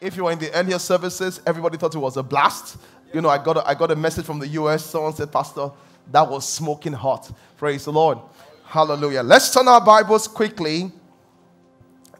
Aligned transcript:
If 0.00 0.16
you 0.16 0.24
were 0.24 0.32
in 0.32 0.38
the 0.38 0.52
earlier 0.52 0.78
services, 0.78 1.40
everybody 1.46 1.76
thought 1.76 1.94
it 1.94 1.98
was 1.98 2.16
a 2.16 2.22
blast. 2.22 2.76
You 3.12 3.20
know, 3.20 3.28
I 3.28 3.42
got 3.42 3.56
a, 3.56 3.68
I 3.68 3.74
got 3.74 3.90
a 3.90 3.96
message 3.96 4.24
from 4.24 4.38
the 4.38 4.48
US. 4.48 4.84
Someone 4.84 5.14
said, 5.14 5.32
Pastor, 5.32 5.70
that 6.12 6.28
was 6.28 6.48
smoking 6.48 6.92
hot. 6.92 7.30
Praise 7.56 7.84
the 7.84 7.92
Lord. 7.92 8.18
Hallelujah. 8.64 9.22
Let's 9.22 9.52
turn 9.52 9.66
our 9.66 9.84
Bibles 9.84 10.28
quickly 10.28 10.92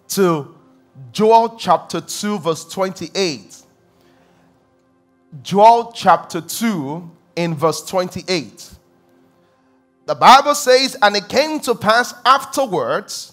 to 0.09 0.55
Joel 1.13 1.57
chapter 1.57 2.01
2, 2.01 2.39
verse 2.39 2.65
28. 2.65 3.63
Joel 5.43 5.93
chapter 5.93 6.41
2, 6.41 7.11
in 7.39 7.55
verse 7.55 7.85
28. 7.85 8.71
The 10.07 10.15
Bible 10.17 10.57
says, 10.57 10.97
And 11.01 11.15
it 11.15 11.29
came 11.29 11.61
to 11.61 11.75
pass 11.77 12.13
afterwards 12.25 13.33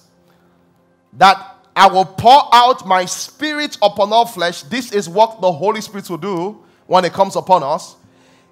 that 1.14 1.55
I 1.76 1.88
will 1.88 2.06
pour 2.06 2.48
out 2.54 2.88
my 2.88 3.06
spirit 3.06 3.78
upon 3.82 4.14
all 4.14 4.26
flesh. 4.26 4.64
This 4.64 4.92
is 4.94 5.10
what 5.10 5.42
the 5.42 5.52
Holy 5.52 5.82
Spirit 5.82 6.10
will 6.10 6.18
do 6.18 6.64
when 6.88 7.04
it 7.04 7.12
comes 7.12 7.36
upon 7.36 7.64
us. 7.64 7.96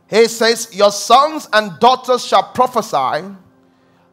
He 0.09 0.27
says, 0.27 0.69
Your 0.73 0.91
sons 0.91 1.47
and 1.53 1.79
daughters 1.79 2.25
shall 2.25 2.43
prophesy, 2.43 3.33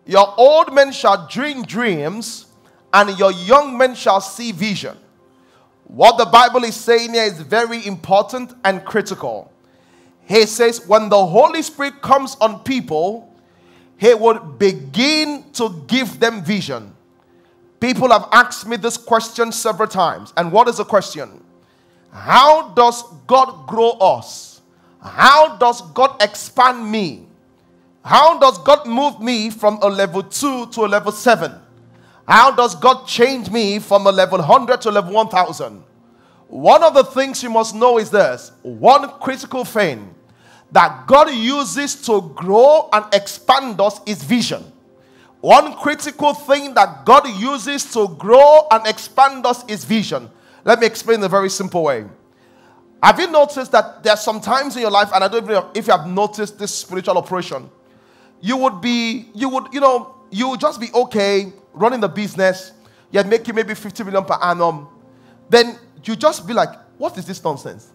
your 0.06 0.34
old 0.36 0.72
men 0.72 0.92
shall 0.92 1.26
dream 1.26 1.62
dreams, 1.64 2.46
and 2.92 3.18
your 3.18 3.32
young 3.32 3.76
men 3.76 3.94
shall 3.94 4.20
see 4.20 4.52
vision. 4.52 4.96
What 5.84 6.16
the 6.18 6.26
Bible 6.26 6.62
is 6.62 6.76
saying 6.76 7.14
here 7.14 7.24
is 7.24 7.40
very 7.40 7.84
important 7.84 8.54
and 8.64 8.84
critical. 8.84 9.52
He 10.24 10.46
says, 10.46 10.86
When 10.86 11.08
the 11.08 11.26
Holy 11.26 11.62
Spirit 11.62 12.00
comes 12.00 12.36
on 12.40 12.60
people, 12.60 13.34
He 13.96 14.14
would 14.14 14.58
begin 14.58 15.50
to 15.54 15.84
give 15.88 16.20
them 16.20 16.44
vision. 16.44 16.94
People 17.80 18.10
have 18.10 18.28
asked 18.30 18.66
me 18.66 18.76
this 18.76 18.96
question 18.96 19.50
several 19.50 19.88
times. 19.88 20.32
And 20.36 20.52
what 20.52 20.68
is 20.68 20.76
the 20.76 20.84
question? 20.84 21.42
How 22.12 22.68
does 22.70 23.02
God 23.26 23.66
grow 23.66 23.90
us? 23.92 24.60
How 25.02 25.56
does 25.56 25.80
God 25.92 26.22
expand 26.22 26.90
me? 26.90 27.26
How 28.04 28.38
does 28.38 28.58
God 28.58 28.86
move 28.86 29.20
me 29.20 29.50
from 29.50 29.78
a 29.82 29.88
level 29.88 30.22
2 30.22 30.66
to 30.66 30.84
a 30.84 30.86
level 30.88 31.12
7? 31.12 31.52
How 32.28 32.50
does 32.50 32.74
God 32.74 33.06
change 33.06 33.50
me 33.50 33.78
from 33.78 34.06
a 34.06 34.12
level 34.12 34.38
100 34.38 34.82
to 34.82 34.90
a 34.90 34.92
level 34.92 35.12
1000? 35.12 35.82
One 36.48 36.82
of 36.82 36.94
the 36.94 37.04
things 37.04 37.42
you 37.42 37.50
must 37.50 37.74
know 37.74 37.98
is 37.98 38.10
this 38.10 38.52
one 38.62 39.08
critical 39.20 39.64
thing 39.64 40.14
that 40.72 41.06
God 41.06 41.32
uses 41.32 41.94
to 42.06 42.32
grow 42.34 42.88
and 42.92 43.04
expand 43.12 43.80
us 43.80 44.00
is 44.06 44.22
vision. 44.22 44.69
One 45.40 45.74
critical 45.74 46.34
thing 46.34 46.74
that 46.74 47.04
God 47.06 47.26
uses 47.28 47.90
to 47.92 48.08
grow 48.18 48.66
and 48.70 48.86
expand 48.86 49.46
us 49.46 49.64
is 49.66 49.84
vision. 49.84 50.30
Let 50.64 50.80
me 50.80 50.86
explain 50.86 51.20
in 51.20 51.24
a 51.24 51.28
very 51.28 51.48
simple 51.48 51.84
way. 51.84 52.04
Have 53.02 53.18
you 53.18 53.30
noticed 53.30 53.72
that 53.72 54.02
there 54.02 54.12
are 54.12 54.18
some 54.18 54.40
times 54.40 54.76
in 54.76 54.82
your 54.82 54.90
life, 54.90 55.10
and 55.14 55.24
I 55.24 55.28
don't 55.28 55.46
know 55.46 55.70
if 55.74 55.86
you 55.86 55.92
have 55.96 56.06
noticed 56.06 56.58
this 56.58 56.74
spiritual 56.74 57.16
operation, 57.16 57.70
you 58.42 58.58
would 58.58 58.82
be, 58.82 59.30
you 59.34 59.48
would, 59.48 59.72
you 59.72 59.80
know, 59.80 60.14
you 60.30 60.50
would 60.50 60.60
just 60.60 60.78
be 60.80 60.88
okay 60.94 61.52
running 61.72 62.00
the 62.00 62.08
business, 62.08 62.72
you're 63.10 63.24
making 63.24 63.54
maybe 63.54 63.74
50 63.74 64.04
million 64.04 64.24
per 64.24 64.36
annum. 64.42 64.88
Then 65.48 65.78
you 66.04 66.16
just 66.16 66.46
be 66.46 66.52
like, 66.52 66.68
what 66.98 67.16
is 67.16 67.26
this 67.26 67.42
nonsense? 67.42 67.90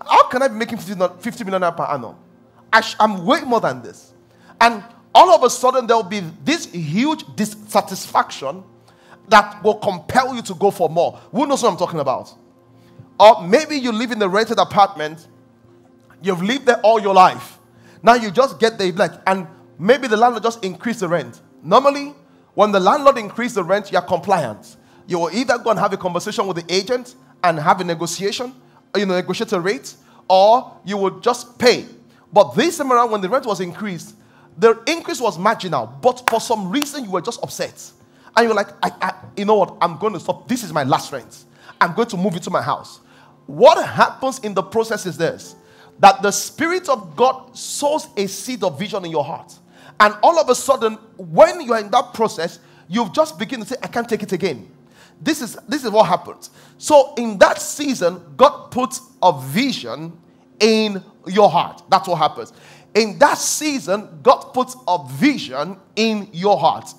How 0.00 0.28
can 0.28 0.42
I 0.42 0.48
be 0.48 0.54
making 0.54 0.78
50 0.78 1.44
million 1.44 1.72
per 1.74 1.84
annum? 1.84 2.14
I 2.72 2.82
am 3.00 3.24
way 3.24 3.40
more 3.40 3.60
than 3.60 3.82
this. 3.82 4.12
And 4.60 4.82
all 5.16 5.34
of 5.34 5.42
a 5.42 5.48
sudden 5.48 5.86
there 5.86 5.96
will 5.96 6.02
be 6.02 6.20
this 6.44 6.66
huge 6.66 7.24
dissatisfaction 7.36 8.62
that 9.28 9.64
will 9.64 9.76
compel 9.76 10.34
you 10.34 10.42
to 10.42 10.54
go 10.54 10.70
for 10.70 10.90
more. 10.90 11.18
Who 11.32 11.46
knows 11.46 11.62
what 11.62 11.72
I'm 11.72 11.78
talking 11.78 12.00
about? 12.00 12.34
Or 13.18 13.42
maybe 13.42 13.78
you 13.78 13.92
live 13.92 14.12
in 14.12 14.20
a 14.20 14.28
rented 14.28 14.58
apartment, 14.58 15.26
you've 16.20 16.42
lived 16.42 16.66
there 16.66 16.78
all 16.80 17.00
your 17.00 17.14
life. 17.14 17.58
Now 18.02 18.12
you 18.12 18.30
just 18.30 18.60
get 18.60 18.76
there, 18.76 18.92
like, 18.92 19.12
and 19.26 19.46
maybe 19.78 20.06
the 20.06 20.18
landlord 20.18 20.42
just 20.42 20.62
increased 20.62 21.00
the 21.00 21.08
rent. 21.08 21.40
Normally, 21.62 22.14
when 22.52 22.70
the 22.70 22.80
landlord 22.80 23.16
increased 23.16 23.54
the 23.54 23.64
rent, 23.64 23.90
you're 23.90 24.02
compliant. 24.02 24.76
You 25.06 25.20
will 25.20 25.30
either 25.30 25.56
go 25.56 25.70
and 25.70 25.78
have 25.78 25.94
a 25.94 25.96
conversation 25.96 26.46
with 26.46 26.58
the 26.58 26.74
agent 26.74 27.14
and 27.42 27.58
have 27.58 27.80
a 27.80 27.84
negotiation, 27.84 28.54
you 28.94 29.06
know, 29.06 29.14
negotiate 29.14 29.52
a 29.52 29.60
rate, 29.60 29.94
or 30.28 30.78
you 30.84 30.98
would 30.98 31.22
just 31.22 31.58
pay. 31.58 31.86
But 32.30 32.54
this 32.54 32.76
time 32.76 32.92
around, 32.92 33.12
when 33.12 33.22
the 33.22 33.30
rent 33.30 33.46
was 33.46 33.60
increased, 33.60 34.14
the 34.58 34.82
increase 34.86 35.20
was 35.20 35.38
marginal, 35.38 35.86
but 36.00 36.28
for 36.30 36.40
some 36.40 36.70
reason 36.70 37.04
you 37.04 37.10
were 37.10 37.20
just 37.20 37.42
upset. 37.42 37.90
And 38.36 38.44
you 38.44 38.48
were 38.50 38.54
like, 38.54 38.68
I, 38.82 38.90
I, 39.00 39.14
you 39.36 39.44
know 39.44 39.56
what? 39.56 39.76
I'm 39.80 39.98
going 39.98 40.12
to 40.14 40.20
stop. 40.20 40.48
This 40.48 40.62
is 40.62 40.72
my 40.72 40.84
last 40.84 41.12
rent. 41.12 41.44
I'm 41.80 41.94
going 41.94 42.08
to 42.08 42.16
move 42.16 42.34
into 42.34 42.50
my 42.50 42.62
house. 42.62 43.00
What 43.46 43.84
happens 43.86 44.38
in 44.40 44.54
the 44.54 44.62
process 44.62 45.06
is 45.06 45.16
this 45.16 45.56
that 45.98 46.20
the 46.20 46.30
Spirit 46.30 46.90
of 46.90 47.16
God 47.16 47.56
sows 47.56 48.08
a 48.18 48.26
seed 48.26 48.62
of 48.62 48.78
vision 48.78 49.06
in 49.06 49.10
your 49.10 49.24
heart. 49.24 49.58
And 49.98 50.14
all 50.22 50.38
of 50.38 50.50
a 50.50 50.54
sudden, 50.54 50.94
when 51.16 51.62
you 51.62 51.72
are 51.72 51.80
in 51.80 51.90
that 51.90 52.12
process, 52.12 52.58
you've 52.86 53.14
just 53.14 53.38
begin 53.38 53.60
to 53.60 53.66
say, 53.66 53.76
I 53.82 53.86
can't 53.86 54.06
take 54.06 54.22
it 54.22 54.32
again. 54.32 54.70
This 55.22 55.40
is 55.40 55.56
this 55.66 55.84
is 55.84 55.90
what 55.90 56.06
happens. 56.06 56.50
So 56.76 57.14
in 57.16 57.38
that 57.38 57.62
season, 57.62 58.20
God 58.36 58.70
puts 58.70 59.00
a 59.22 59.40
vision 59.40 60.18
in 60.60 61.02
your 61.26 61.48
heart. 61.48 61.82
That's 61.88 62.06
what 62.06 62.16
happens 62.16 62.52
in 62.96 63.18
that 63.18 63.36
season, 63.36 64.08
God 64.22 64.54
puts 64.54 64.74
a 64.88 65.06
vision 65.12 65.76
in 65.96 66.28
your 66.32 66.58
heart. 66.58 66.92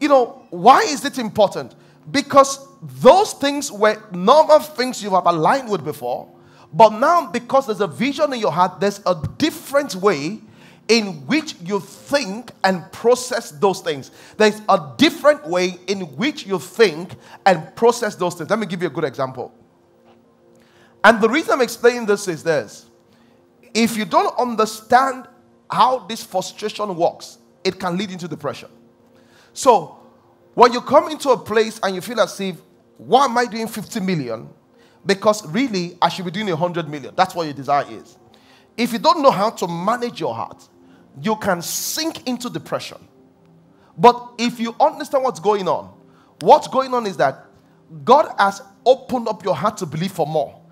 You 0.00 0.08
know, 0.08 0.46
why 0.48 0.80
is 0.80 1.04
it 1.04 1.18
important? 1.18 1.74
Because 2.10 2.66
those 2.80 3.34
things 3.34 3.70
were 3.70 4.02
normal 4.12 4.60
things 4.60 5.02
you 5.02 5.10
have 5.10 5.26
aligned 5.26 5.68
with 5.68 5.84
before, 5.84 6.26
but 6.72 6.90
now 6.90 7.30
because 7.30 7.66
there's 7.66 7.82
a 7.82 7.86
vision 7.86 8.32
in 8.32 8.40
your 8.40 8.50
heart, 8.50 8.80
there's 8.80 9.02
a 9.04 9.14
different 9.36 9.94
way 9.96 10.40
in 10.88 11.26
which 11.26 11.56
you 11.60 11.80
think 11.80 12.52
and 12.64 12.90
process 12.90 13.50
those 13.50 13.80
things. 13.80 14.12
There's 14.38 14.62
a 14.70 14.92
different 14.96 15.46
way 15.46 15.78
in 15.86 16.00
which 16.16 16.46
you 16.46 16.58
think 16.58 17.14
and 17.44 17.74
process 17.76 18.14
those 18.14 18.36
things. 18.36 18.48
Let 18.48 18.58
me 18.58 18.66
give 18.66 18.80
you 18.80 18.88
a 18.88 18.92
good 18.92 19.04
example. 19.04 19.52
And 21.04 21.20
the 21.20 21.28
reason 21.28 21.52
I'm 21.52 21.60
explaining 21.60 22.06
this 22.06 22.26
is 22.26 22.42
this 22.42 22.86
if 23.76 23.94
you 23.94 24.06
don't 24.06 24.36
understand 24.38 25.28
how 25.70 25.98
this 25.98 26.24
frustration 26.24 26.96
works, 26.96 27.36
it 27.62 27.78
can 27.78 27.98
lead 27.98 28.10
into 28.10 28.26
depression. 28.26 28.70
So, 29.52 29.98
when 30.54 30.72
you 30.72 30.80
come 30.80 31.10
into 31.10 31.28
a 31.28 31.36
place 31.36 31.78
and 31.82 31.94
you 31.94 32.00
feel 32.00 32.18
as 32.20 32.40
if, 32.40 32.56
why 32.96 33.26
am 33.26 33.36
I 33.36 33.44
doing 33.44 33.68
50 33.68 34.00
million? 34.00 34.48
Because 35.04 35.46
really, 35.48 35.98
I 36.00 36.08
should 36.08 36.24
be 36.24 36.30
doing 36.30 36.48
100 36.48 36.88
million. 36.88 37.12
That's 37.14 37.34
what 37.34 37.44
your 37.44 37.52
desire 37.52 37.84
is. 37.90 38.16
If 38.78 38.94
you 38.94 38.98
don't 38.98 39.20
know 39.22 39.30
how 39.30 39.50
to 39.50 39.68
manage 39.68 40.20
your 40.20 40.34
heart, 40.34 40.66
you 41.20 41.36
can 41.36 41.60
sink 41.60 42.26
into 42.26 42.48
depression. 42.48 42.98
But 43.98 44.32
if 44.38 44.58
you 44.58 44.74
understand 44.80 45.22
what's 45.22 45.40
going 45.40 45.68
on, 45.68 45.92
what's 46.40 46.66
going 46.66 46.94
on 46.94 47.06
is 47.06 47.18
that 47.18 47.44
God 48.04 48.34
has 48.38 48.62
opened 48.86 49.28
up 49.28 49.44
your 49.44 49.54
heart 49.54 49.76
to 49.78 49.86
believe 49.86 50.12
for 50.12 50.26
more. 50.26 50.62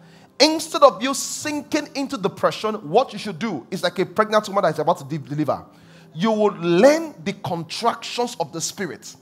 Instead 0.41 0.83
of 0.83 1.03
you 1.03 1.15
sinking 1.15 1.89
into 1.95 2.17
depression, 2.17 2.75
what 2.89 3.13
you 3.13 3.19
should 3.19 3.39
do 3.39 3.67
is 3.71 3.83
like 3.83 3.99
a 3.99 4.07
pregnant 4.07 4.49
woman 4.49 4.65
that 4.65 4.75
is 4.75 4.79
about 4.79 4.99
to 4.99 5.19
deliver. 5.19 5.65
You 6.15 6.33
would 6.33 6.59
learn 6.59 7.15
the 7.25 7.33
contractions 7.35 8.37
of 8.41 8.53
the 8.53 8.61
spirit 8.61 9.15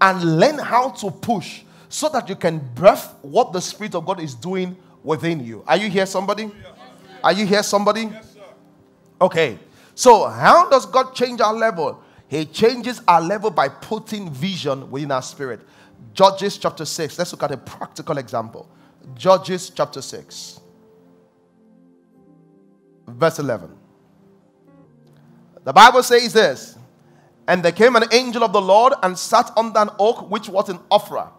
and 0.00 0.38
learn 0.38 0.58
how 0.58 0.90
to 0.90 1.10
push 1.10 1.62
so 1.88 2.08
that 2.08 2.28
you 2.28 2.36
can 2.36 2.58
birth 2.74 3.14
what 3.22 3.52
the 3.52 3.60
Spirit 3.60 3.94
of 3.96 4.06
God 4.06 4.20
is 4.20 4.34
doing 4.34 4.76
within 5.02 5.44
you. 5.44 5.64
Are 5.66 5.76
you 5.76 5.90
here, 5.90 6.06
somebody? 6.06 6.50
Are 7.22 7.32
you 7.32 7.44
here, 7.44 7.62
somebody? 7.62 8.10
Okay. 9.20 9.58
So, 9.94 10.28
how 10.28 10.70
does 10.70 10.86
God 10.86 11.14
change 11.14 11.40
our 11.40 11.52
level? 11.52 12.02
He 12.28 12.46
changes 12.46 13.02
our 13.08 13.20
level 13.20 13.50
by 13.50 13.68
putting 13.68 14.30
vision 14.30 14.88
within 14.90 15.10
our 15.10 15.20
spirit. 15.20 15.60
Judges 16.14 16.56
chapter 16.56 16.84
6. 16.84 17.18
Let's 17.18 17.32
look 17.32 17.42
at 17.42 17.50
a 17.50 17.56
practical 17.56 18.18
example. 18.18 18.68
Judges 19.14 19.70
chapter 19.70 20.00
6 20.00 20.59
verse 23.10 23.38
11. 23.38 23.70
The 25.64 25.72
Bible 25.72 26.02
says 26.02 26.32
this 26.32 26.78
And 27.46 27.62
there 27.62 27.72
came 27.72 27.96
an 27.96 28.04
angel 28.12 28.44
of 28.44 28.52
the 28.52 28.60
Lord 28.60 28.94
and 29.02 29.18
sat 29.18 29.50
under 29.56 29.78
an 29.78 29.90
oak 29.98 30.30
which 30.30 30.48
was 30.48 30.68
in 30.68 30.78
Ophrah, 30.90 31.30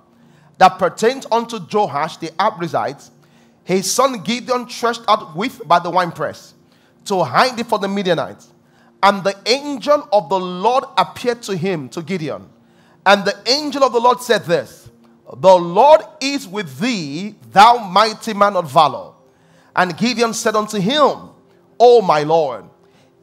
that 0.57 0.77
pertained 0.77 1.25
unto 1.31 1.59
Joash 1.59 2.18
the 2.18 2.29
Abiezrite. 2.31 3.09
His 3.63 3.91
son 3.91 4.21
Gideon 4.23 4.68
threshed 4.68 5.03
out 5.07 5.35
with 5.35 5.68
by 5.68 5.79
the 5.79 5.89
winepress 5.89 6.56
to 7.06 7.23
hide 7.23 7.59
it 7.59 7.68
for 7.68 7.79
the 7.79 7.88
Midianites. 7.88 8.51
And 9.03 9.23
the 9.23 9.35
angel 9.45 10.07
of 10.12 10.29
the 10.29 10.39
Lord 10.39 10.83
appeared 10.97 11.41
to 11.44 11.57
him, 11.57 11.89
to 11.89 12.01
Gideon. 12.01 12.47
And 13.06 13.25
the 13.25 13.35
angel 13.47 13.83
of 13.83 13.94
the 13.94 14.00
Lord 14.00 14.21
said 14.21 14.45
this 14.45 14.89
The 15.38 15.56
Lord 15.56 16.01
is 16.19 16.47
with 16.47 16.79
thee, 16.79 17.35
thou 17.51 17.77
mighty 17.77 18.33
man 18.33 18.56
of 18.56 18.71
valor. 18.71 19.13
And 19.75 19.97
Gideon 19.97 20.33
said 20.33 20.56
unto 20.56 20.79
him, 20.79 21.31
Oh, 21.83 22.00
my 22.00 22.22
Lord, 22.22 22.66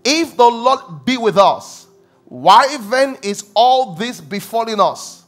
if 0.05 0.37
the 0.37 0.45
Lord 0.45 1.05
be 1.05 1.17
with 1.17 1.39
us, 1.39 1.87
why 2.25 2.77
then 2.91 3.17
is 3.23 3.49
all 3.55 3.95
this 3.95 4.21
befalling 4.21 4.81
us? 4.81 5.23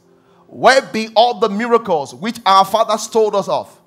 Where 0.49 0.83
be 0.83 1.11
all 1.15 1.39
the 1.39 1.49
miracles 1.49 2.13
which 2.13 2.39
our 2.45 2.65
fathers 2.65 3.07
told 3.07 3.37
us 3.37 3.49
of? 3.49 3.81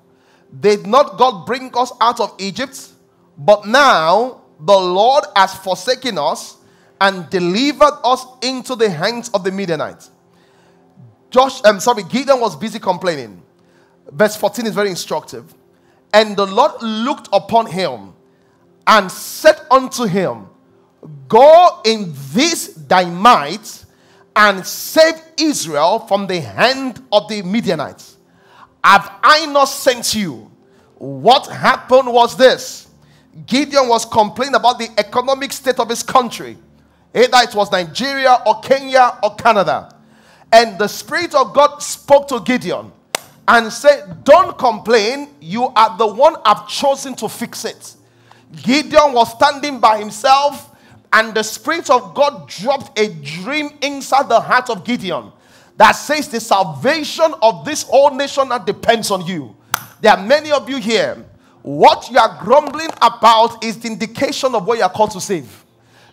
Did 0.58 0.86
not 0.86 1.18
God 1.18 1.44
bring 1.44 1.70
us 1.76 1.92
out 2.00 2.20
of 2.20 2.34
Egypt? 2.38 2.88
But 3.36 3.66
now 3.66 4.40
the 4.58 4.72
Lord 4.72 5.24
has 5.36 5.54
forsaken 5.54 6.16
us 6.16 6.56
and 6.98 7.28
delivered 7.28 7.98
us 8.02 8.24
into 8.40 8.74
the 8.74 8.88
hands 8.88 9.28
of 9.34 9.44
the 9.44 9.52
Midianites. 9.52 10.10
Josh, 11.28 11.60
I'm 11.66 11.74
um, 11.74 11.80
sorry, 11.80 12.04
Gideon 12.04 12.40
was 12.40 12.56
busy 12.56 12.78
complaining. 12.78 13.42
Verse 14.10 14.36
14 14.36 14.66
is 14.66 14.74
very 14.74 14.88
instructive. 14.88 15.52
And 16.14 16.34
the 16.34 16.46
Lord 16.46 16.80
looked 16.80 17.28
upon 17.30 17.66
him 17.66 18.14
and 18.86 19.10
said 19.10 19.60
unto 19.70 20.04
him, 20.04 20.46
Go 21.28 21.80
in 21.84 22.12
this 22.32 22.68
thy 22.74 23.04
might 23.04 23.84
and 24.36 24.66
save 24.66 25.14
Israel 25.38 26.00
from 26.00 26.26
the 26.26 26.40
hand 26.40 27.02
of 27.12 27.28
the 27.28 27.42
Midianites. 27.42 28.16
Have 28.82 29.10
I 29.22 29.46
not 29.46 29.66
sent 29.66 30.14
you? 30.14 30.50
What 30.96 31.46
happened 31.46 32.12
was 32.12 32.36
this 32.36 32.88
Gideon 33.46 33.88
was 33.88 34.04
complaining 34.04 34.54
about 34.54 34.78
the 34.78 34.88
economic 34.98 35.52
state 35.52 35.78
of 35.80 35.88
his 35.88 36.02
country, 36.02 36.56
either 37.14 37.38
it 37.42 37.54
was 37.54 37.70
Nigeria 37.72 38.38
or 38.46 38.60
Kenya 38.60 39.18
or 39.22 39.34
Canada. 39.34 39.94
And 40.52 40.78
the 40.78 40.86
Spirit 40.86 41.34
of 41.34 41.52
God 41.52 41.78
spoke 41.82 42.28
to 42.28 42.40
Gideon 42.40 42.92
and 43.48 43.72
said, 43.72 44.24
Don't 44.24 44.56
complain, 44.56 45.30
you 45.40 45.64
are 45.64 45.98
the 45.98 46.06
one 46.06 46.36
I've 46.44 46.68
chosen 46.68 47.14
to 47.16 47.28
fix 47.28 47.64
it. 47.64 47.94
Gideon 48.62 49.12
was 49.12 49.32
standing 49.32 49.80
by 49.80 49.98
himself 49.98 50.70
and 51.12 51.34
the 51.34 51.42
Spirit 51.42 51.90
of 51.90 52.14
God 52.14 52.48
dropped 52.48 52.98
a 52.98 53.08
dream 53.08 53.70
inside 53.82 54.28
the 54.28 54.40
heart 54.40 54.70
of 54.70 54.84
Gideon 54.84 55.32
that 55.76 55.92
says 55.92 56.28
the 56.28 56.40
salvation 56.40 57.34
of 57.42 57.64
this 57.64 57.82
whole 57.82 58.10
nation 58.10 58.48
that 58.48 58.66
depends 58.66 59.10
on 59.10 59.24
you. 59.26 59.56
There 60.00 60.12
are 60.12 60.22
many 60.22 60.52
of 60.52 60.68
you 60.68 60.76
here. 60.76 61.24
What 61.62 62.10
you 62.10 62.18
are 62.18 62.38
grumbling 62.42 62.90
about 63.00 63.64
is 63.64 63.78
the 63.78 63.88
indication 63.88 64.54
of 64.54 64.66
what 64.66 64.78
you 64.78 64.84
are 64.84 64.90
called 64.90 65.12
to 65.12 65.20
save. 65.20 65.64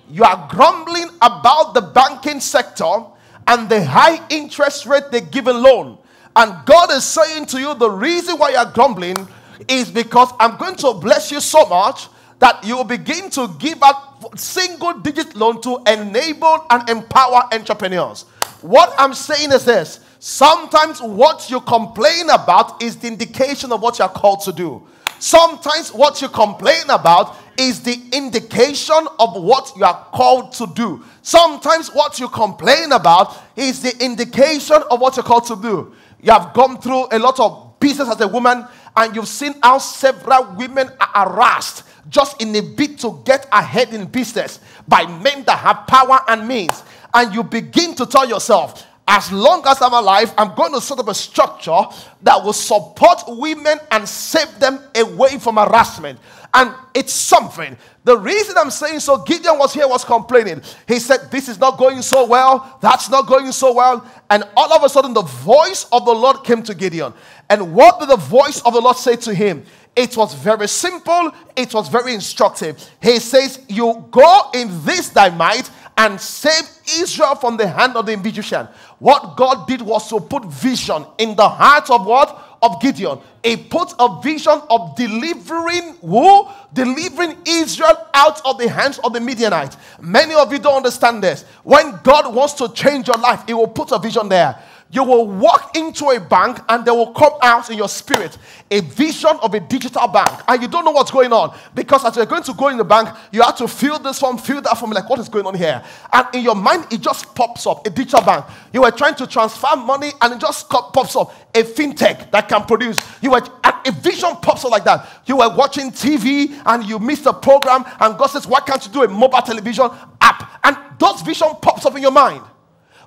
You 0.10 0.24
are 0.24 0.48
grumbling 0.50 1.10
about 1.22 1.74
the 1.74 1.82
banking 1.82 2.40
sector 2.40 3.04
and 3.48 3.70
the 3.70 3.84
high 3.84 4.26
interest 4.30 4.86
rate 4.86 5.04
they 5.12 5.22
give 5.22 5.48
a 5.48 5.54
loan. 5.54 5.98
And 6.36 6.66
God 6.66 6.92
is 6.92 7.04
saying 7.04 7.48
to 7.48 7.60
you, 7.60 7.74
the 7.76 7.90
reason 7.90 8.38
why 8.38 8.52
you 8.52 8.58
are 8.58 8.72
grumbling 8.72 9.28
is 9.68 9.92
because 9.92 10.32
I'm 10.40 10.58
going 10.58 10.76
to 10.78 10.94
bless 10.94 11.32
you 11.32 11.42
so 11.42 11.66
much 11.66 12.08
that 12.42 12.64
you 12.64 12.76
will 12.76 12.84
begin 12.84 13.30
to 13.30 13.48
give 13.60 13.82
out 13.84 14.38
single 14.38 14.94
digit 15.00 15.36
loan 15.36 15.62
to 15.62 15.78
enable 15.88 16.66
and 16.72 16.90
empower 16.90 17.44
entrepreneurs. 17.54 18.24
What 18.62 18.94
I'm 18.98 19.14
saying 19.14 19.52
is 19.52 19.64
this 19.64 20.00
sometimes 20.20 21.02
what 21.02 21.52
you 21.52 21.62
complain 21.62 22.30
about 22.32 22.82
is 22.82 22.98
the 22.98 23.08
indication 23.08 23.72
of 23.72 23.82
what 23.82 24.00
you're 24.00 24.10
called 24.10 24.42
to 24.42 24.52
do. 24.52 24.82
Sometimes 25.20 25.94
what 25.94 26.20
you 26.20 26.30
complain 26.30 26.90
about 26.90 27.38
is 27.60 27.82
the 27.84 27.96
indication 28.12 29.08
of 29.20 29.36
what 29.36 29.72
you 29.78 29.86
are 29.86 30.08
called 30.12 30.52
to 30.54 30.66
do. 30.74 31.04
Sometimes 31.22 31.90
what 31.90 32.20
you 32.20 32.28
complain 32.28 32.92
about 32.92 33.38
is 33.56 33.84
the 33.84 34.04
indication 34.04 34.82
of 34.90 35.00
what 35.00 35.16
you're 35.16 35.24
called 35.24 35.46
to 35.46 35.56
do. 35.56 35.94
You 36.24 36.32
have 36.32 36.54
gone 36.56 36.82
through 36.82 37.06
a 37.12 37.20
lot 37.20 37.40
of 37.40 37.80
business 37.80 38.10
as 38.10 38.20
a 38.22 38.28
woman, 38.28 38.66
and 38.96 39.16
you've 39.16 39.28
seen 39.28 39.56
how 39.62 39.78
several 39.78 40.56
women 40.56 40.90
are 41.00 41.30
harassed 41.30 41.84
just 42.10 42.42
in 42.42 42.56
a 42.56 42.62
bid 42.62 43.00
to 43.00 43.22
get 43.26 43.48
ahead 43.52 43.94
in 43.94 44.06
business 44.06 44.60
by 44.88 45.06
men 45.06 45.44
that 45.44 45.60
have 45.60 45.88
power 45.88 46.20
and 46.28 46.48
means. 46.48 46.84
And 47.14 47.34
you 47.34 47.44
begin 47.44 47.96
to 47.96 48.06
tell 48.06 48.28
yourself, 48.28 48.86
as 49.12 49.30
long 49.30 49.62
as 49.68 49.82
I'm 49.82 49.92
alive, 49.92 50.34
I'm 50.38 50.56
going 50.56 50.72
to 50.72 50.80
set 50.80 50.98
up 50.98 51.10
a 51.10 51.14
structure 51.14 51.82
that 52.22 52.42
will 52.42 52.54
support 52.54 53.24
women 53.28 53.78
and 53.92 54.08
save 54.08 54.58
them 54.58 54.80
away 54.96 55.38
from 55.38 55.58
harassment. 55.58 56.18
And 56.54 56.74
it's 56.94 57.12
something. 57.12 57.76
The 58.06 58.18
reason 58.18 58.56
I'm 58.58 58.72
saying 58.72 59.02
so, 59.02 59.18
Gideon 59.18 59.58
was 59.58 59.74
here, 59.74 59.86
was 59.86 60.06
complaining. 60.06 60.62
He 60.88 60.98
said, 61.00 61.30
This 61.30 61.50
is 61.50 61.60
not 61.60 61.78
going 61.78 62.02
so 62.02 62.26
well, 62.26 62.78
that's 62.82 63.10
not 63.10 63.28
going 63.28 63.52
so 63.52 63.74
well. 63.74 64.10
And 64.30 64.46
all 64.56 64.72
of 64.72 64.82
a 64.82 64.88
sudden, 64.88 65.14
the 65.14 65.24
voice 65.24 65.88
of 65.92 66.06
the 66.06 66.14
Lord 66.14 66.46
came 66.46 66.64
to 66.64 66.74
Gideon. 66.74 67.14
And 67.50 67.76
what 67.76 68.00
did 68.00 68.08
the 68.08 68.16
voice 68.16 68.62
of 68.62 68.72
the 68.74 68.80
Lord 68.80 68.96
say 68.96 69.18
to 69.18 69.34
him? 69.34 69.66
It 69.94 70.16
was 70.16 70.34
very 70.34 70.70
simple, 70.70 71.32
it 71.58 71.74
was 71.74 71.90
very 71.90 72.14
instructive. 72.14 72.90
He 73.02 73.20
says, 73.20 73.60
You 73.68 74.06
go 74.10 74.52
in 74.54 74.70
this 74.86 75.10
thy 75.10 75.30
might 75.30 75.70
and 75.98 76.20
save 76.20 76.64
Israel 76.96 77.36
from 77.36 77.58
the 77.58 77.68
hand 77.68 77.96
of 77.96 78.06
the 78.06 78.14
Egyptian. 78.14 78.68
What 79.02 79.36
God 79.36 79.68
did 79.68 79.82
was 79.82 80.08
to 80.10 80.20
put 80.20 80.46
vision 80.46 81.04
in 81.18 81.36
the 81.36 81.50
heart 81.50 81.90
of 81.90 82.06
what? 82.06 82.60
Of 82.62 82.80
Gideon. 82.80 83.18
He 83.44 83.58
put 83.58 83.96
a 83.98 84.22
vision 84.22 84.62
of 84.70 84.96
delivering 84.96 85.96
who? 86.02 86.48
Delivering 86.72 87.36
Israel 87.48 87.98
out 88.14 88.46
of 88.46 88.60
the 88.60 88.70
hands 88.70 89.00
of 89.00 89.14
the 89.14 89.20
Midianites. 89.20 89.76
Many 90.00 90.36
of 90.36 90.54
you 90.54 90.60
don't 90.60 90.76
understand 90.76 91.24
this. 91.24 91.46
When 91.64 92.00
God 92.04 92.32
wants 92.36 92.54
to 92.54 92.72
change 92.74 93.08
your 93.08 93.18
life, 93.18 93.42
He 93.48 93.56
will 93.56 93.70
put 93.70 93.92
a 93.92 93.98
vision 93.98 94.30
there 94.30 94.62
you 94.92 95.04
will 95.04 95.26
walk 95.28 95.78
into 95.78 96.10
a 96.10 96.20
bank 96.20 96.60
and 96.68 96.86
there 96.86 96.94
will 96.94 97.14
come 97.14 97.34
out 97.42 97.70
in 97.70 97.78
your 97.78 97.88
spirit. 97.88 98.38
A 98.70 98.82
vision 98.82 99.32
of 99.42 99.54
a 99.54 99.60
digital 99.60 100.08
bank. 100.08 100.42
And 100.48 100.62
you 100.62 100.68
don't 100.68 100.84
know 100.84 100.92
what's 100.92 101.12
going 101.12 101.32
on. 101.32 101.58
Because 101.74 102.04
as 102.04 102.16
you're 102.18 102.26
going 102.26 102.44
to 102.44 102.54
go 102.54 102.68
in 102.68 102.78
the 102.78 102.84
bank 102.84 103.10
you 103.32 103.42
have 103.42 103.56
to 103.58 103.68
fill 103.68 104.00
this 104.00 104.20
form 104.20 104.38
fill 104.38 104.62
that 104.62 104.78
form 104.78 104.92
like 104.92 105.10
what 105.10 105.20
is 105.20 105.30
going 105.30 105.46
on 105.46 105.56
here? 105.56 105.84
And 106.12 106.28
in 106.34 106.44
your 106.44 106.56
mind 106.56 106.88
it 106.92 107.02
just 107.02 107.34
pops 107.34 107.66
up 107.66 107.88
a 107.88 107.90
digital 107.90 108.22
bank. 108.22 108.46
You 108.74 108.82
were 108.82 108.92
trying 108.92 109.16
to 109.16 109.28
transfer 109.28 109.76
money 109.78 110.12
and 110.22 110.34
it 110.34 110.40
just 110.40 110.70
pops 110.70 111.16
up. 111.16 111.34
A 111.54 111.64
fintech 111.64 112.32
that 112.32 112.48
can 112.48 112.64
produce. 112.64 113.00
You 113.22 113.32
were 113.32 113.42
a 113.64 113.92
vision 113.92 114.36
pops 114.42 114.66
up 114.66 114.72
like 114.72 114.84
that. 114.84 115.08
You 115.26 115.38
were 115.38 115.56
watching 115.56 115.92
tv 115.92 116.62
and 116.66 116.84
you 116.84 117.00
missed 117.00 117.26
a 117.26 117.34
program 117.34 117.86
and 118.00 118.18
god 118.18 118.28
says 118.28 118.46
why 118.46 118.60
can't 118.60 118.86
you 118.86 118.92
do 118.92 119.04
a 119.04 119.08
mobile 119.08 119.42
television 119.42 119.90
app? 120.20 120.60
And 120.64 120.78
those 121.00 121.22
vision 121.22 121.48
pops 121.62 121.86
up 121.86 121.96
in 121.96 122.02
your 122.02 122.12
mind 122.12 122.42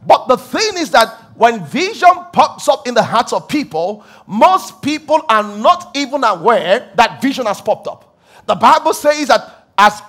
but 0.07 0.29
the 0.29 0.37
thing 0.37 0.79
is 0.79 0.91
that 0.91 1.09
when 1.37 1.65
vision 1.65 2.11
pops 2.33 2.69
up 2.69 2.87
in 2.87 2.95
the 2.95 3.03
hearts 3.03 3.33
of 3.33 3.49
people, 3.49 4.05
most 4.27 4.83
people 4.83 5.23
are 5.29 5.43
not 5.43 5.97
even 5.97 6.23
aware 6.25 6.91
that 6.97 7.21
vision 7.21 7.47
has 7.47 7.61
popped 7.61 7.89
up. 7.89 8.19
The 8.47 8.55
Bible 8.55 8.93
says 8.93 9.29
that 9.29 9.69
as 9.77 10.01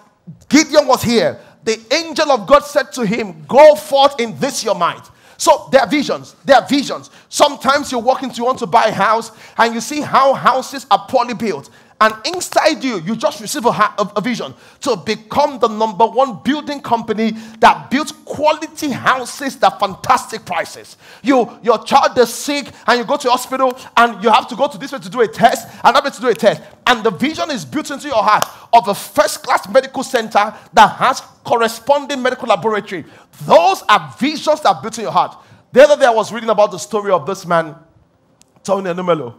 Gideon 0.49 0.87
was 0.87 1.01
here, 1.01 1.39
the 1.63 1.79
angel 1.91 2.31
of 2.31 2.47
God 2.47 2.59
said 2.59 2.91
to 2.93 3.05
him, 3.05 3.43
Go 3.47 3.75
forth 3.75 4.19
in 4.19 4.37
this 4.39 4.63
your 4.63 4.75
might. 4.75 5.09
So 5.37 5.67
there 5.71 5.81
are 5.81 5.87
visions. 5.87 6.35
There 6.45 6.55
are 6.55 6.67
visions. 6.67 7.09
Sometimes 7.27 7.91
you 7.91 7.99
walk 7.99 8.23
into, 8.23 8.37
you 8.37 8.45
want 8.45 8.59
to 8.59 8.67
buy 8.67 8.85
a 8.85 8.91
house, 8.91 9.31
and 9.57 9.73
you 9.73 9.81
see 9.81 10.01
how 10.01 10.33
houses 10.33 10.85
are 10.89 11.05
poorly 11.09 11.33
built. 11.33 11.69
And 12.01 12.13
inside 12.25 12.83
you, 12.83 12.99
you 12.99 13.15
just 13.15 13.39
receive 13.39 13.65
a, 13.65 13.69
a, 13.69 14.19
vision 14.19 14.53
to 14.81 14.97
become 14.97 15.59
the 15.59 15.69
number 15.69 16.05
one 16.05 16.39
building 16.43 16.81
company 16.81 17.31
that 17.59 17.89
builds 17.89 18.11
quality 18.11 18.89
houses 18.89 19.57
at 19.63 19.79
fantastic 19.79 20.45
prices. 20.45 20.97
You, 21.23 21.57
your 21.63 21.81
child 21.85 22.17
is 22.17 22.33
sick 22.33 22.67
and 22.85 22.99
you 22.99 23.05
go 23.05 23.15
to 23.15 23.29
hospital 23.29 23.77
and 23.95 24.21
you 24.21 24.29
have 24.29 24.45
to 24.49 24.57
go 24.57 24.67
to 24.67 24.77
this 24.77 24.91
way 24.91 24.99
to 24.99 25.09
do 25.09 25.21
a 25.21 25.27
test, 25.27 25.69
another 25.85 26.09
way 26.09 26.13
to 26.13 26.21
do 26.21 26.27
a 26.27 26.33
test. 26.33 26.61
And 26.85 27.01
the 27.01 27.11
vision 27.11 27.49
is 27.49 27.63
built 27.63 27.89
into 27.89 28.07
your 28.07 28.21
heart 28.21 28.45
of 28.73 28.89
a 28.89 28.93
first 28.93 29.41
class 29.41 29.67
medical 29.69 30.03
center 30.03 30.53
that 30.73 30.87
has 30.97 31.21
corresponding 31.45 32.21
medical 32.21 32.49
laboratory. 32.49 33.05
Those 33.43 33.83
are 33.87 34.13
visions 34.19 34.59
that 34.61 34.75
are 34.75 34.81
built 34.81 34.97
in 34.97 35.03
your 35.03 35.13
heart. 35.13 35.37
The 35.71 35.81
other 35.83 35.97
day 35.97 36.07
I 36.07 36.11
was 36.11 36.33
reading 36.33 36.49
about 36.49 36.71
the 36.71 36.77
story 36.77 37.13
of 37.13 37.25
this 37.25 37.45
man, 37.45 37.73
Tony 38.63 38.89
Elumelu 38.89 39.33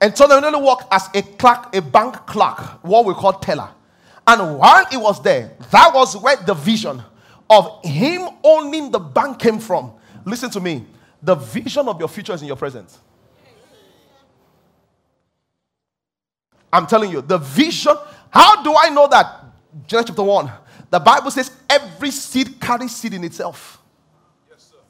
and 0.00 0.16
so 0.16 0.26
they 0.26 0.34
only 0.34 0.60
worked 0.60 0.84
as 0.90 1.08
a 1.14 1.22
clerk, 1.22 1.74
a 1.74 1.80
bank 1.80 2.14
clerk, 2.26 2.84
what 2.84 3.04
we 3.04 3.14
call 3.14 3.34
teller. 3.34 3.70
And 4.26 4.58
while 4.58 4.84
he 4.86 4.96
was 4.96 5.22
there, 5.22 5.52
that 5.70 5.92
was 5.94 6.16
where 6.16 6.36
the 6.36 6.54
vision 6.54 7.02
of 7.48 7.84
him 7.84 8.28
owning 8.42 8.90
the 8.90 8.98
bank 8.98 9.38
came 9.38 9.58
from. 9.58 9.92
Listen 10.24 10.50
to 10.50 10.60
me. 10.60 10.84
The 11.22 11.34
vision 11.34 11.88
of 11.88 11.98
your 11.98 12.08
future 12.08 12.34
is 12.34 12.42
in 12.42 12.48
your 12.48 12.56
present. 12.56 12.98
I'm 16.72 16.86
telling 16.86 17.10
you, 17.10 17.22
the 17.22 17.38
vision. 17.38 17.94
How 18.30 18.62
do 18.62 18.74
I 18.76 18.90
know 18.90 19.08
that? 19.08 19.44
Genesis 19.86 20.10
chapter 20.10 20.22
1. 20.22 20.50
The 20.90 20.98
Bible 20.98 21.30
says 21.30 21.50
every 21.70 22.10
seed 22.10 22.60
carries 22.60 22.94
seed 22.94 23.14
in 23.14 23.24
itself. 23.24 23.80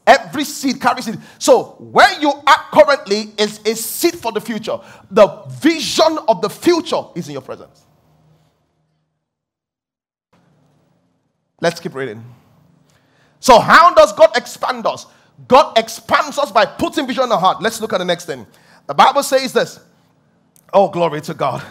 Every 0.07 0.45
seed 0.45 0.81
carries 0.81 1.09
it. 1.09 1.19
So, 1.39 1.77
where 1.81 2.21
you 2.21 2.31
are 2.31 2.65
currently 2.73 3.33
is 3.37 3.61
a 3.65 3.75
seed 3.75 4.15
for 4.15 4.31
the 4.31 4.41
future. 4.41 4.79
The 5.11 5.27
vision 5.61 6.19
of 6.29 6.41
the 6.41 6.49
future 6.49 7.03
is 7.17 7.27
in 7.27 7.33
your 7.33 7.43
presence. 7.43 7.85
Let's 11.61 11.81
keep 11.81 11.95
reading. 11.95 12.25
So, 13.41 13.59
how 13.59 13.95
does 13.95 14.13
God 14.13 14.37
expand 14.37 14.87
us? 14.87 15.07
God 15.49 15.77
expands 15.77 16.39
us 16.39 16.53
by 16.53 16.67
putting 16.67 17.07
vision 17.07 17.25
in 17.25 17.33
our 17.33 17.39
heart. 17.39 17.61
Let's 17.61 17.81
look 17.81 17.93
at 17.93 17.99
the 17.99 18.05
next 18.05 18.27
thing. 18.27 18.47
The 18.87 18.95
Bible 18.95 19.23
says 19.23 19.53
this. 19.53 19.81
Oh, 20.73 20.89
glory 20.89 21.21
to 21.23 21.35
God. 21.35 21.63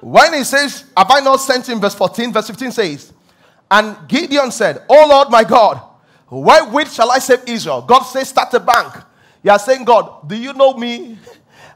When 0.00 0.32
he 0.32 0.44
says, 0.44 0.84
Have 0.96 1.10
I 1.10 1.20
not 1.20 1.36
sent 1.36 1.68
him? 1.68 1.80
Verse 1.80 1.94
14, 1.94 2.32
verse 2.32 2.46
15 2.46 2.72
says, 2.72 3.12
And 3.70 3.96
Gideon 4.08 4.50
said, 4.50 4.82
Oh 4.88 5.06
Lord 5.08 5.30
my 5.30 5.44
God, 5.44 5.80
which 6.30 6.90
shall 6.90 7.10
I 7.10 7.18
save 7.18 7.40
Israel? 7.46 7.82
God 7.82 8.02
says, 8.02 8.28
start 8.28 8.54
a 8.54 8.60
bank. 8.60 8.94
You 9.42 9.50
are 9.50 9.58
saying, 9.58 9.84
God, 9.84 10.28
do 10.28 10.36
you 10.36 10.52
know 10.52 10.74
me? 10.74 11.18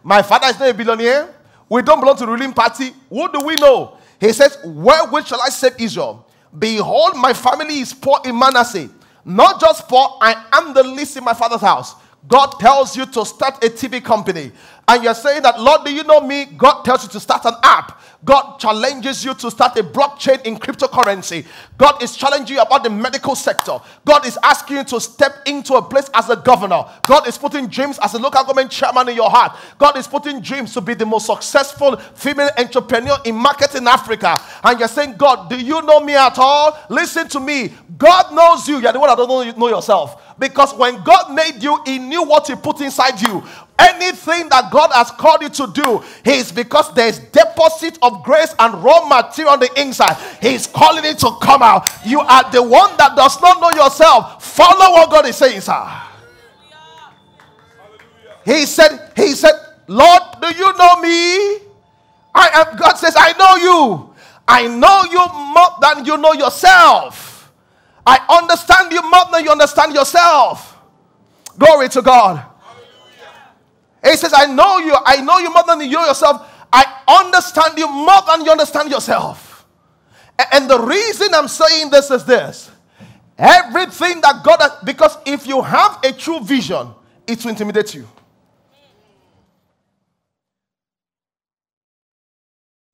My 0.02 0.22
father 0.22 0.48
is 0.48 0.58
not 0.58 0.68
a 0.68 0.74
billionaire. 0.74 1.34
We 1.68 1.82
don't 1.82 1.98
belong 1.98 2.16
to 2.16 2.26
the 2.26 2.30
ruling 2.30 2.52
party. 2.52 2.92
What 3.08 3.32
do 3.32 3.40
we 3.40 3.54
know? 3.56 3.96
He 4.20 4.32
says, 4.32 4.58
Wherewith 4.64 5.26
shall 5.26 5.40
I 5.40 5.48
save 5.48 5.74
Israel? 5.78 6.28
Behold, 6.56 7.16
my 7.16 7.32
family 7.32 7.80
is 7.80 7.92
poor 7.92 8.20
in 8.24 8.38
Manasseh. 8.38 8.90
Not 9.24 9.60
just 9.60 9.88
poor, 9.88 10.18
I 10.20 10.44
am 10.52 10.74
the 10.74 10.82
least 10.82 11.16
in 11.16 11.24
my 11.24 11.34
father's 11.34 11.62
house. 11.62 11.94
God 12.28 12.52
tells 12.60 12.96
you 12.96 13.06
to 13.06 13.24
start 13.24 13.62
a 13.64 13.68
TV 13.68 14.02
company. 14.02 14.52
And 14.86 15.02
you're 15.02 15.14
saying 15.14 15.42
that, 15.42 15.60
Lord, 15.60 15.84
do 15.84 15.92
you 15.92 16.04
know 16.04 16.20
me? 16.20 16.44
God 16.44 16.82
tells 16.82 17.04
you 17.04 17.10
to 17.10 17.20
start 17.20 17.44
an 17.46 17.54
app. 17.62 18.00
God 18.24 18.58
challenges 18.58 19.24
you 19.24 19.34
to 19.34 19.50
start 19.50 19.78
a 19.78 19.82
blockchain 19.82 20.44
in 20.46 20.56
cryptocurrency. 20.56 21.44
God 21.76 22.02
is 22.02 22.16
challenging 22.16 22.56
you 22.56 22.62
about 22.62 22.82
the 22.82 22.90
medical 22.90 23.34
sector. 23.34 23.78
God 24.04 24.26
is 24.26 24.38
asking 24.42 24.78
you 24.78 24.84
to 24.84 25.00
step 25.00 25.46
into 25.46 25.74
a 25.74 25.82
place 25.82 26.08
as 26.14 26.30
a 26.30 26.36
governor. 26.36 26.84
God 27.06 27.28
is 27.28 27.36
putting 27.36 27.66
dreams 27.66 27.98
as 28.02 28.14
a 28.14 28.18
local 28.18 28.42
government 28.44 28.70
chairman 28.70 29.08
in 29.08 29.16
your 29.16 29.30
heart. 29.30 29.56
God 29.78 29.96
is 29.98 30.06
putting 30.06 30.40
dreams 30.40 30.72
to 30.74 30.80
be 30.80 30.94
the 30.94 31.04
most 31.04 31.26
successful 31.26 31.96
female 31.96 32.50
entrepreneur 32.58 33.16
in 33.24 33.34
market 33.34 33.74
in 33.74 33.86
Africa. 33.86 34.40
And 34.62 34.78
you're 34.78 34.88
saying, 34.88 35.16
God, 35.16 35.50
do 35.50 35.60
you 35.60 35.82
know 35.82 36.00
me 36.00 36.14
at 36.14 36.38
all? 36.38 36.78
Listen 36.88 37.28
to 37.28 37.40
me. 37.40 37.72
God 37.98 38.34
knows 38.34 38.66
you. 38.68 38.78
You're 38.78 38.92
the 38.92 39.00
one 39.00 39.08
that 39.08 39.16
don't 39.16 39.58
know 39.58 39.68
yourself. 39.68 40.22
Because 40.38 40.74
when 40.74 41.02
God 41.04 41.32
made 41.32 41.62
you, 41.62 41.78
He 41.84 41.98
knew 41.98 42.24
what 42.24 42.46
He 42.46 42.54
put 42.56 42.80
inside 42.80 43.20
you. 43.20 43.42
Anything 43.76 44.48
that 44.50 44.70
God 44.70 44.90
has 44.92 45.10
called 45.10 45.42
you 45.42 45.48
to 45.48 45.66
do 45.72 46.02
He 46.24 46.38
is 46.38 46.52
because 46.52 46.94
there's 46.94 47.18
deposit 47.18 47.98
of 48.02 48.22
grace 48.22 48.54
and 48.58 48.74
raw 48.84 49.06
material 49.06 49.54
on 49.54 49.60
the 49.60 49.70
inside. 49.76 50.16
He's 50.40 50.66
calling 50.66 51.04
it 51.04 51.18
to 51.18 51.32
come 51.42 51.62
out. 51.62 51.88
You 52.06 52.20
are 52.20 52.50
the 52.52 52.62
one 52.62 52.96
that 52.98 53.16
does 53.16 53.40
not 53.40 53.60
know 53.60 53.70
yourself. 53.82 54.44
Follow 54.44 54.92
what 54.92 55.10
God 55.10 55.26
is 55.26 55.36
saying, 55.36 55.60
sir. 55.60 56.02
He 58.44 58.64
said, 58.66 59.12
He 59.16 59.32
said, 59.32 59.54
Lord, 59.88 60.22
do 60.40 60.48
you 60.54 60.72
know 60.76 61.00
me? 61.00 61.58
I 62.34 62.48
am 62.66 62.76
God 62.76 62.94
says, 62.94 63.14
I 63.16 63.32
know 63.32 63.56
you. 63.56 64.14
I 64.46 64.66
know 64.66 65.04
you 65.10 65.26
more 65.54 65.78
than 65.80 66.04
you 66.04 66.16
know 66.16 66.32
yourself. 66.32 67.52
I 68.06 68.18
understand 68.40 68.92
you 68.92 69.02
more 69.10 69.24
than 69.32 69.44
you 69.44 69.50
understand 69.50 69.94
yourself. 69.94 70.76
Glory 71.58 71.88
to 71.88 72.02
God. 72.02 72.44
He 74.04 74.16
says, 74.16 74.32
I 74.36 74.46
know 74.46 74.78
you. 74.78 74.94
I 75.04 75.22
know 75.22 75.38
you 75.38 75.52
more 75.52 75.64
than 75.66 75.80
you 75.80 75.98
yourself. 76.00 76.50
I 76.72 76.84
understand 77.22 77.78
you 77.78 77.88
more 77.88 78.20
than 78.26 78.44
you 78.44 78.50
understand 78.50 78.90
yourself. 78.90 79.66
And 80.52 80.68
the 80.68 80.78
reason 80.78 81.28
I'm 81.32 81.48
saying 81.48 81.90
this 81.90 82.10
is 82.10 82.24
this 82.24 82.70
everything 83.38 84.20
that 84.20 84.42
God 84.44 84.60
has, 84.60 84.72
because 84.84 85.16
if 85.26 85.46
you 85.46 85.62
have 85.62 85.98
a 86.04 86.12
true 86.12 86.40
vision, 86.40 86.88
it 87.26 87.42
will 87.44 87.50
intimidate 87.50 87.94
you. 87.94 88.06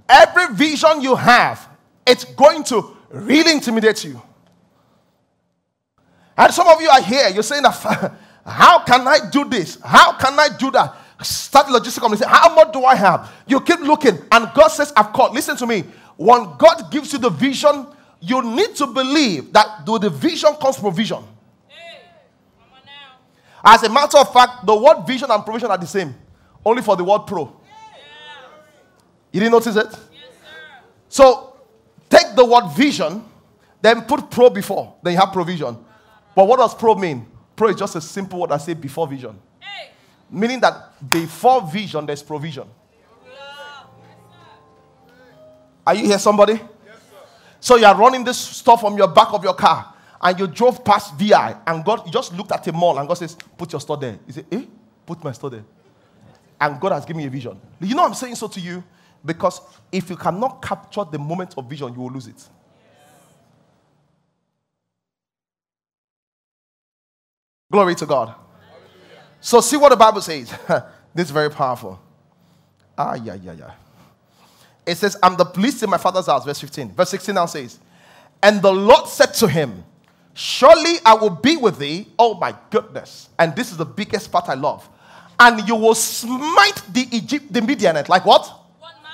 Every 0.09 0.55
vision 0.55 1.01
you 1.03 1.15
have, 1.15 1.69
it's 2.07 2.25
going 2.25 2.65
to 2.65 2.97
really 3.11 3.53
intimidate 3.53 4.05
you. 4.05 4.21
And 6.37 6.53
some 6.53 6.69
of 6.69 6.81
you 6.81 6.89
are 6.89 7.03
here, 7.03 7.29
you're 7.29 7.43
saying 7.43 7.63
that, 7.63 8.15
how 8.45 8.85
can 8.85 9.07
I 9.07 9.19
do 9.31 9.45
this? 9.45 9.79
How 9.85 10.17
can 10.19 10.39
I 10.39 10.49
do 10.57 10.71
that? 10.73 10.97
Start 11.23 11.67
logistic 11.67 12.01
company. 12.01 12.21
Say, 12.21 12.29
how 12.29 12.55
much 12.55 12.73
do 12.73 12.85
I 12.85 12.95
have? 12.95 13.31
You 13.47 13.61
keep 13.61 13.81
looking, 13.81 14.19
and 14.33 14.51
God 14.55 14.69
says, 14.69 14.93
I've 14.97 15.13
called. 15.13 15.35
Listen 15.35 15.57
to 15.57 15.67
me. 15.67 15.85
When 16.17 16.57
God 16.57 16.91
gives 16.91 17.13
you 17.13 17.19
the 17.19 17.31
vision, 17.31 17.87
you 18.21 18.43
need 18.43 18.75
to 18.77 18.87
believe 18.87 19.53
that 19.53 19.85
through 19.85 20.01
the 20.01 20.11
vision 20.11 20.55
comes 20.61 20.79
provision. 20.79 21.23
As 23.63 23.83
a 23.83 23.89
matter 23.91 24.19
of 24.19 24.33
fact, 24.33 24.65
the 24.65 24.75
word 24.75 25.07
vision 25.07 25.31
and 25.31 25.45
provision 25.45 25.71
are 25.71 25.79
the 25.79 25.87
same, 25.87 26.15
only 26.65 26.83
for 26.83 26.97
the 26.97 27.05
word 27.05 27.21
pro. 27.27 27.57
You 29.33 29.41
didn't 29.41 29.53
notice 29.53 29.77
it? 29.77 29.87
Yes, 29.87 30.33
so 31.09 31.61
take 32.09 32.35
the 32.35 32.45
word 32.45 32.69
vision, 32.75 33.23
then 33.83 34.03
put 34.03 34.31
pro 34.31 34.51
before, 34.51 34.95
then 35.03 35.13
you 35.13 35.19
have 35.19 35.33
provision. 35.33 35.77
But 36.35 36.49
what 36.49 36.59
does 36.59 36.75
pro 36.75 36.95
mean? 36.95 37.27
Pro 37.61 37.69
is 37.69 37.77
just 37.77 37.95
a 37.95 38.01
simple 38.01 38.41
word 38.41 38.53
I 38.53 38.57
say 38.57 38.73
before 38.73 39.07
vision. 39.07 39.39
Meaning 40.31 40.61
that 40.61 41.11
before 41.11 41.61
vision, 41.61 42.07
there's 42.07 42.23
provision. 42.23 42.67
Are 45.87 45.95
you 45.95 46.07
here, 46.07 46.19
somebody? 46.19 46.55
Yes, 46.55 46.63
so 47.61 47.77
you 47.77 47.85
are 47.85 47.95
running 47.95 48.25
this 48.25 48.39
stuff 48.39 48.81
from 48.81 48.97
your 48.97 49.09
back 49.09 49.35
of 49.35 49.45
your 49.45 49.53
car, 49.53 49.93
and 50.23 50.41
you 50.41 50.47
drove 50.47 50.83
past 50.83 51.15
VI, 51.17 51.57
and 51.67 51.85
God 51.85 52.07
you 52.07 52.13
just 52.13 52.33
looked 52.35 52.51
at 52.51 52.67
a 52.67 52.73
mall, 52.73 52.99
and 52.99 53.07
God 53.07 53.19
says, 53.19 53.37
"Put 53.59 53.71
your 53.73 53.81
store 53.83 53.99
there." 53.99 54.19
You 54.27 54.33
say, 54.33 54.45
"Eh? 54.51 54.65
Put 55.05 55.23
my 55.23 55.33
store 55.33 55.51
there." 55.51 55.65
And 56.59 56.81
God 56.81 56.93
has 56.93 57.05
given 57.05 57.19
me 57.19 57.27
a 57.27 57.31
vision. 57.31 57.61
You 57.79 57.95
know 57.95 58.07
I'm 58.07 58.15
saying 58.15 58.37
so 58.37 58.49
to 58.49 58.59
you 58.59 58.83
because 59.23 59.61
if 59.93 60.09
you 60.09 60.17
cannot 60.17 60.63
capture 60.63 61.05
the 61.05 61.19
moment 61.19 61.53
of 61.59 61.67
vision, 61.67 61.93
you 61.93 62.01
will 62.01 62.11
lose 62.11 62.27
it. 62.27 62.43
Glory 67.71 67.95
to 67.95 68.07
God. 68.07 68.35
So, 69.41 69.61
see 69.61 69.77
what 69.77 69.91
the 69.91 69.97
Bible 69.97 70.21
says. 70.21 70.51
this 71.15 71.27
is 71.27 71.31
very 71.31 71.51
powerful. 71.51 72.01
Ah, 72.99 73.15
yeah, 73.15 73.35
yeah, 73.35 73.53
yeah. 73.53 73.71
It 74.85 74.97
says, 74.97 75.17
I'm 75.23 75.37
the 75.37 75.45
least 75.57 75.83
in 75.83 75.89
my 75.89 75.99
father's 75.99 76.27
house, 76.27 76.45
verse 76.45 76.61
15. 76.61 76.93
Verse 76.93 77.11
16 77.11 77.35
now 77.35 77.47
says, 77.47 77.79
And 78.43 78.61
the 78.61 78.73
Lord 78.73 79.09
said 79.09 79.33
to 79.35 79.47
him, 79.49 79.85
Surely 80.35 80.97
I 81.05 81.15
will 81.15 81.31
be 81.31 81.57
with 81.57 81.79
thee. 81.79 82.09
Oh 82.19 82.35
my 82.35 82.55
goodness. 82.71 83.29
And 83.39 83.55
this 83.55 83.71
is 83.71 83.77
the 83.77 83.85
biggest 83.85 84.31
part 84.31 84.49
I 84.49 84.55
love. 84.55 84.89
And 85.39 85.67
you 85.67 85.77
will 85.77 85.95
smite 85.95 86.83
the 86.93 87.07
Egypt, 87.11 87.53
the 87.53 87.63
Midianite. 87.63 88.09
Like 88.09 88.25
what? 88.25 88.47
One 88.79 88.93
man. 89.03 89.13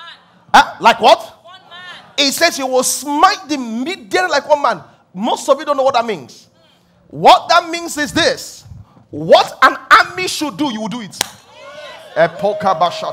Uh, 0.53 0.77
like 0.79 0.99
what? 0.99 1.19
One 1.43 1.59
man. 1.69 2.05
It 2.17 2.33
says 2.33 2.57
you 2.57 2.67
will 2.67 2.83
smite 2.83 3.47
the 3.47 3.57
Midianite 3.57 4.29
like 4.29 4.47
one 4.47 4.61
man. 4.61 4.83
Most 5.13 5.47
of 5.49 5.57
you 5.59 5.65
don't 5.65 5.77
know 5.77 5.83
what 5.83 5.95
that 5.95 6.05
means. 6.05 6.46
What 7.09 7.47
that 7.49 7.69
means 7.69 7.97
is 7.97 8.11
this 8.13 8.65
what 9.09 9.57
an 9.61 9.77
army 9.91 10.27
should 10.27 10.57
do, 10.57 10.71
you 10.71 10.81
will 10.81 10.89
do 10.89 11.01
it. 11.01 11.21
A 12.15 12.27
poker 12.27 12.75
bash. 12.79 13.03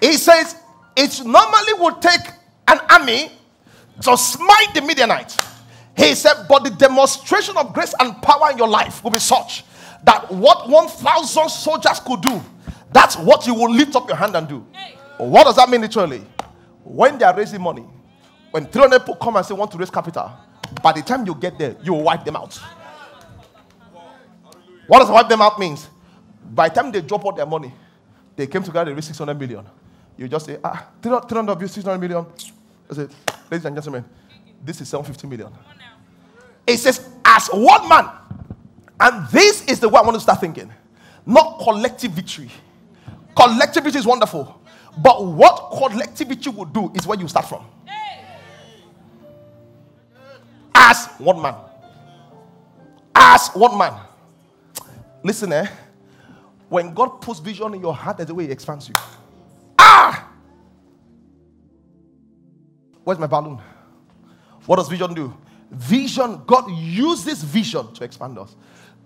He 0.00 0.14
says 0.14 0.56
it 0.96 1.24
normally 1.24 1.72
would 1.78 2.02
take 2.02 2.20
an 2.66 2.78
army 2.90 3.30
to 4.02 4.16
smite 4.16 4.74
the 4.74 4.82
Midianite. 4.82 5.38
He 5.96 6.14
said, 6.14 6.46
but 6.48 6.64
the 6.64 6.70
demonstration 6.70 7.56
of 7.56 7.72
grace 7.74 7.94
and 7.98 8.20
power 8.22 8.50
in 8.52 8.58
your 8.58 8.68
life 8.68 9.02
will 9.02 9.10
be 9.10 9.18
such 9.18 9.64
that 10.04 10.30
what 10.30 10.68
1,000 10.68 11.48
soldiers 11.48 12.00
could 12.00 12.20
do, 12.20 12.40
that's 12.92 13.16
what 13.16 13.46
you 13.46 13.54
will 13.54 13.70
lift 13.70 13.96
up 13.96 14.06
your 14.08 14.16
hand 14.16 14.36
and 14.36 14.48
do. 14.48 14.64
What 15.18 15.44
does 15.44 15.56
that 15.56 15.68
mean 15.68 15.80
literally? 15.80 16.24
When 16.84 17.18
they 17.18 17.24
are 17.24 17.36
raising 17.36 17.60
money, 17.60 17.84
when 18.52 18.66
300 18.66 19.00
people 19.00 19.16
come 19.16 19.36
and 19.36 19.44
say 19.44 19.54
want 19.54 19.72
to 19.72 19.78
raise 19.78 19.90
capital, 19.90 20.30
by 20.82 20.92
the 20.92 21.02
time 21.02 21.26
you 21.26 21.34
get 21.34 21.58
there, 21.58 21.76
you 21.82 21.94
will 21.94 22.02
wipe 22.02 22.24
them 22.24 22.36
out. 22.36 22.60
What 24.86 25.00
does 25.00 25.10
wipe 25.10 25.28
them 25.28 25.42
out 25.42 25.58
means? 25.58 25.88
By 26.50 26.68
the 26.68 26.74
time 26.76 26.92
they 26.92 27.02
drop 27.02 27.24
all 27.24 27.32
their 27.32 27.46
money, 27.46 27.72
they 28.36 28.46
came 28.46 28.62
together, 28.62 28.90
they 28.90 28.94
raised 28.94 29.08
600 29.08 29.38
million. 29.38 29.64
You 30.16 30.28
just 30.28 30.46
say, 30.46 30.58
ah, 30.64 30.88
300 31.02 31.52
of 31.52 31.60
you, 31.60 31.68
600 31.68 31.98
million. 31.98 32.26
I 32.90 32.94
say, 32.94 33.08
ladies 33.50 33.64
and 33.66 33.76
gentlemen, 33.76 34.04
this 34.64 34.80
is 34.80 34.88
750 34.88 35.26
million. 35.28 35.52
It 36.66 36.78
says, 36.78 37.08
as 37.24 37.48
one 37.48 37.88
man. 37.88 38.10
And 39.00 39.28
this 39.28 39.64
is 39.66 39.78
the 39.78 39.88
way 39.88 40.00
I 40.00 40.02
want 40.02 40.14
to 40.14 40.20
start 40.20 40.40
thinking. 40.40 40.72
Not 41.24 41.60
collective 41.60 42.12
victory. 42.12 42.50
Collective 43.36 43.84
victory 43.84 44.00
is 44.00 44.06
wonderful. 44.06 44.60
But 45.00 45.24
what 45.24 45.70
collective 45.78 46.28
victory 46.28 46.52
will 46.52 46.64
do 46.64 46.90
is 46.94 47.06
where 47.06 47.18
you 47.18 47.28
start 47.28 47.48
from. 47.48 47.64
As 50.80 51.06
one 51.18 51.42
man. 51.42 51.56
As 53.14 53.48
one 53.48 53.76
man. 53.76 53.94
Listen, 55.24 55.52
eh? 55.52 55.66
When 56.68 56.94
God 56.94 57.20
puts 57.20 57.40
vision 57.40 57.74
in 57.74 57.80
your 57.80 57.94
heart, 57.94 58.18
that's 58.18 58.28
the 58.28 58.34
way 58.34 58.44
He 58.46 58.52
expands 58.52 58.88
you. 58.88 58.94
Ah! 59.78 60.30
Where's 63.02 63.18
my 63.18 63.26
balloon? 63.26 63.58
What 64.66 64.76
does 64.76 64.88
vision 64.88 65.14
do? 65.14 65.34
Vision, 65.70 66.42
God 66.46 66.70
uses 66.70 67.42
vision 67.42 67.92
to 67.94 68.04
expand 68.04 68.38
us. 68.38 68.54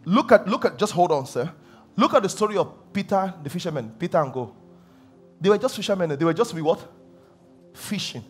Look 0.04 0.32
at, 0.32 0.46
look 0.46 0.64
at, 0.64 0.78
just 0.78 0.92
hold 0.92 1.10
on, 1.10 1.24
sir. 1.24 1.50
Look 1.96 2.12
at 2.14 2.22
the 2.22 2.28
story 2.28 2.56
of 2.56 2.92
Peter, 2.92 3.32
the 3.42 3.48
fisherman, 3.48 3.94
Peter 3.98 4.18
and 4.18 4.32
go. 4.32 4.54
They 5.40 5.48
were 5.48 5.58
just 5.58 5.76
fishermen. 5.76 6.16
They 6.18 6.24
were 6.24 6.34
just 6.34 6.54
be 6.54 6.62
what? 6.62 6.86
Fishing. 7.74 8.24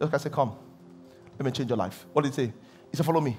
Just 0.00 0.14
I 0.14 0.16
say, 0.16 0.30
come, 0.30 0.54
let 1.38 1.44
me 1.44 1.50
change 1.50 1.68
your 1.68 1.76
life. 1.76 2.06
What 2.12 2.22
did 2.22 2.34
he 2.34 2.46
say? 2.46 2.52
He 2.90 2.96
said, 2.96 3.06
follow 3.06 3.20
me. 3.20 3.36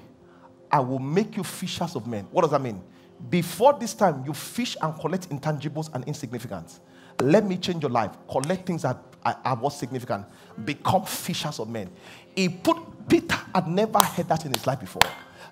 I 0.70 0.80
will 0.80 0.98
make 0.98 1.36
you 1.36 1.44
fishers 1.44 1.94
of 1.94 2.06
men. 2.06 2.26
What 2.30 2.42
does 2.42 2.50
that 2.52 2.62
mean? 2.62 2.82
Before 3.28 3.72
this 3.74 3.94
time, 3.94 4.24
you 4.26 4.32
fish 4.32 4.76
and 4.80 4.98
collect 4.98 5.28
intangibles 5.28 5.92
and 5.94 6.04
insignificance. 6.04 6.80
Let 7.20 7.44
me 7.44 7.56
change 7.56 7.82
your 7.82 7.90
life. 7.90 8.12
Collect 8.28 8.66
things 8.66 8.82
that 8.82 8.96
are, 9.24 9.38
are 9.44 9.56
what 9.56 9.70
significant. 9.74 10.26
Become 10.64 11.04
fishers 11.04 11.58
of 11.60 11.68
men. 11.68 11.90
He 12.34 12.48
put 12.48 12.76
Peter 13.08 13.36
had 13.54 13.68
never 13.68 13.98
heard 13.98 14.28
that 14.28 14.44
in 14.46 14.52
his 14.52 14.66
life 14.66 14.80
before. 14.80 15.02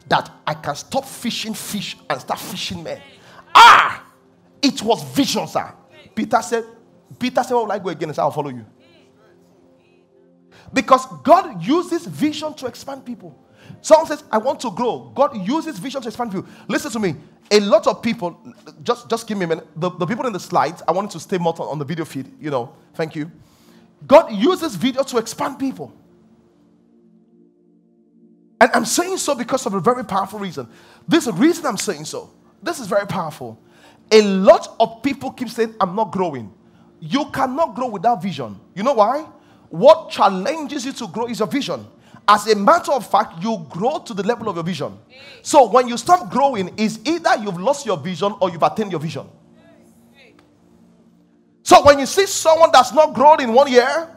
That 0.09 0.31
I 0.47 0.55
can 0.55 0.75
stop 0.75 1.05
fishing 1.05 1.55
fish 1.55 1.97
and 2.09 2.21
start 2.21 2.41
fishing 2.41 2.83
men. 2.83 3.01
Ah! 3.55 4.05
It 4.63 4.83
was 4.83 5.03
vision, 5.15 5.47
sir. 5.47 5.73
Peter 6.15 6.41
said, 6.43 6.65
Peter 7.19 7.43
said, 7.43 7.55
Where 7.55 7.65
will 7.65 7.73
I 7.73 7.79
go 7.79 7.91
again? 7.91 8.09
And 8.09 8.19
I'll 8.19 8.31
follow 8.31 8.51
you. 8.51 8.65
Because 10.73 11.07
God 11.23 11.63
uses 11.63 12.07
vision 12.07 12.55
to 12.55 12.67
expand 12.67 13.05
people. 13.05 13.37
Someone 13.81 14.07
says, 14.07 14.25
I 14.31 14.39
want 14.39 14.61
to 14.61 14.71
grow. 14.71 15.13
God 15.15 15.37
uses 15.47 15.79
vision 15.79 16.03
to 16.03 16.09
expand 16.09 16.33
you. 16.33 16.47
Listen 16.69 16.91
to 16.93 16.99
me. 16.99 17.17
A 17.51 17.61
lot 17.61 17.87
of 17.87 18.03
people, 18.03 18.41
just, 18.83 19.11
just 19.11 19.27
give 19.27 19.37
me 19.37 19.45
a 19.45 19.49
minute. 19.49 19.67
The, 19.77 19.91
the 19.91 20.07
people 20.07 20.27
in 20.27 20.33
the 20.33 20.41
slides, 20.41 20.83
I 20.87 20.93
wanted 20.93 21.11
to 21.13 21.21
stay 21.21 21.39
more 21.39 21.55
on 21.61 21.79
the 21.79 21.85
video 21.85 22.05
feed, 22.05 22.31
you 22.41 22.51
know. 22.51 22.73
Thank 22.95 23.17
you. 23.17 23.31
God 24.07 24.33
uses 24.33 24.77
video 24.77 25.03
to 25.03 25.19
expand 25.19 25.59
people. 25.59 25.93
And 28.61 28.71
I'm 28.75 28.85
saying 28.85 29.17
so 29.17 29.35
because 29.35 29.65
of 29.67 29.75
a 29.75 29.81
very 29.81 30.05
powerful 30.05 30.39
reason. 30.39 30.69
This 31.09 31.27
reason 31.27 31.67
I'm 31.67 31.79
saying 31.79 32.05
so. 32.05 32.31
This 32.63 32.79
is 32.79 32.87
very 32.87 33.07
powerful. 33.07 33.59
A 34.13 34.23
lot 34.23 34.77
of 34.79 35.03
people 35.03 35.31
keep 35.33 35.49
saying, 35.49 35.75
I'm 35.81 35.97
not 35.97 36.13
growing. 36.13 36.53
You 37.01 37.31
cannot 37.31 37.75
grow 37.75 37.89
without 37.89 38.23
vision. 38.23 38.61
You 38.75 38.83
know 38.83 38.93
why? 38.93 39.27
What 39.71 40.11
challenges 40.11 40.85
you 40.85 40.93
to 40.93 41.07
grow 41.09 41.27
is 41.27 41.39
your 41.39 41.49
vision. 41.49 41.87
As 42.31 42.47
a 42.47 42.55
matter 42.55 42.93
of 42.93 43.11
fact, 43.11 43.43
you 43.43 43.67
grow 43.69 43.99
to 43.99 44.15
the 44.15 44.23
level 44.23 44.49
of 44.49 44.55
your 44.55 44.63
vision. 44.63 44.97
So 45.43 45.69
when 45.69 45.89
you 45.89 45.97
stop 45.97 46.31
growing, 46.31 46.73
is 46.77 47.01
either 47.05 47.31
you've 47.43 47.59
lost 47.59 47.85
your 47.85 47.97
vision 47.97 48.33
or 48.41 48.51
you've 48.51 48.63
attained 48.63 48.93
your 48.93 49.01
vision. 49.01 49.27
So 51.65 51.85
when 51.85 51.99
you 51.99 52.07
see 52.07 52.27
someone 52.27 52.71
that's 52.73 52.93
not 52.93 53.15
grown 53.15 53.41
in 53.41 53.53
one 53.53 53.71
year, 53.73 54.09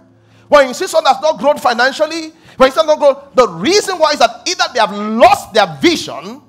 when 0.48 0.68
you 0.68 0.76
see 0.76 0.86
someone 0.86 1.12
that's 1.12 1.24
not 1.24 1.40
grown 1.40 1.58
financially, 1.58 2.34
when 2.58 2.68
you 2.68 2.72
see 2.76 2.86
not 2.86 3.00
grown, 3.00 3.16
the 3.34 3.48
reason 3.48 3.98
why 3.98 4.12
is 4.12 4.20
that 4.20 4.48
either 4.48 4.64
they 4.76 4.80
have 4.80 4.96
lost 4.96 5.52
their 5.52 5.76
vision 5.82 6.40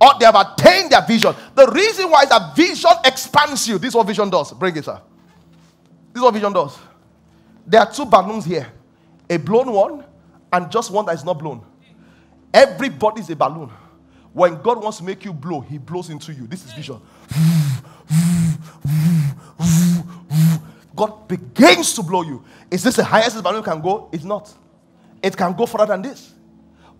or 0.00 0.10
they 0.20 0.24
have 0.24 0.36
attained 0.36 0.92
their 0.92 1.04
vision. 1.04 1.34
The 1.56 1.66
reason 1.66 2.12
why 2.12 2.22
is 2.22 2.28
that 2.28 2.54
vision 2.54 2.92
expands 3.04 3.66
you. 3.66 3.78
This 3.78 3.88
is 3.88 3.94
what 3.96 4.06
vision 4.06 4.30
does. 4.30 4.52
Bring 4.52 4.76
it, 4.76 4.84
sir. 4.84 5.00
This 6.12 6.20
is 6.20 6.22
what 6.22 6.34
vision 6.34 6.52
does. 6.52 6.78
There 7.66 7.80
are 7.80 7.92
two 7.92 8.04
balloons 8.04 8.44
here 8.44 8.72
a 9.28 9.36
blown 9.36 9.72
one 9.72 10.04
and 10.52 10.70
just 10.70 10.90
one 10.90 11.06
that 11.06 11.14
is 11.14 11.24
not 11.24 11.38
blown. 11.38 11.64
Everybody 12.52 13.20
is 13.20 13.30
a 13.30 13.36
balloon. 13.36 13.70
When 14.32 14.60
God 14.62 14.82
wants 14.82 14.98
to 14.98 15.04
make 15.04 15.24
you 15.24 15.32
blow, 15.32 15.60
He 15.60 15.78
blows 15.78 16.10
into 16.10 16.32
you. 16.32 16.46
This 16.46 16.64
is 16.64 16.72
vision. 16.72 17.00
God 20.94 21.26
begins 21.26 21.94
to 21.94 22.02
blow 22.02 22.22
you. 22.22 22.44
Is 22.70 22.82
this 22.82 22.96
the 22.96 23.04
highest 23.04 23.34
this 23.34 23.42
balloon 23.42 23.62
can 23.62 23.80
go? 23.80 24.08
It's 24.12 24.24
not. 24.24 24.52
It 25.22 25.36
can 25.36 25.54
go 25.54 25.66
further 25.66 25.86
than 25.86 26.02
this. 26.02 26.34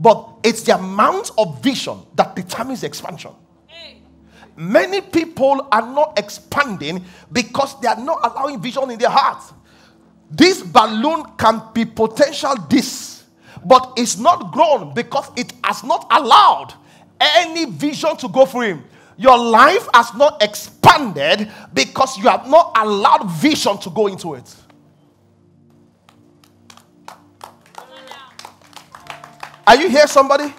But 0.01 0.29
it's 0.43 0.63
the 0.63 0.75
amount 0.75 1.31
of 1.37 1.63
vision 1.63 1.99
that 2.15 2.35
determines 2.35 2.83
expansion. 2.83 3.33
Many 4.57 5.01
people 5.01 5.69
are 5.71 5.83
not 5.83 6.19
expanding 6.19 7.05
because 7.31 7.81
they 7.81 7.89
are 7.89 7.97
not 7.97 8.19
allowing 8.23 8.61
vision 8.61 8.91
in 8.91 8.99
their 8.99 9.11
heart. 9.11 9.43
This 10.31 10.63
balloon 10.63 11.25
can 11.37 11.63
be 11.75 11.85
potential 11.85 12.55
this, 12.69 13.12
but 13.65 13.93
it's 13.97 14.17
not 14.19 14.53
grown 14.53 14.95
because 14.95 15.31
it 15.37 15.53
has 15.65 15.83
not 15.85 16.07
allowed 16.11 16.75
any 17.21 17.67
vision 17.67 18.17
to 18.17 18.29
go 18.29 18.47
through 18.47 18.63
him. 18.63 18.85
Your 19.17 19.39
life 19.39 19.89
has 19.95 20.13
not 20.15 20.43
expanded 20.43 21.51
because 21.73 22.19
you 22.19 22.29
have 22.29 22.49
not 22.49 22.77
allowed 22.77 23.31
vision 23.31 23.79
to 23.79 23.91
go 23.91 24.07
into 24.09 24.35
it. 24.35 24.55
Are 29.67 29.77
you 29.77 29.89
here, 29.89 30.07
somebody? 30.09 30.53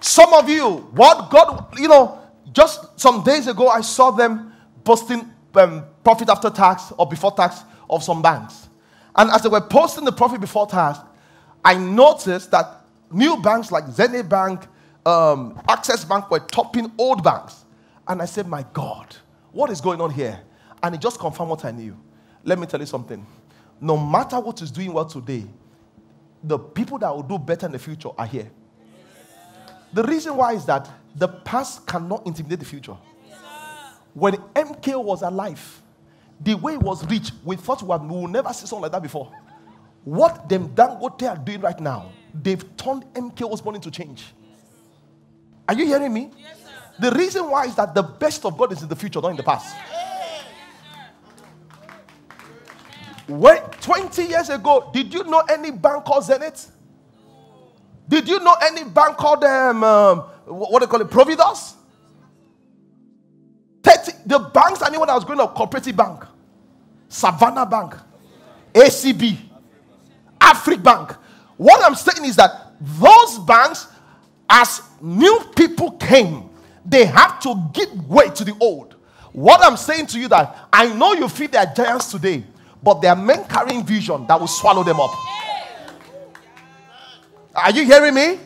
Some 0.00 0.32
of 0.34 0.48
you, 0.48 0.88
what 0.92 1.30
God, 1.30 1.78
you 1.78 1.88
know, 1.88 2.18
just 2.52 2.98
some 2.98 3.22
days 3.22 3.46
ago, 3.46 3.68
I 3.68 3.80
saw 3.82 4.10
them 4.10 4.52
posting 4.84 5.30
um, 5.54 5.84
profit 6.02 6.28
after 6.28 6.50
tax 6.50 6.92
or 6.98 7.06
before 7.06 7.32
tax 7.32 7.62
of 7.88 8.02
some 8.02 8.22
banks. 8.22 8.68
And 9.14 9.30
as 9.30 9.42
they 9.42 9.48
were 9.48 9.60
posting 9.60 10.04
the 10.04 10.12
profit 10.12 10.40
before 10.40 10.66
tax, 10.66 10.98
I 11.66 11.74
noticed 11.74 12.52
that 12.52 12.82
new 13.10 13.38
banks 13.38 13.72
like 13.72 13.88
Zenith 13.88 14.28
Bank, 14.28 14.68
um, 15.04 15.60
Access 15.68 16.04
Bank 16.04 16.30
were 16.30 16.38
topping 16.38 16.92
old 16.96 17.24
banks. 17.24 17.64
And 18.06 18.22
I 18.22 18.24
said, 18.26 18.46
My 18.46 18.64
God, 18.72 19.16
what 19.50 19.68
is 19.70 19.80
going 19.80 20.00
on 20.00 20.12
here? 20.12 20.38
And 20.80 20.94
it 20.94 21.00
just 21.00 21.18
confirmed 21.18 21.50
what 21.50 21.64
I 21.64 21.72
knew. 21.72 21.98
Let 22.44 22.60
me 22.60 22.68
tell 22.68 22.78
you 22.78 22.86
something. 22.86 23.26
No 23.80 23.96
matter 23.96 24.38
what 24.38 24.62
is 24.62 24.70
doing 24.70 24.92
well 24.92 25.06
today, 25.06 25.44
the 26.40 26.56
people 26.56 26.98
that 26.98 27.12
will 27.12 27.24
do 27.24 27.36
better 27.36 27.66
in 27.66 27.72
the 27.72 27.80
future 27.80 28.10
are 28.16 28.26
here. 28.26 28.48
The 29.92 30.04
reason 30.04 30.36
why 30.36 30.52
is 30.52 30.64
that 30.66 30.88
the 31.16 31.26
past 31.26 31.84
cannot 31.84 32.24
intimidate 32.28 32.60
the 32.60 32.64
future. 32.64 32.96
When 34.14 34.34
MK 34.54 35.02
was 35.02 35.22
alive, 35.22 35.82
the 36.40 36.54
way 36.54 36.72
he 36.72 36.78
was 36.78 37.04
rich, 37.10 37.32
we 37.44 37.56
thought 37.56 37.82
we, 37.82 37.88
will 37.88 38.28
never 38.28 38.52
see 38.52 38.66
something 38.66 38.82
like 38.82 38.92
that 38.92 39.02
before. 39.02 39.32
What 40.06 40.48
them 40.48 40.68
Dangote 40.68 41.28
are 41.28 41.36
doing 41.36 41.60
right 41.60 41.80
now, 41.80 42.12
they've 42.32 42.64
turned 42.76 43.04
MK 43.12 43.42
Osborne 43.50 43.74
into 43.74 43.90
change. 43.90 44.24
Are 45.68 45.74
you 45.74 45.84
hearing 45.84 46.14
me? 46.14 46.30
Yes, 46.38 46.58
the 47.00 47.10
reason 47.10 47.50
why 47.50 47.64
is 47.64 47.74
that 47.74 47.92
the 47.92 48.04
best 48.04 48.44
of 48.44 48.56
God 48.56 48.70
is 48.70 48.82
in 48.84 48.88
the 48.88 48.94
future, 48.94 49.20
not 49.20 49.32
in 49.32 49.36
the 49.36 49.42
past. 49.42 49.74
When 53.26 53.60
20 53.80 54.22
years 54.26 54.48
ago, 54.48 54.90
did 54.94 55.12
you 55.12 55.24
know 55.24 55.40
any 55.50 55.72
bank 55.72 56.04
called 56.04 56.22
Zenith? 56.22 56.70
Did 58.08 58.28
you 58.28 58.38
know 58.38 58.54
any 58.62 58.84
bank 58.84 59.16
called 59.16 59.42
um, 59.42 59.82
um 59.82 60.18
what 60.44 60.78
do 60.78 60.84
you 60.84 60.88
call 60.88 61.00
it, 61.00 61.10
Providus? 61.10 61.74
30, 63.82 64.12
the 64.24 64.38
banks 64.38 64.82
I 64.82 64.90
knew 64.90 65.00
when 65.00 65.10
I 65.10 65.16
was 65.16 65.24
going 65.24 65.40
to 65.40 65.48
Cooperative 65.48 65.96
Bank, 65.96 66.22
Savannah 67.08 67.66
Bank, 67.66 67.94
ACB, 68.72 69.45
Afribank. 70.66 71.16
What 71.56 71.84
I'm 71.84 71.94
saying 71.94 72.28
is 72.28 72.36
that 72.36 72.72
those 72.80 73.38
banks, 73.40 73.88
as 74.48 74.82
new 75.00 75.40
people 75.56 75.92
came, 75.92 76.50
they 76.84 77.04
have 77.06 77.40
to 77.40 77.70
give 77.72 78.08
way 78.08 78.30
to 78.30 78.44
the 78.44 78.56
old. 78.60 78.94
What 79.32 79.60
I'm 79.62 79.76
saying 79.76 80.06
to 80.08 80.20
you 80.20 80.28
that 80.28 80.68
I 80.72 80.92
know 80.94 81.12
you 81.12 81.28
feel 81.28 81.48
they 81.48 81.58
are 81.58 81.72
giants 81.74 82.10
today, 82.10 82.44
but 82.82 83.00
they 83.00 83.08
are 83.08 83.16
men 83.16 83.44
carrying 83.44 83.84
vision 83.84 84.26
that 84.26 84.38
will 84.38 84.46
swallow 84.46 84.82
them 84.82 85.00
up. 85.00 85.10
Are 87.54 87.70
you 87.70 87.84
hearing 87.84 88.14
me? 88.14 88.38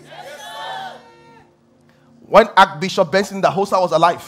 when 2.31 2.47
Archbishop 2.57 3.11
Benson 3.11 3.43
Idahosa 3.43 3.81
was 3.81 3.91
alive, 3.91 4.23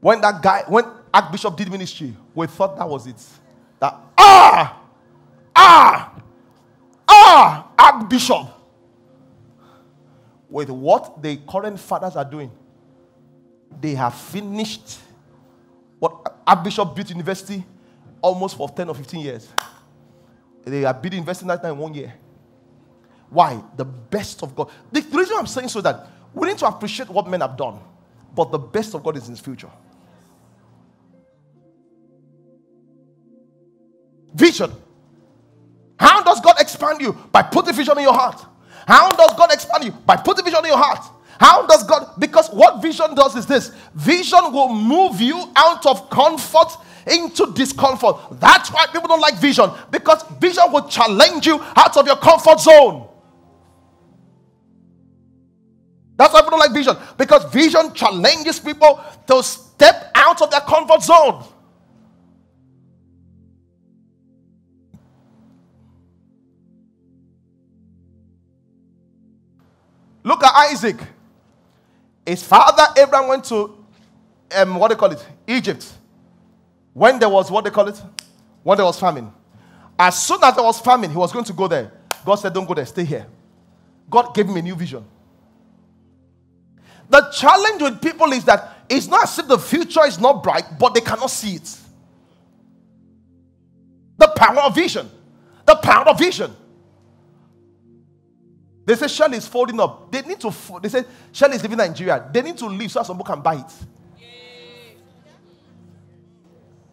when 0.00 0.20
that 0.20 0.42
guy, 0.42 0.64
when 0.66 0.84
Archbishop 1.14 1.56
did 1.56 1.70
ministry, 1.70 2.12
we 2.34 2.48
thought 2.48 2.76
that 2.76 2.88
was 2.88 3.06
it. 3.06 3.24
That 3.78 3.96
ah, 4.18 4.82
ah, 5.54 6.12
ah, 7.22 7.68
Archbishop. 7.78 8.48
With 10.48 10.68
what 10.68 11.22
the 11.22 11.38
current 11.48 11.80
fathers 11.80 12.14
are 12.16 12.24
doing, 12.24 12.50
they 13.80 13.94
have 13.94 14.14
finished 14.14 14.98
what 15.98 16.36
Archbishop 16.46 16.94
built 16.94 17.08
university 17.08 17.64
almost 18.20 18.56
for 18.56 18.68
10 18.68 18.88
or 18.88 18.94
15 18.94 19.20
years. 19.20 19.48
They 20.64 20.80
have 20.80 21.00
built 21.00 21.14
university 21.14 21.46
that 21.48 21.62
time 21.62 21.72
in 21.72 21.78
one 21.78 21.94
year. 21.94 22.12
Why? 23.30 23.62
The 23.76 23.84
best 23.84 24.42
of 24.42 24.54
God. 24.54 24.70
The 24.90 25.00
reason 25.00 25.36
I'm 25.38 25.46
saying 25.46 25.68
so 25.68 25.80
that 25.80 26.06
we 26.34 26.48
need 26.48 26.58
to 26.58 26.66
appreciate 26.66 27.08
what 27.08 27.26
men 27.26 27.40
have 27.40 27.56
done, 27.56 27.78
but 28.34 28.50
the 28.50 28.58
best 28.58 28.94
of 28.94 29.02
God 29.02 29.16
is 29.16 29.24
in 29.24 29.30
his 29.30 29.40
future. 29.40 29.70
Vision. 34.34 34.72
How 36.02 36.20
does 36.20 36.40
God 36.40 36.56
expand 36.58 37.00
you? 37.00 37.12
By 37.30 37.42
putting 37.42 37.74
vision 37.74 37.96
in 37.96 38.02
your 38.02 38.12
heart. 38.12 38.44
How 38.88 39.14
does 39.14 39.34
God 39.34 39.52
expand 39.52 39.84
you? 39.84 39.92
By 39.92 40.16
putting 40.16 40.44
vision 40.44 40.58
in 40.64 40.70
your 40.70 40.76
heart. 40.76 40.98
How 41.38 41.64
does 41.64 41.84
God? 41.84 42.14
Because 42.18 42.48
what 42.50 42.82
vision 42.82 43.14
does 43.14 43.36
is 43.36 43.46
this 43.46 43.70
vision 43.94 44.52
will 44.52 44.74
move 44.74 45.20
you 45.20 45.52
out 45.54 45.86
of 45.86 46.10
comfort 46.10 46.76
into 47.06 47.52
discomfort. 47.52 48.16
That's 48.32 48.72
why 48.72 48.86
people 48.86 49.06
don't 49.06 49.20
like 49.20 49.36
vision 49.38 49.70
because 49.92 50.24
vision 50.40 50.64
will 50.72 50.88
challenge 50.88 51.46
you 51.46 51.60
out 51.76 51.96
of 51.96 52.04
your 52.04 52.16
comfort 52.16 52.58
zone. 52.58 53.08
That's 56.16 56.34
why 56.34 56.40
people 56.40 56.58
don't 56.58 56.60
like 56.60 56.74
vision 56.74 56.96
because 57.16 57.44
vision 57.52 57.94
challenges 57.94 58.58
people 58.58 59.00
to 59.28 59.40
step 59.42 60.10
out 60.16 60.42
of 60.42 60.50
their 60.50 60.60
comfort 60.62 61.02
zone. 61.02 61.44
Look 70.42 70.52
at 70.52 70.70
Isaac. 70.72 70.96
His 72.26 72.42
father 72.42 72.82
Abraham 73.00 73.28
went 73.28 73.44
to 73.44 73.78
um, 74.56 74.74
what 74.74 74.88
they 74.88 74.96
call 74.96 75.12
it, 75.12 75.24
Egypt. 75.46 75.92
When 76.92 77.20
there 77.20 77.28
was 77.28 77.48
what 77.48 77.62
they 77.62 77.70
call 77.70 77.86
it, 77.86 78.02
when 78.64 78.76
there 78.76 78.84
was 78.84 78.98
famine. 78.98 79.32
As 79.96 80.20
soon 80.20 80.42
as 80.42 80.56
there 80.56 80.64
was 80.64 80.80
famine, 80.80 81.10
he 81.10 81.16
was 81.16 81.30
going 81.32 81.44
to 81.44 81.52
go 81.52 81.68
there. 81.68 81.92
God 82.24 82.34
said, 82.34 82.52
"Don't 82.52 82.66
go 82.66 82.74
there. 82.74 82.84
Stay 82.86 83.04
here." 83.04 83.24
God 84.10 84.34
gave 84.34 84.46
him 84.48 84.56
a 84.56 84.62
new 84.62 84.74
vision. 84.74 85.04
The 87.08 87.20
challenge 87.30 87.80
with 87.80 88.02
people 88.02 88.32
is 88.32 88.44
that 88.46 88.78
it's 88.88 89.06
not 89.06 89.22
as 89.22 89.38
if 89.38 89.46
the 89.46 89.58
future 89.58 90.04
is 90.06 90.18
not 90.18 90.42
bright, 90.42 90.64
but 90.76 90.92
they 90.92 91.00
cannot 91.02 91.30
see 91.30 91.54
it. 91.54 91.76
The 94.18 94.26
power 94.34 94.58
of 94.62 94.74
vision. 94.74 95.08
The 95.66 95.76
power 95.76 96.08
of 96.08 96.18
vision. 96.18 96.56
They 98.84 98.96
say 98.96 99.06
Shell 99.08 99.32
is 99.34 99.46
folding 99.46 99.78
up. 99.78 100.10
They 100.10 100.22
need 100.22 100.40
to. 100.40 100.52
They 100.82 100.88
say 100.88 101.04
Shell 101.30 101.52
is 101.52 101.62
leaving 101.62 101.78
Nigeria. 101.78 102.28
They 102.32 102.42
need 102.42 102.58
to 102.58 102.66
leave 102.66 102.90
so 102.90 103.00
that 103.00 103.06
some 103.06 103.16
people 103.16 103.34
can 103.34 103.40
buy 103.42 103.56
it. 103.56 103.72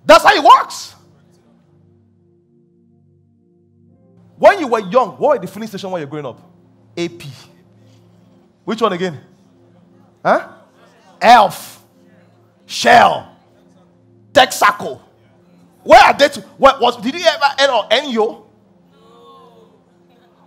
That's 0.05 0.23
how 0.23 0.35
it 0.35 0.43
works. 0.43 0.95
When 4.37 4.59
you 4.59 4.67
were 4.67 4.79
young, 4.79 5.11
what 5.17 5.39
were 5.39 5.45
the 5.45 5.51
filling 5.51 5.67
station 5.67 5.91
when 5.91 5.99
you're 6.01 6.09
growing 6.09 6.25
up? 6.25 6.39
AP. 6.97 7.21
Which 8.63 8.81
one 8.81 8.93
again? 8.93 9.19
Huh? 10.23 10.47
Elf. 11.21 11.83
Shell. 12.65 13.35
Texaco. 14.31 15.01
Where 15.83 15.99
are 16.01 16.17
they? 16.17 16.29
To, 16.29 16.41
what 16.57 16.79
was? 16.79 17.01
Did 17.01 17.15
he 17.15 17.23
ever 17.25 17.45
end 17.57 17.71
on 17.71 18.11
NU? 18.11 18.48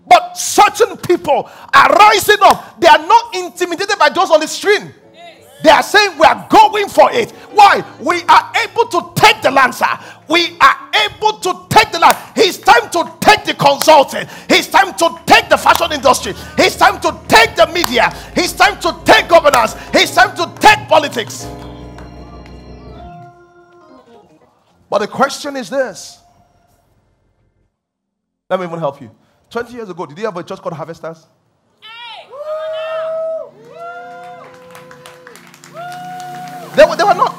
But 0.06 0.36
certain 0.36 0.96
people 0.96 1.48
are 1.72 1.88
rising 1.88 2.38
up. 2.40 2.80
They 2.80 2.88
are 2.88 2.98
not 2.98 3.34
intimidated 3.34 3.98
by 3.98 4.08
those 4.08 4.30
on 4.30 4.40
the 4.40 4.48
stream. 4.48 4.92
They 5.62 5.70
are 5.70 5.82
saying 5.82 6.18
we 6.18 6.26
are 6.26 6.46
going 6.50 6.88
for 6.88 7.12
it. 7.12 7.30
Why? 7.52 7.84
We 8.00 8.22
are 8.24 8.52
able 8.64 8.86
to 8.86 9.12
take 9.14 9.42
the 9.42 9.50
land, 9.50 9.74
sir. 9.74 9.86
We 10.28 10.56
are 10.60 10.90
able 11.06 11.38
to 11.38 11.66
take 11.68 11.92
the 11.92 12.00
land. 12.00 12.16
It's 12.34 12.58
time 12.58 12.90
to 12.90 13.12
take 13.20 13.44
the 13.44 13.54
consulting. 13.54 14.26
It's 14.48 14.66
time 14.66 14.92
to 14.94 15.20
take 15.24 15.48
the 15.48 15.56
fashion 15.56 15.92
industry. 15.92 16.34
It's 16.58 16.76
time 16.76 17.00
to 17.00 17.16
take 17.28 17.54
the 17.54 17.68
media. 17.68 18.12
It's 18.34 18.52
time 18.52 18.80
to 18.80 18.98
take 19.04 19.28
governance. 19.28 19.76
It's 19.94 20.14
time 20.14 20.34
to 20.36 20.52
take 20.60 20.88
politics. 20.88 21.46
But 24.90 24.98
the 24.98 25.08
question 25.08 25.56
is 25.56 25.70
this. 25.70 26.18
Let 28.50 28.58
me 28.60 28.66
even 28.66 28.78
help 28.80 29.00
you. 29.00 29.10
20 29.52 29.74
years 29.74 29.88
ago, 29.90 30.06
did 30.06 30.16
you 30.18 30.24
have 30.24 30.36
a 30.36 30.42
church 30.42 30.60
called 30.60 30.74
Harvesters? 30.74 31.26
They 36.74 36.84
were, 36.84 36.96
they 36.96 37.04
were 37.04 37.14
not. 37.14 37.36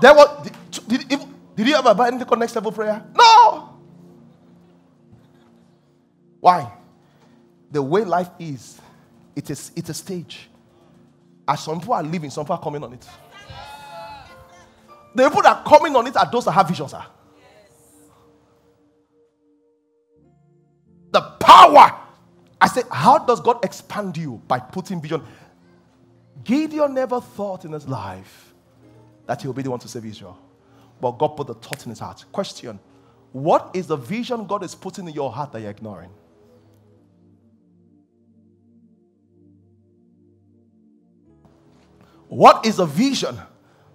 They 0.00 0.10
were. 0.10 0.50
Did, 0.86 1.08
did, 1.08 1.20
did 1.56 1.66
you 1.66 1.74
ever 1.74 1.92
buy 1.94 2.06
anything 2.08 2.26
called 2.26 2.38
next 2.38 2.54
level 2.54 2.70
prayer? 2.70 3.04
No. 3.16 3.76
Why? 6.38 6.72
The 7.72 7.82
way 7.82 8.04
life 8.04 8.30
is, 8.38 8.80
it 9.34 9.50
is 9.50 9.72
it's 9.74 9.88
a 9.88 9.94
stage. 9.94 10.48
As 11.48 11.64
some 11.64 11.80
people 11.80 11.94
are 11.94 12.04
living, 12.04 12.30
some 12.30 12.44
people 12.44 12.54
are 12.54 12.62
coming 12.62 12.84
on 12.84 12.92
it. 12.92 13.04
The 15.16 15.24
people 15.24 15.42
that 15.42 15.56
are 15.56 15.64
coming 15.64 15.96
on 15.96 16.06
it 16.06 16.16
are 16.16 16.30
those 16.30 16.44
that 16.44 16.52
have 16.52 16.68
visions. 16.68 16.92
Sir. 16.92 17.04
Power. 21.54 21.98
I 22.60 22.68
say, 22.68 22.82
how 22.90 23.18
does 23.18 23.40
God 23.40 23.64
expand 23.64 24.16
you? 24.16 24.42
By 24.48 24.58
putting 24.58 25.00
vision. 25.00 25.22
Gideon 26.42 26.94
never 26.94 27.20
thought 27.20 27.64
in 27.64 27.72
his 27.72 27.88
life 27.88 28.54
that 29.26 29.40
he 29.40 29.46
would 29.46 29.56
be 29.56 29.62
the 29.62 29.70
one 29.70 29.80
to 29.80 29.88
save 29.88 30.04
Israel. 30.04 30.38
But 31.00 31.12
God 31.12 31.28
put 31.36 31.46
the 31.46 31.54
thought 31.54 31.84
in 31.84 31.90
his 31.90 31.98
heart. 31.98 32.24
Question 32.32 32.78
What 33.32 33.70
is 33.74 33.86
the 33.86 33.96
vision 33.96 34.46
God 34.46 34.62
is 34.64 34.74
putting 34.74 35.08
in 35.08 35.14
your 35.14 35.32
heart 35.32 35.52
that 35.52 35.60
you're 35.60 35.70
ignoring? 35.70 36.10
What 42.28 42.66
is 42.66 42.76
the 42.76 42.86
vision 42.86 43.38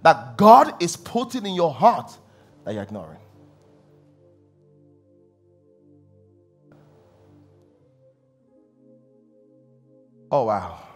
that 0.03 0.37
God 0.37 0.81
is 0.81 0.95
putting 0.95 1.45
in 1.45 1.55
your 1.55 1.73
heart 1.73 2.17
that 2.63 2.73
you're 2.73 2.83
ignoring? 2.83 3.19
Oh, 10.31 10.45
wow 10.45 10.89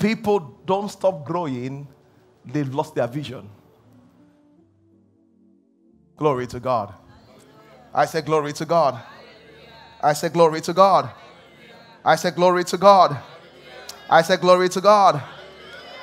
people 0.00 0.58
don't 0.64 0.90
stop 0.90 1.24
growing, 1.24 1.86
they've 2.44 2.74
lost 2.74 2.96
their 2.96 3.06
vision. 3.06 3.48
Glory 6.16 6.46
to 6.48 6.58
God. 6.58 6.94
I 7.94 8.06
say, 8.06 8.22
Glory 8.22 8.52
to 8.54 8.64
God. 8.64 9.00
I 10.02 10.12
say, 10.14 10.28
Glory 10.30 10.60
to 10.62 10.72
God. 10.72 11.10
I 12.04 12.16
say, 12.16 12.30
Glory 12.30 12.64
to 12.64 12.76
God. 12.78 13.18
I 14.08 14.22
say, 14.22 14.36
Glory 14.36 14.68
to 14.70 14.80
God. 14.80 15.22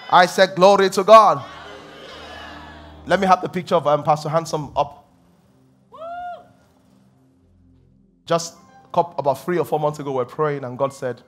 I 0.10 0.26
say, 0.26 0.48
Glory 0.56 0.90
to 0.92 1.04
God. 1.04 1.44
Let 3.06 3.20
me 3.20 3.28
have 3.28 3.42
the 3.42 3.50
picture 3.50 3.76
of 3.76 3.88
um, 3.88 4.04
Pastor 4.04 4.30
Handsome 4.30 4.72
up. 4.76 5.06
Just 8.26 8.56
about 8.94 9.36
three 9.46 9.58
or 9.58 9.66
four 9.66 9.80
months 9.80 10.00
ago, 10.00 10.12
we 10.12 10.18
we're 10.18 10.26
praying, 10.26 10.64
and 10.64 10.78
God 10.78 10.92
said, 10.92 11.22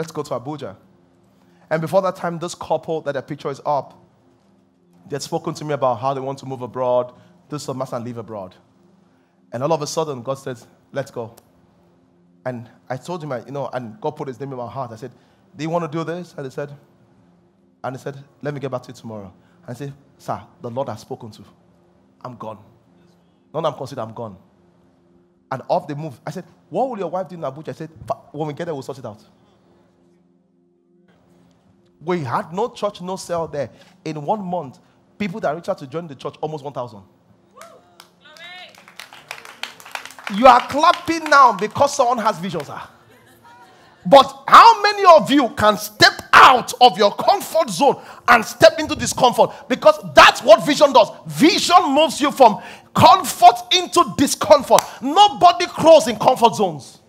Let's 0.00 0.12
go 0.12 0.22
to 0.22 0.30
Abuja. 0.30 0.76
And 1.68 1.82
before 1.82 2.00
that 2.00 2.16
time, 2.16 2.38
this 2.38 2.54
couple 2.54 3.02
that 3.02 3.12
the 3.12 3.20
picture 3.20 3.50
is 3.50 3.60
up, 3.66 4.02
they 5.06 5.16
had 5.16 5.22
spoken 5.22 5.52
to 5.52 5.62
me 5.62 5.74
about 5.74 5.96
how 6.00 6.14
they 6.14 6.20
want 6.20 6.38
to 6.38 6.46
move 6.46 6.62
abroad, 6.62 7.12
do 7.50 7.58
some 7.58 7.76
mass 7.76 7.92
and 7.92 8.02
live 8.02 8.16
abroad. 8.16 8.54
And 9.52 9.62
all 9.62 9.74
of 9.74 9.82
a 9.82 9.86
sudden, 9.86 10.22
God 10.22 10.38
said, 10.38 10.58
Let's 10.90 11.10
go. 11.10 11.34
And 12.46 12.66
I 12.88 12.96
told 12.96 13.22
him, 13.22 13.30
you 13.44 13.52
know, 13.52 13.68
and 13.74 14.00
God 14.00 14.12
put 14.12 14.28
his 14.28 14.40
name 14.40 14.52
in 14.52 14.56
my 14.56 14.70
heart. 14.70 14.90
I 14.90 14.96
said, 14.96 15.12
Do 15.54 15.64
you 15.64 15.68
want 15.68 15.92
to 15.92 15.98
do 15.98 16.02
this? 16.02 16.32
And 16.34 16.46
he 16.46 16.50
said, 16.50 16.74
and 17.84 17.94
he 17.94 18.00
said, 18.02 18.16
Let 18.40 18.54
me 18.54 18.60
get 18.60 18.70
back 18.70 18.84
to 18.84 18.92
you 18.92 18.94
tomorrow. 18.94 19.30
And 19.66 19.76
I 19.76 19.78
said, 19.78 19.92
Sir, 20.16 20.40
the 20.62 20.70
Lord 20.70 20.88
has 20.88 21.00
spoken 21.02 21.30
to. 21.32 21.44
I'm 22.24 22.36
gone. 22.36 22.56
None 23.52 23.66
I'm 23.66 23.74
considered, 23.74 24.00
I'm 24.00 24.14
gone. 24.14 24.38
And 25.52 25.60
off 25.68 25.86
they 25.86 25.92
move. 25.92 26.18
I 26.26 26.30
said, 26.30 26.46
What 26.70 26.88
will 26.88 26.98
your 26.98 27.10
wife 27.10 27.28
do 27.28 27.34
in 27.34 27.42
Abuja? 27.42 27.68
I 27.68 27.72
said, 27.72 27.90
When 28.32 28.48
we 28.48 28.54
get 28.54 28.64
there, 28.64 28.72
we'll 28.72 28.82
sort 28.82 28.96
it 28.96 29.04
out. 29.04 29.22
We 32.02 32.20
had 32.20 32.52
no 32.52 32.68
church, 32.68 33.00
no 33.00 33.16
cell 33.16 33.46
there. 33.46 33.70
In 34.04 34.22
one 34.24 34.42
month, 34.42 34.78
people 35.18 35.40
that 35.40 35.54
reached 35.54 35.68
out 35.68 35.78
to 35.78 35.86
join 35.86 36.06
the 36.06 36.14
church, 36.14 36.34
almost 36.40 36.64
1,000. 36.64 37.02
You 40.36 40.46
are 40.46 40.60
clapping 40.68 41.24
now 41.24 41.52
because 41.52 41.94
someone 41.94 42.18
has 42.18 42.38
visions. 42.38 42.68
Sir. 42.68 42.80
But 44.06 44.44
how 44.46 44.80
many 44.80 45.04
of 45.04 45.30
you 45.30 45.50
can 45.50 45.76
step 45.76 46.22
out 46.32 46.72
of 46.80 46.96
your 46.96 47.14
comfort 47.14 47.68
zone 47.68 48.00
and 48.28 48.44
step 48.44 48.78
into 48.78 48.94
discomfort? 48.94 49.50
Because 49.68 49.98
that's 50.14 50.42
what 50.42 50.64
vision 50.64 50.92
does. 50.92 51.10
Vision 51.26 51.92
moves 51.94 52.20
you 52.20 52.30
from 52.30 52.62
comfort 52.94 53.56
into 53.72 54.14
discomfort. 54.16 54.82
Nobody 55.02 55.66
grows 55.66 56.08
in 56.08 56.16
comfort 56.16 56.54
zones. 56.54 57.00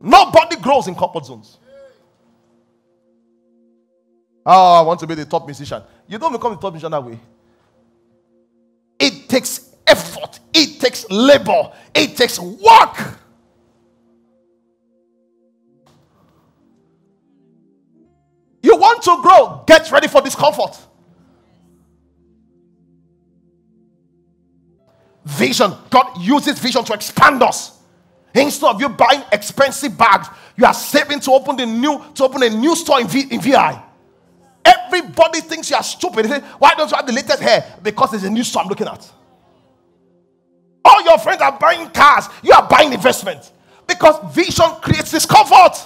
Nobody 0.00 0.56
grows 0.56 0.88
in 0.88 0.94
comfort 0.94 1.26
zones. 1.26 1.58
Oh, 4.50 4.72
I 4.72 4.80
want 4.80 4.98
to 5.00 5.06
be 5.06 5.14
the 5.14 5.26
top 5.26 5.44
musician. 5.44 5.82
You 6.06 6.16
don't 6.16 6.32
become 6.32 6.52
the 6.52 6.58
top 6.58 6.72
musician 6.72 6.90
that 6.90 7.04
way. 7.04 7.20
It 8.98 9.28
takes 9.28 9.76
effort, 9.86 10.40
it 10.54 10.80
takes 10.80 11.04
labor, 11.10 11.70
it 11.94 12.16
takes 12.16 12.38
work. 12.38 13.18
You 18.62 18.76
want 18.76 19.02
to 19.02 19.20
grow, 19.20 19.64
get 19.66 19.92
ready 19.92 20.08
for 20.08 20.22
discomfort. 20.22 20.78
Vision. 25.26 25.74
God 25.90 26.22
uses 26.22 26.58
vision 26.58 26.82
to 26.84 26.94
expand 26.94 27.42
us. 27.42 27.78
Instead 28.32 28.70
of 28.70 28.80
you 28.80 28.88
buying 28.88 29.22
expensive 29.30 29.96
bags, 29.98 30.28
you 30.56 30.64
are 30.64 30.72
saving 30.72 31.20
to 31.20 31.32
open 31.32 31.54
the 31.54 31.66
new 31.66 32.02
to 32.14 32.24
open 32.24 32.42
a 32.42 32.48
new 32.48 32.74
store 32.74 33.02
in, 33.02 33.08
v, 33.08 33.26
in 33.30 33.42
VI. 33.42 33.84
Everybody 34.64 35.40
thinks 35.40 35.70
you 35.70 35.76
are 35.76 35.82
stupid. 35.82 36.26
Say, 36.26 36.40
Why 36.58 36.74
don't 36.74 36.90
you 36.90 36.96
have 36.96 37.06
the 37.06 37.12
latest 37.12 37.40
hair? 37.40 37.76
Because 37.82 38.14
it's 38.14 38.24
a 38.24 38.30
new 38.30 38.44
store 38.44 38.62
I'm 38.62 38.68
looking 38.68 38.86
at. 38.86 39.10
All 40.84 41.04
your 41.04 41.18
friends 41.18 41.42
are 41.42 41.58
buying 41.58 41.88
cars, 41.90 42.28
you 42.42 42.52
are 42.52 42.66
buying 42.68 42.92
investment. 42.92 43.52
Because 43.86 44.34
vision 44.34 44.66
creates 44.82 45.10
discomfort. 45.10 45.78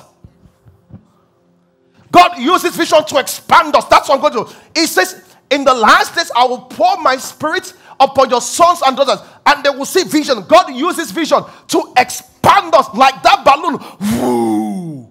God 2.11 2.39
uses 2.39 2.77
vision 2.77 3.05
to 3.07 3.19
expand 3.19 3.75
us. 3.75 3.87
That's 3.87 4.09
what 4.09 4.17
I'm 4.17 4.21
going 4.21 4.47
to 4.47 4.53
do. 4.53 4.59
He 4.79 4.87
says, 4.87 5.25
In 5.51 5.65
the 5.65 5.73
last 5.73 6.15
days, 6.15 6.31
I 6.37 6.45
will 6.45 6.61
pour 6.63 6.99
my 6.99 7.17
spirit 7.17 7.73
upon 7.99 8.29
your 8.29 8.41
sons 8.41 8.83
and 8.87 8.97
daughters, 8.97 9.19
and 9.47 9.65
they 9.65 9.71
will 9.71 9.87
see 9.87 10.05
vision. 10.05 10.45
God 10.47 10.75
uses 10.75 11.11
vision 11.11 11.43
to 11.69 11.93
expand 11.97 12.75
us 12.75 12.93
like 12.95 13.23
that 13.23 13.45
balloon. 13.45 13.79
Woo. 14.21 15.11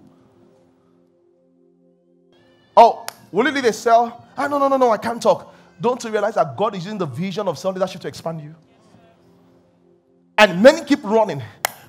Oh, 2.76 3.06
Will 3.32 3.46
you 3.46 3.50
leave 3.50 3.64
a 3.64 3.72
cell? 3.72 4.26
Ah, 4.36 4.46
no, 4.46 4.58
no, 4.58 4.68
no, 4.68 4.76
no, 4.76 4.90
I 4.90 4.98
can't 4.98 5.20
talk. 5.20 5.54
Don't 5.80 6.02
you 6.04 6.10
realize 6.10 6.34
that 6.34 6.56
God 6.56 6.76
is 6.76 6.84
using 6.84 6.98
the 6.98 7.06
vision 7.06 7.48
of 7.48 7.58
self 7.58 7.74
leadership 7.74 8.02
to 8.02 8.08
expand 8.08 8.42
you? 8.42 8.54
And 10.38 10.62
many 10.62 10.84
keep 10.84 11.02
running. 11.02 11.42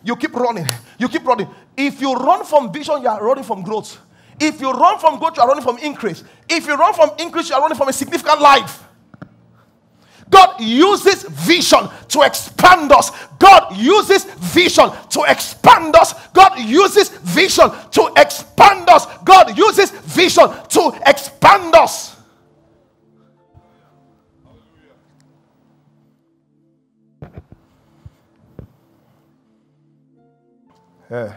You 0.03 0.15
keep 0.15 0.33
running. 0.33 0.65
You 0.97 1.09
keep 1.09 1.25
running. 1.25 1.47
If 1.75 2.01
you 2.01 2.13
run 2.13 2.45
from 2.45 2.71
vision, 2.71 3.01
you 3.01 3.07
are 3.09 3.23
running 3.23 3.43
from 3.43 3.61
growth. 3.61 3.99
If 4.39 4.59
you 4.61 4.71
run 4.71 4.99
from 4.99 5.19
growth, 5.19 5.37
you 5.37 5.43
are 5.43 5.47
running 5.47 5.63
from 5.63 5.77
increase. 5.79 6.23
If 6.49 6.65
you 6.65 6.75
run 6.75 6.93
from 6.93 7.11
increase, 7.19 7.49
you 7.49 7.55
are 7.55 7.61
running 7.61 7.77
from 7.77 7.89
a 7.89 7.93
significant 7.93 8.41
life. 8.41 8.82
God 10.33 10.59
uses 10.59 11.23
vision 11.29 11.87
to 12.07 12.21
expand 12.21 12.91
us. 12.91 13.11
God 13.37 13.77
uses 13.77 14.23
vision 14.55 14.89
to 15.11 15.23
expand 15.27 15.95
us. 15.95 16.15
God 16.29 16.57
uses 16.57 17.09
vision 17.09 17.69
to 17.91 18.11
expand 18.17 18.89
us. 18.89 19.05
God 19.23 19.55
uses 19.55 19.91
vision 19.91 20.49
to 20.69 20.99
expand 21.05 21.75
us. 21.75 22.15
Yeah. 31.11 31.35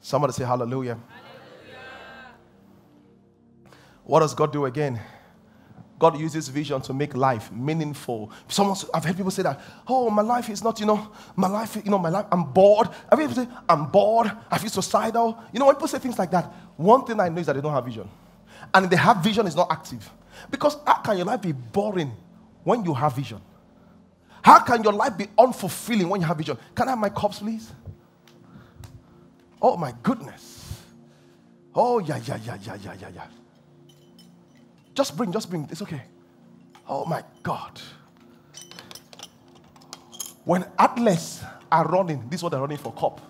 Somebody 0.00 0.32
say 0.32 0.44
hallelujah. 0.44 0.94
hallelujah. 0.94 1.17
What 4.08 4.20
does 4.20 4.32
God 4.32 4.54
do 4.54 4.64
again? 4.64 4.98
God 5.98 6.18
uses 6.18 6.48
vision 6.48 6.80
to 6.80 6.94
make 6.94 7.14
life 7.14 7.52
meaningful. 7.52 8.32
Someone, 8.48 8.74
I've 8.94 9.04
heard 9.04 9.18
people 9.18 9.30
say 9.30 9.42
that, 9.42 9.60
oh, 9.86 10.08
my 10.08 10.22
life 10.22 10.48
is 10.48 10.64
not, 10.64 10.80
you 10.80 10.86
know, 10.86 11.12
my 11.36 11.46
life, 11.46 11.76
you 11.76 11.90
know, 11.90 11.98
my 11.98 12.08
life, 12.08 12.24
I'm 12.32 12.44
bored. 12.44 12.88
I've 13.12 13.18
heard 13.18 13.28
people 13.28 13.44
say, 13.44 13.50
I'm 13.68 13.90
bored, 13.90 14.32
I 14.50 14.56
feel 14.56 14.70
suicidal. 14.70 15.38
You 15.52 15.60
know, 15.60 15.66
when 15.66 15.74
people 15.74 15.88
say 15.88 15.98
things 15.98 16.18
like 16.18 16.30
that, 16.30 16.46
one 16.78 17.04
thing 17.04 17.20
I 17.20 17.28
know 17.28 17.38
is 17.38 17.46
that 17.48 17.52
they 17.52 17.60
don't 17.60 17.74
have 17.74 17.84
vision. 17.84 18.08
And 18.72 18.86
if 18.86 18.90
they 18.90 18.96
have 18.96 19.18
vision 19.18 19.46
it's 19.46 19.56
not 19.56 19.70
active. 19.70 20.10
Because 20.50 20.78
how 20.86 21.02
can 21.02 21.18
your 21.18 21.26
life 21.26 21.42
be 21.42 21.52
boring 21.52 22.10
when 22.64 22.86
you 22.86 22.94
have 22.94 23.14
vision? 23.14 23.42
How 24.40 24.60
can 24.60 24.82
your 24.82 24.94
life 24.94 25.18
be 25.18 25.26
unfulfilling 25.38 26.08
when 26.08 26.22
you 26.22 26.26
have 26.26 26.38
vision? 26.38 26.56
Can 26.74 26.88
I 26.88 26.92
have 26.92 26.98
my 26.98 27.10
cups, 27.10 27.40
please? 27.40 27.70
Oh 29.60 29.76
my 29.76 29.92
goodness. 30.02 30.80
Oh, 31.74 31.98
yeah, 31.98 32.18
yeah, 32.24 32.38
yeah, 32.42 32.56
yeah, 32.62 32.76
yeah, 32.82 32.94
yeah, 32.98 33.08
yeah. 33.14 33.26
Just 34.98 35.16
bring, 35.16 35.30
just 35.30 35.48
bring. 35.48 35.68
It's 35.70 35.80
okay. 35.80 36.02
Oh 36.88 37.04
my 37.04 37.22
God. 37.44 37.80
When 40.44 40.66
athletes 40.76 41.40
are 41.70 41.86
running, 41.86 42.28
this 42.28 42.40
is 42.40 42.42
what 42.42 42.50
they're 42.50 42.60
running 42.60 42.78
for 42.78 42.92
cup. 42.92 43.20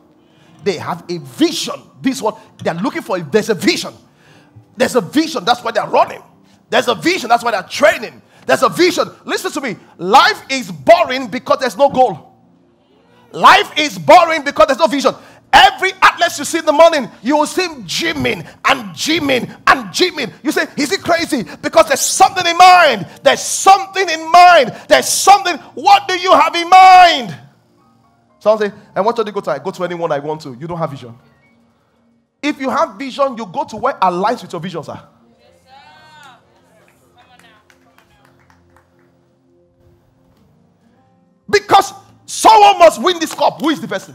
They 0.64 0.78
have 0.78 1.04
a 1.11 1.18
vision. 1.18 1.74
This 2.00 2.16
is 2.16 2.22
what 2.22 2.40
they're 2.64 2.72
looking 2.72 3.02
for. 3.02 3.20
There's 3.20 3.50
a 3.50 3.54
vision. 3.54 3.92
There's 4.78 4.94
a 4.94 5.02
vision. 5.02 5.44
That's 5.44 5.62
why 5.62 5.72
they're 5.72 5.87
running. 5.87 6.22
There's 6.70 6.88
a 6.88 6.94
vision. 6.94 7.28
That's 7.28 7.44
why 7.44 7.50
they're 7.50 7.62
training. 7.64 8.22
There's 8.46 8.62
a 8.62 8.70
vision. 8.70 9.11
Listen 9.26 9.52
to 9.52 9.61
me. 9.61 9.76
Life 9.98 10.40
is 10.48 10.72
boring 10.72 11.26
because 11.26 11.59
there's 11.59 11.76
no 11.76 11.90
goal. 11.90 12.35
Life 13.31 13.78
is 13.78 13.98
boring 13.98 14.42
because 14.42 14.68
there's 14.68 14.78
no 14.78 14.87
vision. 14.87 15.14
Every 15.52 15.92
atlas 16.02 16.38
you 16.38 16.44
see 16.44 16.58
in 16.58 16.66
the 16.66 16.72
morning, 16.72 17.08
you 17.22 17.37
will 17.37 17.46
see 17.46 17.62
him 17.62 17.84
gymming 17.84 18.46
and 18.64 18.90
gymming 18.94 19.48
and 19.66 19.87
gymming. 19.88 20.32
You 20.42 20.52
say, 20.52 20.66
Is 20.76 20.90
he 20.90 20.98
crazy? 20.98 21.44
Because 21.62 21.88
there's 21.88 22.00
something 22.00 22.46
in 22.46 22.56
mind. 22.56 23.06
There's 23.22 23.40
something 23.42 24.08
in 24.08 24.30
mind. 24.30 24.74
There's 24.88 25.08
something. 25.08 25.56
What 25.74 26.06
do 26.06 26.18
you 26.18 26.32
have 26.32 26.54
in 26.54 26.68
mind? 26.68 27.37
Someone 28.40 28.70
say, 28.70 28.76
And 28.94 29.04
what 29.04 29.16
should 29.16 29.28
I 29.28 29.30
go 29.30 29.40
to? 29.40 29.50
I 29.50 29.58
go 29.58 29.70
to 29.70 29.84
anyone 29.84 30.12
I 30.12 30.18
want 30.18 30.42
to. 30.42 30.54
You 30.54 30.66
don't 30.66 30.78
have 30.78 30.90
vision. 30.90 31.14
If 32.42 32.61
you 32.61 32.70
have 32.70 32.96
vision, 32.96 33.37
you 33.37 33.46
go 33.46 33.64
to 33.64 33.76
where 33.76 33.94
aligns 33.94 34.42
with 34.42 34.52
your 34.52 34.61
vision, 34.61 34.82
sir. 34.84 35.00
Because 41.50 41.92
someone 42.26 42.78
must 42.78 43.02
win 43.02 43.18
this 43.18 43.32
cup. 43.34 43.61
Who 43.61 43.70
is 43.70 43.80
the 43.80 43.88
person? 43.88 44.14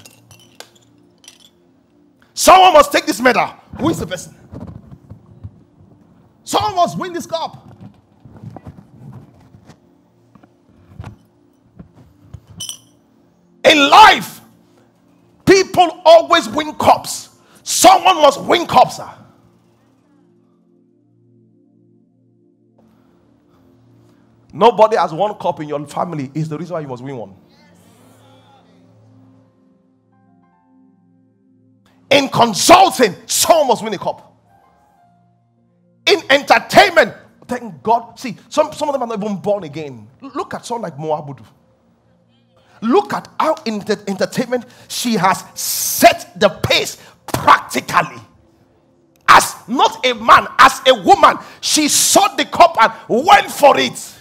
Someone 2.34 2.74
must 2.74 2.92
take 2.92 3.06
this 3.06 3.20
medal. 3.20 3.48
Who 3.80 3.90
is 3.90 4.00
the 4.00 4.08
person? 4.08 4.36
Someone 6.44 6.76
must 6.76 6.98
win 6.98 7.14
this 7.14 7.26
cup. 7.26 7.70
In 13.64 13.90
life, 13.90 14.42
people 15.46 16.02
always 16.06 16.50
win 16.50 16.76
cups. 16.76 17.30
Someone 17.64 18.18
must 18.18 18.42
win 18.42 18.68
cups. 18.68 18.98
Sir. 18.98 19.10
Nobody 24.52 24.98
has 24.98 25.12
one 25.12 25.34
cup 25.36 25.60
in 25.62 25.68
your 25.68 25.86
family 25.88 26.30
is 26.36 26.48
the 26.48 26.58
reason 26.58 26.74
why 26.74 26.82
you 26.82 26.88
must 26.88 27.04
win 27.04 27.18
one. 27.18 27.36
In 32.14 32.30
consulting, 32.30 33.16
someone 33.26 33.70
must 33.70 33.84
win 33.84 33.94
a 33.96 33.98
cup. 33.98 34.38
In 36.06 36.22
entertainment, 36.30 37.12
thank 37.48 37.82
God. 37.82 38.20
See, 38.20 38.38
some, 38.50 38.72
some 38.72 38.88
of 38.88 38.94
them 38.94 39.02
are 39.02 39.08
not 39.08 39.24
even 39.24 39.38
born 39.38 39.64
again. 39.64 40.08
Look 40.22 40.54
at 40.54 40.64
someone 40.64 40.84
like 40.84 41.00
Mo 41.00 41.08
Abudu. 41.08 41.44
Look 42.84 43.14
at 43.14 43.28
how 43.40 43.56
in 43.66 43.80
the 43.80 44.00
entertainment 44.08 44.66
she 44.90 45.14
has 45.14 45.44
set 45.56 46.40
the 46.40 46.50
pace 46.50 46.98
practically. 47.26 48.22
As 49.28 49.56
not 49.68 50.06
a 50.06 50.14
man, 50.14 50.46
as 50.60 50.82
a 50.86 50.94
woman, 50.94 51.38
she 51.62 51.88
sought 51.88 52.38
the 52.38 52.46
cup 52.46 52.78
and 52.80 53.26
went 53.26 53.50
for 53.50 53.80
it. 53.80 54.16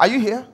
Are 0.00 0.08
you 0.08 0.18
here? 0.18 0.48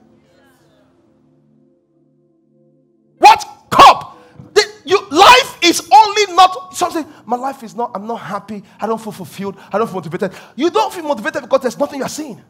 Not 6.81 6.91
something. 6.91 7.13
My 7.25 7.37
life 7.37 7.63
is 7.63 7.75
not. 7.75 7.91
I'm 7.95 8.07
not 8.07 8.17
happy. 8.17 8.63
I 8.79 8.87
don't 8.87 9.01
feel 9.01 9.11
fulfilled. 9.11 9.57
I 9.71 9.77
don't 9.77 9.87
feel 9.87 9.95
motivated. 9.95 10.33
You 10.55 10.69
don't 10.69 10.93
feel 10.93 11.03
motivated 11.03 11.43
because 11.43 11.61
there's 11.61 11.77
nothing 11.77 11.99
you're 11.99 12.09
seeing. 12.09 12.41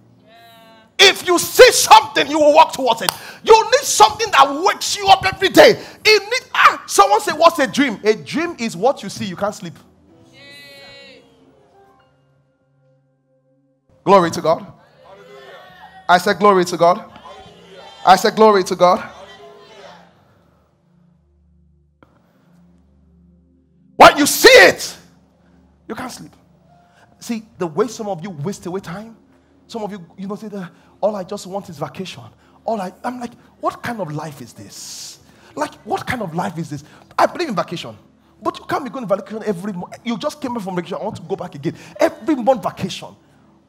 If 0.98 1.26
you 1.28 1.40
see 1.40 1.72
something, 1.72 2.30
you 2.30 2.38
will 2.38 2.54
walk 2.54 2.74
towards 2.74 3.02
it. 3.02 3.12
You 3.44 3.64
need 3.72 3.82
something 3.82 4.30
that 4.32 4.62
wakes 4.64 4.96
you 4.96 5.08
up 5.08 5.26
every 5.26 5.50
day. 5.50 5.72
It 6.06 6.24
need, 6.24 6.52
ah, 6.54 6.84
someone 6.86 7.22
say, 7.22 7.32
What's 7.32 7.58
a 7.60 7.68
dream? 7.68 8.00
A 8.04 8.16
dream 8.16 8.56
is 8.60 8.78
what 8.78 9.02
you 9.02 9.10
see, 9.10 9.26
you 9.26 9.36
can't 9.36 9.56
sleep. 9.56 9.74
Glory 14.04 14.32
to 14.32 14.42
God. 14.42 14.74
I 16.08 16.18
said, 16.18 16.40
Glory 16.40 16.66
to 16.66 16.78
God. 16.78 17.12
I 18.06 18.16
said, 18.16 18.36
Glory 18.36 18.64
to 18.66 18.76
God. 18.76 19.21
You 24.22 24.28
see 24.28 24.50
it, 24.50 24.96
you 25.88 25.96
can't 25.96 26.12
sleep. 26.12 26.32
See, 27.20 27.44
the 27.58 27.66
way 27.66 27.88
some 27.88 28.08
of 28.08 28.22
you 28.24 28.30
waste 28.30 28.66
away 28.68 28.80
time, 28.80 29.18
some 29.68 29.82
of 29.82 29.92
you, 29.92 30.06
you 30.16 30.28
know, 30.28 30.36
say 30.36 30.48
that 30.50 30.72
all 31.02 31.16
I 31.16 31.24
just 31.24 31.48
want 31.48 31.70
is 31.70 31.78
vacation. 31.80 32.24
All 32.64 32.80
I, 32.80 32.94
I'm 33.04 33.20
like, 33.20 33.34
what 33.60 33.82
kind 33.82 34.00
of 34.00 34.14
life 34.14 34.42
is 34.42 34.54
this? 34.54 35.20
Like, 35.56 35.74
what 35.86 36.06
kind 36.06 36.22
of 36.22 36.36
life 36.36 36.58
is 36.60 36.70
this? 36.70 36.84
I 37.18 37.26
believe 37.26 37.50
in 37.50 37.56
vacation. 37.56 37.98
But 38.42 38.60
you 38.60 38.66
can't 38.66 38.84
be 38.84 38.92
going 38.92 39.06
on 39.06 39.10
vacation 39.10 39.44
every 39.44 39.74
month. 39.74 39.98
You 40.04 40.18
just 40.18 40.40
came 40.40 40.54
back 40.54 40.64
from 40.64 40.76
vacation. 40.76 40.98
I 41.00 41.04
want 41.04 41.16
to 41.16 41.24
go 41.24 41.36
back 41.36 41.56
again. 41.56 41.76
Every 42.00 42.36
month 42.36 42.62
vacation. 42.64 43.10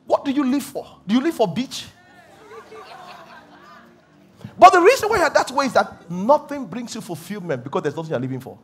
What 0.06 0.24
do 0.24 0.30
you 0.32 0.44
live 0.44 0.62
for? 0.62 0.86
Do 1.06 1.14
you 1.14 1.20
live 1.22 1.34
for 1.34 1.48
beach? 1.48 1.86
But 4.58 4.70
the 4.70 4.80
reason 4.80 5.08
why 5.08 5.18
you're 5.18 5.30
that 5.30 5.50
way 5.50 5.66
is 5.66 5.72
that 5.72 6.10
nothing 6.10 6.66
brings 6.66 6.94
you 6.94 7.00
fulfillment 7.00 7.64
because 7.64 7.82
there's 7.82 7.96
nothing 7.96 8.10
you're 8.10 8.20
living 8.20 8.40
for. 8.40 8.58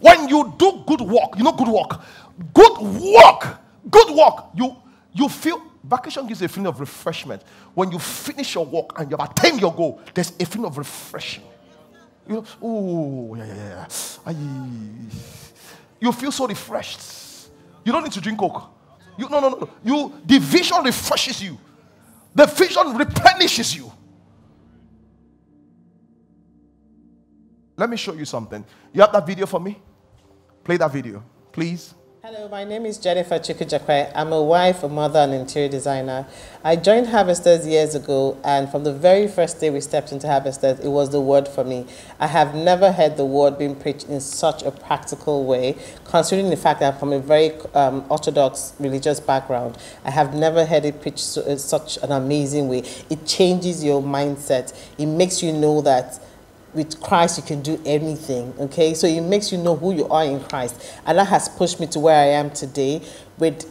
When 0.00 0.28
you 0.28 0.54
do 0.56 0.82
good 0.86 1.00
work, 1.00 1.36
you 1.36 1.42
know 1.44 1.52
good 1.52 1.68
work, 1.68 2.00
good 2.54 2.78
work, 2.78 3.58
good 3.90 4.10
work, 4.14 4.44
you 4.54 4.76
you 5.12 5.28
feel 5.28 5.60
vacation 5.82 6.26
gives 6.26 6.42
a 6.42 6.48
feeling 6.48 6.68
of 6.68 6.78
refreshment. 6.78 7.42
When 7.74 7.90
you 7.90 7.98
finish 7.98 8.54
your 8.54 8.64
work 8.64 8.98
and 8.98 9.10
you've 9.10 9.20
attained 9.20 9.60
your 9.60 9.74
goal, 9.74 10.00
there's 10.14 10.32
a 10.38 10.46
feeling 10.46 10.66
of 10.66 10.78
refreshing. 10.78 11.42
You 12.28 12.34
know, 12.34 12.44
oh 12.62 13.34
yeah, 13.34 13.46
yeah, 13.46 13.86
yeah. 14.26 14.34
you 16.00 16.12
feel 16.12 16.30
so 16.30 16.46
refreshed. 16.46 17.48
You 17.84 17.92
don't 17.92 18.04
need 18.04 18.12
to 18.12 18.20
drink 18.20 18.38
coke. 18.38 18.70
You 19.16 19.28
no 19.28 19.40
no 19.40 19.48
no. 19.48 19.70
You 19.82 20.12
the 20.24 20.38
vision 20.38 20.82
refreshes 20.84 21.42
you. 21.42 21.58
The 22.34 22.46
vision 22.46 22.96
replenishes 22.96 23.74
you. 23.74 23.90
Let 27.76 27.88
me 27.88 27.96
show 27.96 28.12
you 28.12 28.24
something. 28.24 28.64
You 28.92 29.00
have 29.00 29.12
that 29.12 29.26
video 29.26 29.46
for 29.46 29.60
me? 29.60 29.80
Play 30.68 30.76
that 30.76 30.92
video, 30.92 31.24
please. 31.50 31.94
Hello, 32.22 32.46
my 32.46 32.62
name 32.62 32.84
is 32.84 32.98
Jennifer 32.98 33.38
Chikujakwe. 33.38 34.12
I'm 34.14 34.34
a 34.34 34.42
wife, 34.42 34.82
a 34.82 34.88
mother, 34.90 35.20
and 35.20 35.32
interior 35.32 35.70
designer. 35.70 36.26
I 36.62 36.76
joined 36.76 37.06
Harvesters 37.06 37.66
years 37.66 37.94
ago, 37.94 38.36
and 38.44 38.70
from 38.70 38.84
the 38.84 38.92
very 38.92 39.28
first 39.28 39.60
day 39.60 39.70
we 39.70 39.80
stepped 39.80 40.12
into 40.12 40.26
Harvesters, 40.26 40.78
it 40.80 40.88
was 40.88 41.08
the 41.08 41.22
word 41.22 41.48
for 41.48 41.64
me. 41.64 41.86
I 42.20 42.26
have 42.26 42.54
never 42.54 42.92
heard 42.92 43.16
the 43.16 43.24
word 43.24 43.56
being 43.56 43.76
preached 43.76 44.10
in 44.10 44.20
such 44.20 44.62
a 44.62 44.70
practical 44.70 45.46
way, 45.46 45.74
considering 46.04 46.50
the 46.50 46.56
fact 46.58 46.80
that 46.80 46.92
I'm 46.92 47.00
from 47.00 47.14
a 47.14 47.18
very 47.18 47.52
um, 47.72 48.04
orthodox 48.10 48.74
religious 48.78 49.20
background. 49.20 49.78
I 50.04 50.10
have 50.10 50.34
never 50.34 50.66
heard 50.66 50.84
it 50.84 51.00
preached 51.00 51.34
in 51.38 51.56
such 51.56 51.96
an 52.02 52.12
amazing 52.12 52.68
way. 52.68 52.82
It 53.08 53.24
changes 53.24 53.82
your 53.82 54.02
mindset. 54.02 54.78
It 54.98 55.06
makes 55.06 55.42
you 55.42 55.50
know 55.50 55.80
that 55.80 56.20
with 56.78 57.00
Christ 57.00 57.36
you 57.36 57.42
can 57.42 57.60
do 57.60 57.80
anything. 57.84 58.54
Okay, 58.58 58.94
so 58.94 59.06
it 59.06 59.20
makes 59.20 59.50
you 59.50 59.58
know 59.58 59.74
who 59.74 59.92
you 59.92 60.06
are 60.08 60.24
in 60.24 60.40
Christ, 60.40 60.80
and 61.04 61.18
that 61.18 61.26
has 61.26 61.48
pushed 61.48 61.80
me 61.80 61.86
to 61.88 61.98
where 61.98 62.16
I 62.16 62.28
am 62.28 62.50
today. 62.50 63.02
With 63.36 63.66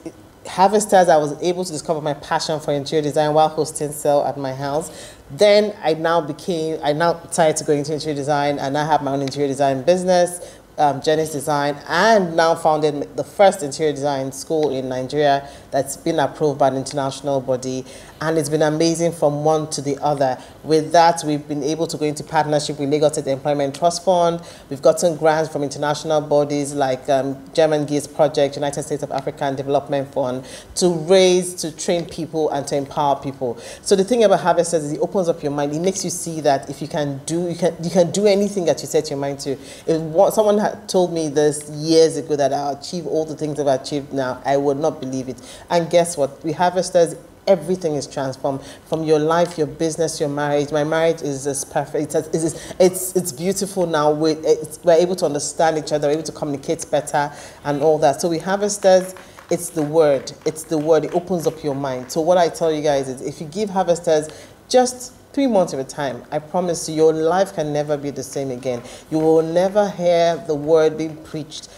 Harvesters, 0.45 1.09
I 1.09 1.17
was 1.17 1.41
able 1.41 1.63
to 1.65 1.71
discover 1.71 2.01
my 2.01 2.13
passion 2.13 2.59
for 2.59 2.73
interior 2.73 3.01
design 3.01 3.33
while 3.33 3.47
hosting 3.47 3.91
sale 3.93 4.23
at 4.27 4.37
my 4.37 4.53
house. 4.53 5.15
Then 5.31 5.73
I 5.81 5.93
now 5.93 6.21
became, 6.21 6.79
I 6.83 6.93
now 6.93 7.13
decided 7.13 7.57
to 7.57 7.63
go 7.63 7.73
into 7.73 7.93
interior 7.93 8.15
design, 8.15 8.59
and 8.59 8.77
I 8.77 8.85
have 8.85 9.01
my 9.01 9.11
own 9.11 9.21
interior 9.21 9.47
design 9.47 9.83
business 9.83 10.57
um, 10.77 11.01
Genesis 11.01 11.33
Design, 11.33 11.75
and 11.87 12.35
now 12.35 12.55
founded 12.55 13.15
the 13.15 13.23
first 13.23 13.63
interior 13.63 13.91
design 13.91 14.31
school 14.31 14.69
in 14.69 14.89
Nigeria 14.89 15.49
that's 15.71 15.97
been 15.97 16.19
approved 16.19 16.59
by 16.59 16.69
an 16.69 16.75
international 16.75 17.41
body 17.41 17.85
and 18.21 18.37
it's 18.37 18.49
been 18.49 18.63
amazing 18.63 19.11
from 19.11 19.43
one 19.43 19.69
to 19.69 19.81
the 19.81 19.97
other. 19.99 20.37
With 20.63 20.91
that, 20.91 21.21
we've 21.25 21.47
been 21.47 21.63
able 21.63 21.87
to 21.87 21.97
go 21.97 22.05
into 22.05 22.23
partnership 22.23 22.79
with 22.79 22.89
Lagos 22.89 23.13
State 23.13 23.27
Employment 23.27 23.75
Trust 23.75 24.03
Fund. 24.03 24.41
We've 24.69 24.81
gotten 24.81 25.15
grants 25.17 25.51
from 25.51 25.63
international 25.63 26.21
bodies 26.21 26.73
like 26.73 27.07
um, 27.09 27.37
German 27.53 27.85
Gears 27.85 28.07
Project, 28.07 28.55
United 28.55 28.83
States 28.83 29.03
of 29.03 29.11
African 29.11 29.55
Development 29.55 30.11
Fund, 30.11 30.45
to 30.75 30.89
raise, 30.89 31.53
to 31.55 31.75
train 31.75 32.05
people 32.05 32.49
and 32.49 32.65
to 32.67 32.75
empower 32.75 33.21
people. 33.21 33.57
So 33.81 33.95
the 33.95 34.03
thing 34.03 34.23
about 34.23 34.39
Harvesters 34.39 34.83
is 34.83 34.93
it 34.93 34.99
opens 34.99 35.29
up 35.29 35.43
your 35.43 35.51
mind. 35.51 35.73
It 35.73 35.81
makes 35.81 36.03
you 36.03 36.09
see 36.09 36.41
that 36.41 36.69
if 36.69 36.81
you 36.81 36.87
can 36.87 37.21
do, 37.25 37.49
you 37.49 37.55
can, 37.55 37.75
you 37.83 37.91
can 37.91 38.11
do 38.11 38.25
anything 38.25 38.65
that 38.65 38.81
you 38.81 38.87
set 38.87 39.09
your 39.09 39.19
mind 39.19 39.39
to. 39.41 39.51
If 39.85 40.33
someone 40.33 40.57
had 40.57 40.89
told 40.89 41.13
me 41.13 41.29
this 41.29 41.69
years 41.69 42.17
ago 42.17 42.35
that 42.35 42.51
I'll 42.51 42.75
achieve 42.75 43.05
all 43.05 43.25
the 43.25 43.35
things 43.35 43.59
I've 43.59 43.67
achieved 43.67 44.11
now, 44.11 44.41
I 44.43 44.57
would 44.57 44.77
not 44.77 44.99
believe 44.99 45.29
it. 45.29 45.37
And 45.69 45.89
guess 45.89 46.17
what? 46.17 46.43
We 46.43 46.51
Harvesters 46.51 47.15
everything 47.47 47.95
is 47.95 48.05
transformed 48.05 48.61
from 48.85 49.03
your 49.03 49.19
life, 49.19 49.57
your 49.57 49.67
business, 49.67 50.19
your 50.19 50.29
marriage. 50.29 50.71
My 50.71 50.83
marriage 50.83 51.21
is 51.21 51.47
as 51.47 51.63
perfect. 51.63 52.13
It's, 52.13 52.27
it's, 52.33 52.73
it's, 52.79 53.15
it's 53.15 53.31
beautiful 53.31 53.87
now. 53.87 54.11
We, 54.11 54.31
it's, 54.31 54.83
we're 54.83 54.93
able 54.93 55.15
to 55.17 55.25
understand 55.25 55.77
each 55.77 55.91
other, 55.91 56.07
we're 56.07 56.15
able 56.15 56.23
to 56.23 56.31
communicate 56.31 56.85
better 56.91 57.31
and 57.63 57.81
all 57.81 57.97
that. 57.99 58.21
So 58.21 58.29
we 58.29 58.37
harvesters, 58.37 59.15
it's 59.49 59.69
the 59.69 59.81
word. 59.81 60.31
It's 60.45 60.63
the 60.63 60.77
word. 60.77 61.05
It 61.05 61.13
opens 61.13 61.47
up 61.47 61.63
your 61.63 61.75
mind. 61.75 62.11
So 62.11 62.19
what 62.19 62.37
I 62.37 62.49
tell 62.49 62.71
you 62.71 62.81
guys 62.81 63.07
is 63.07 63.21
if 63.21 63.39
you 63.39 63.47
give 63.47 63.69
harvesters 63.69 64.27
just 64.67 65.13
three 65.31 65.47
months 65.47 65.71
of 65.71 65.79
a 65.79 65.85
time, 65.85 66.23
I 66.31 66.39
promise 66.39 66.89
you, 66.89 66.95
your 66.95 67.13
life 67.13 67.53
can 67.53 67.71
never 67.71 67.95
be 67.95 68.09
the 68.09 68.23
same 68.23 68.51
again. 68.51 68.81
You 69.09 69.19
will 69.19 69.43
never 69.43 69.89
hear 69.89 70.35
the 70.47 70.55
word 70.55 70.97
being 70.97 71.15
preached 71.23 71.69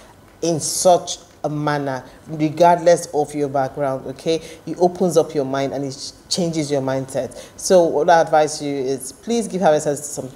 in 0.41 0.59
such 0.59 1.17
manner, 1.47 2.03
regardless 2.27 3.07
of 3.13 3.33
your 3.33 3.47
background, 3.47 4.05
okay? 4.07 4.41
It 4.65 4.77
opens 4.79 5.15
up 5.15 5.33
your 5.33 5.45
mind 5.45 5.73
and 5.73 5.85
it 5.85 6.13
changes 6.27 6.69
your 6.69 6.81
mindset. 6.81 7.41
So 7.55 7.83
what 7.83 8.09
I 8.09 8.21
advise 8.21 8.61
you 8.61 8.75
is 8.75 9.13
please 9.13 9.47
give 9.47 9.61
Harvesters 9.61 10.03
some 10.03 10.29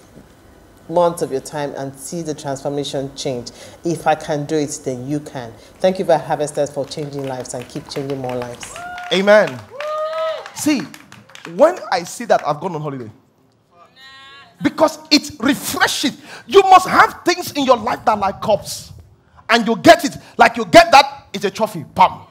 months 0.87 1.21
of 1.21 1.31
your 1.31 1.41
time 1.41 1.73
and 1.75 1.97
see 1.97 2.21
the 2.21 2.33
transformation 2.33 3.13
change. 3.15 3.51
If 3.83 4.07
I 4.07 4.15
can 4.15 4.45
do 4.45 4.55
it, 4.55 4.79
then 4.85 5.07
you 5.07 5.19
can. 5.19 5.51
Thank 5.79 5.99
you 5.99 6.05
for 6.05 6.17
Harvesters 6.17 6.71
for 6.71 6.85
changing 6.85 7.27
lives 7.27 7.53
and 7.53 7.67
keep 7.67 7.89
changing 7.89 8.19
more 8.19 8.35
lives. 8.35 8.73
Amen. 9.11 9.59
See, 10.55 10.81
when 11.55 11.77
I 11.91 12.03
see 12.03 12.25
that 12.25 12.47
I've 12.47 12.59
gone 12.59 12.75
on 12.75 12.81
holiday, 12.81 13.09
because 14.61 14.97
it 15.11 15.31
refreshes. 15.39 16.17
You 16.47 16.61
must 16.61 16.87
have 16.87 17.21
things 17.25 17.51
in 17.51 17.65
your 17.65 17.75
life 17.75 18.05
that 18.05 18.11
are 18.11 18.17
like 18.17 18.41
cups 18.41 18.92
and 19.53 19.67
you 19.67 19.75
get 19.77 20.03
it 20.03 20.17
like 20.35 20.57
you 20.57 20.65
get 20.65 20.91
that, 20.91 21.27
it's 21.31 21.45
a 21.45 21.51
trophy. 21.51 21.85
Bam. 21.93 22.21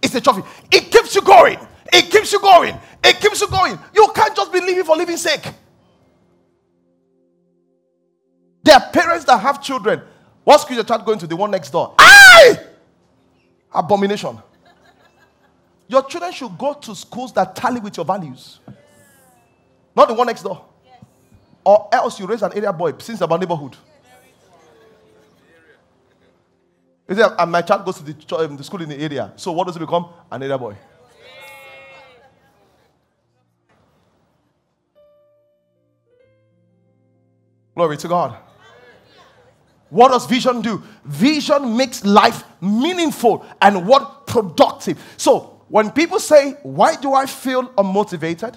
It's 0.00 0.14
a 0.14 0.20
trophy. 0.20 0.42
It 0.70 0.90
keeps 0.90 1.14
you 1.16 1.20
going. 1.20 1.58
It 1.92 2.10
keeps 2.10 2.32
you 2.32 2.40
going. 2.40 2.78
It 3.02 3.20
keeps 3.20 3.40
you 3.40 3.48
going. 3.48 3.76
You 3.92 4.08
can't 4.14 4.34
just 4.36 4.52
be 4.52 4.60
living 4.60 4.84
for 4.84 4.96
living 4.96 5.16
sake. 5.16 5.44
There 8.62 8.76
are 8.76 8.90
parents 8.92 9.24
that 9.24 9.38
have 9.38 9.60
children. 9.60 10.00
What 10.44 10.60
school 10.60 10.72
is 10.72 10.76
your 10.76 10.84
child 10.84 11.04
going 11.04 11.18
to? 11.18 11.26
The 11.26 11.34
one 11.34 11.50
next 11.50 11.70
door. 11.70 11.94
Aye! 11.98 12.56
Abomination. 13.74 14.38
Your 15.88 16.04
children 16.04 16.32
should 16.32 16.56
go 16.56 16.74
to 16.74 16.94
schools 16.94 17.32
that 17.32 17.56
tally 17.56 17.80
with 17.80 17.96
your 17.96 18.06
values. 18.06 18.60
Not 19.96 20.06
the 20.06 20.14
one 20.14 20.28
next 20.28 20.44
door. 20.44 20.64
Or 21.64 21.88
else 21.92 22.20
you 22.20 22.26
raise 22.26 22.42
an 22.42 22.52
area 22.54 22.72
boy 22.72 22.92
since 22.98 23.20
about 23.20 23.40
neighborhood. 23.40 23.76
He 27.10 27.16
said, 27.16 27.32
and 27.40 27.50
my 27.50 27.60
child 27.60 27.84
goes 27.84 27.96
to 27.98 28.04
the, 28.04 28.36
um, 28.36 28.56
the 28.56 28.62
school 28.62 28.80
in 28.82 28.88
the 28.88 28.96
area. 28.96 29.32
So 29.34 29.50
what 29.50 29.66
does 29.66 29.74
he 29.74 29.80
become? 29.80 30.10
An 30.30 30.40
area 30.44 30.56
boy. 30.56 30.76
Glory 37.74 37.96
to 37.96 38.06
God. 38.06 38.36
What 39.88 40.12
does 40.12 40.24
vision 40.26 40.60
do? 40.60 40.84
Vision 41.04 41.76
makes 41.76 42.04
life 42.04 42.44
meaningful 42.60 43.44
and 43.60 43.88
what 43.88 44.28
productive. 44.28 45.02
So 45.16 45.64
when 45.66 45.90
people 45.90 46.20
say, 46.20 46.52
Why 46.62 46.94
do 46.94 47.12
I 47.14 47.26
feel 47.26 47.70
unmotivated? 47.70 48.54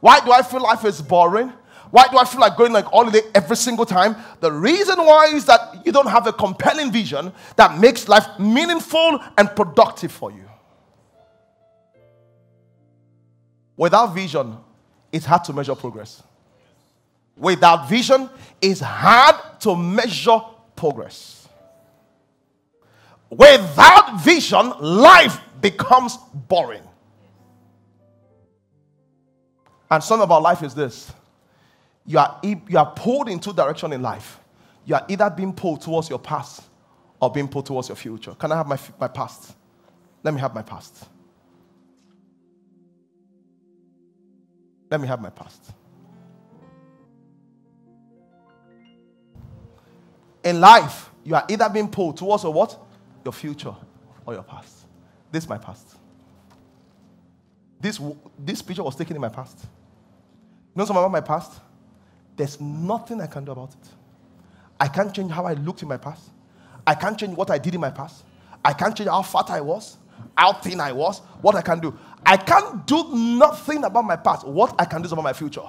Why 0.00 0.20
do 0.20 0.32
I 0.32 0.40
feel 0.40 0.62
life 0.62 0.86
is 0.86 1.02
boring? 1.02 1.52
Why 1.90 2.06
do 2.08 2.18
I 2.18 2.24
feel 2.24 2.40
like 2.40 2.56
going 2.56 2.72
like 2.72 2.84
holiday 2.84 3.22
every 3.34 3.56
single 3.56 3.84
time? 3.84 4.16
The 4.40 4.52
reason 4.52 4.98
why 4.98 5.26
is 5.26 5.44
that 5.46 5.84
you 5.84 5.92
don't 5.92 6.08
have 6.08 6.26
a 6.26 6.32
compelling 6.32 6.92
vision 6.92 7.32
that 7.56 7.78
makes 7.78 8.08
life 8.08 8.26
meaningful 8.38 9.20
and 9.36 9.54
productive 9.56 10.12
for 10.12 10.30
you. 10.30 10.44
Without 13.76 14.14
vision, 14.14 14.56
it's 15.10 15.24
hard 15.24 15.42
to 15.44 15.52
measure 15.52 15.74
progress. 15.74 16.22
Without 17.36 17.88
vision, 17.88 18.28
it's 18.60 18.80
hard 18.80 19.36
to 19.60 19.74
measure 19.74 20.38
progress. 20.76 21.48
Without 23.30 24.20
vision, 24.20 24.72
life 24.80 25.40
becomes 25.60 26.16
boring. 26.34 26.82
And 29.90 30.04
some 30.04 30.20
of 30.20 30.30
our 30.30 30.40
life 30.40 30.62
is 30.62 30.74
this 30.74 31.12
you 32.06 32.18
are, 32.18 32.40
you 32.42 32.78
are 32.78 32.92
pulled 32.92 33.28
in 33.28 33.38
two 33.38 33.52
directions 33.52 33.92
in 33.94 34.02
life. 34.02 34.40
You 34.84 34.94
are 34.94 35.04
either 35.08 35.30
being 35.30 35.52
pulled 35.52 35.82
towards 35.82 36.08
your 36.08 36.18
past 36.18 36.62
or 37.20 37.30
being 37.30 37.48
pulled 37.48 37.66
towards 37.66 37.88
your 37.88 37.96
future. 37.96 38.32
Can 38.34 38.50
I 38.50 38.56
have 38.56 38.66
my, 38.66 38.78
my 38.98 39.08
past? 39.08 39.54
Let 40.22 40.34
me 40.34 40.40
have 40.40 40.54
my 40.54 40.62
past. 40.62 41.06
Let 44.90 45.00
me 45.00 45.06
have 45.06 45.20
my 45.20 45.30
past. 45.30 45.72
In 50.42 50.60
life, 50.60 51.10
you 51.22 51.34
are 51.34 51.44
either 51.48 51.68
being 51.68 51.88
pulled 51.88 52.16
towards 52.16 52.42
your 52.42 52.52
what? 52.52 52.78
Your 53.24 53.32
future 53.32 53.74
or 54.26 54.34
your 54.34 54.42
past. 54.42 54.86
This 55.30 55.44
is 55.44 55.48
my 55.48 55.58
past. 55.58 55.96
This, 57.78 58.00
this 58.38 58.62
picture 58.62 58.82
was 58.82 58.96
taken 58.96 59.14
in 59.16 59.22
my 59.22 59.28
past. 59.28 59.58
You 59.62 59.68
know 60.74 60.84
something 60.84 61.02
about 61.02 61.12
my 61.12 61.20
past? 61.20 61.60
There's 62.40 62.58
nothing 62.58 63.20
I 63.20 63.26
can 63.26 63.44
do 63.44 63.52
about 63.52 63.68
it. 63.68 63.88
I 64.80 64.88
can't 64.88 65.12
change 65.14 65.30
how 65.30 65.44
I 65.44 65.52
looked 65.52 65.82
in 65.82 65.88
my 65.88 65.98
past. 65.98 66.30
I 66.86 66.94
can't 66.94 67.18
change 67.18 67.36
what 67.36 67.50
I 67.50 67.58
did 67.58 67.74
in 67.74 67.82
my 67.82 67.90
past. 67.90 68.24
I 68.64 68.72
can't 68.72 68.96
change 68.96 69.10
how 69.10 69.20
fat 69.20 69.50
I 69.50 69.60
was, 69.60 69.98
how 70.34 70.54
thin 70.54 70.80
I 70.80 70.90
was, 70.90 71.18
what 71.42 71.54
I 71.54 71.60
can 71.60 71.80
do. 71.80 71.94
I 72.24 72.38
can't 72.38 72.86
do 72.86 73.14
nothing 73.14 73.84
about 73.84 74.06
my 74.06 74.16
past. 74.16 74.46
What 74.46 74.74
I 74.78 74.86
can 74.86 75.02
do 75.02 75.04
is 75.04 75.12
about 75.12 75.24
my 75.24 75.34
future. 75.34 75.68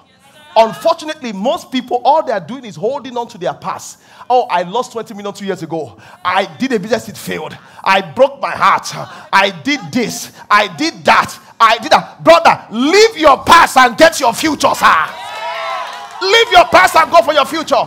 Unfortunately, 0.56 1.34
most 1.34 1.74
people, 1.74 2.02
all 2.06 2.26
they 2.26 2.32
are 2.32 2.40
doing 2.40 2.64
is 2.64 2.78
holding 2.78 3.18
on 3.18 3.28
to 3.28 3.38
their 3.38 3.54
past. 3.54 4.00
Oh, 4.30 4.44
I 4.44 4.64
lost 4.64 4.94
20 4.94 5.14
million 5.14 5.34
two 5.34 5.44
years 5.44 5.64
ago. 5.64 6.00
I 6.24 6.46
did 6.56 6.72
a 6.72 6.80
business, 6.80 7.10
it 7.10 7.18
failed. 7.18 7.58
I 7.84 8.00
broke 8.00 8.40
my 8.40 8.52
heart. 8.52 8.88
I 9.34 9.50
did 9.62 9.82
this. 9.92 10.32
I 10.50 10.74
did 10.74 11.04
that. 11.04 11.38
I 11.60 11.80
did 11.80 11.92
that. 11.92 12.24
Brother, 12.24 12.66
leave 12.72 13.18
your 13.18 13.44
past 13.44 13.76
and 13.76 13.98
get 13.98 14.22
your 14.22 14.34
future, 14.34 14.74
sir. 14.74 15.21
Leave 16.22 16.52
your 16.52 16.66
past 16.66 16.96
and 16.96 17.10
go 17.12 17.22
for 17.22 17.34
your 17.34 17.46
future. 17.46 17.84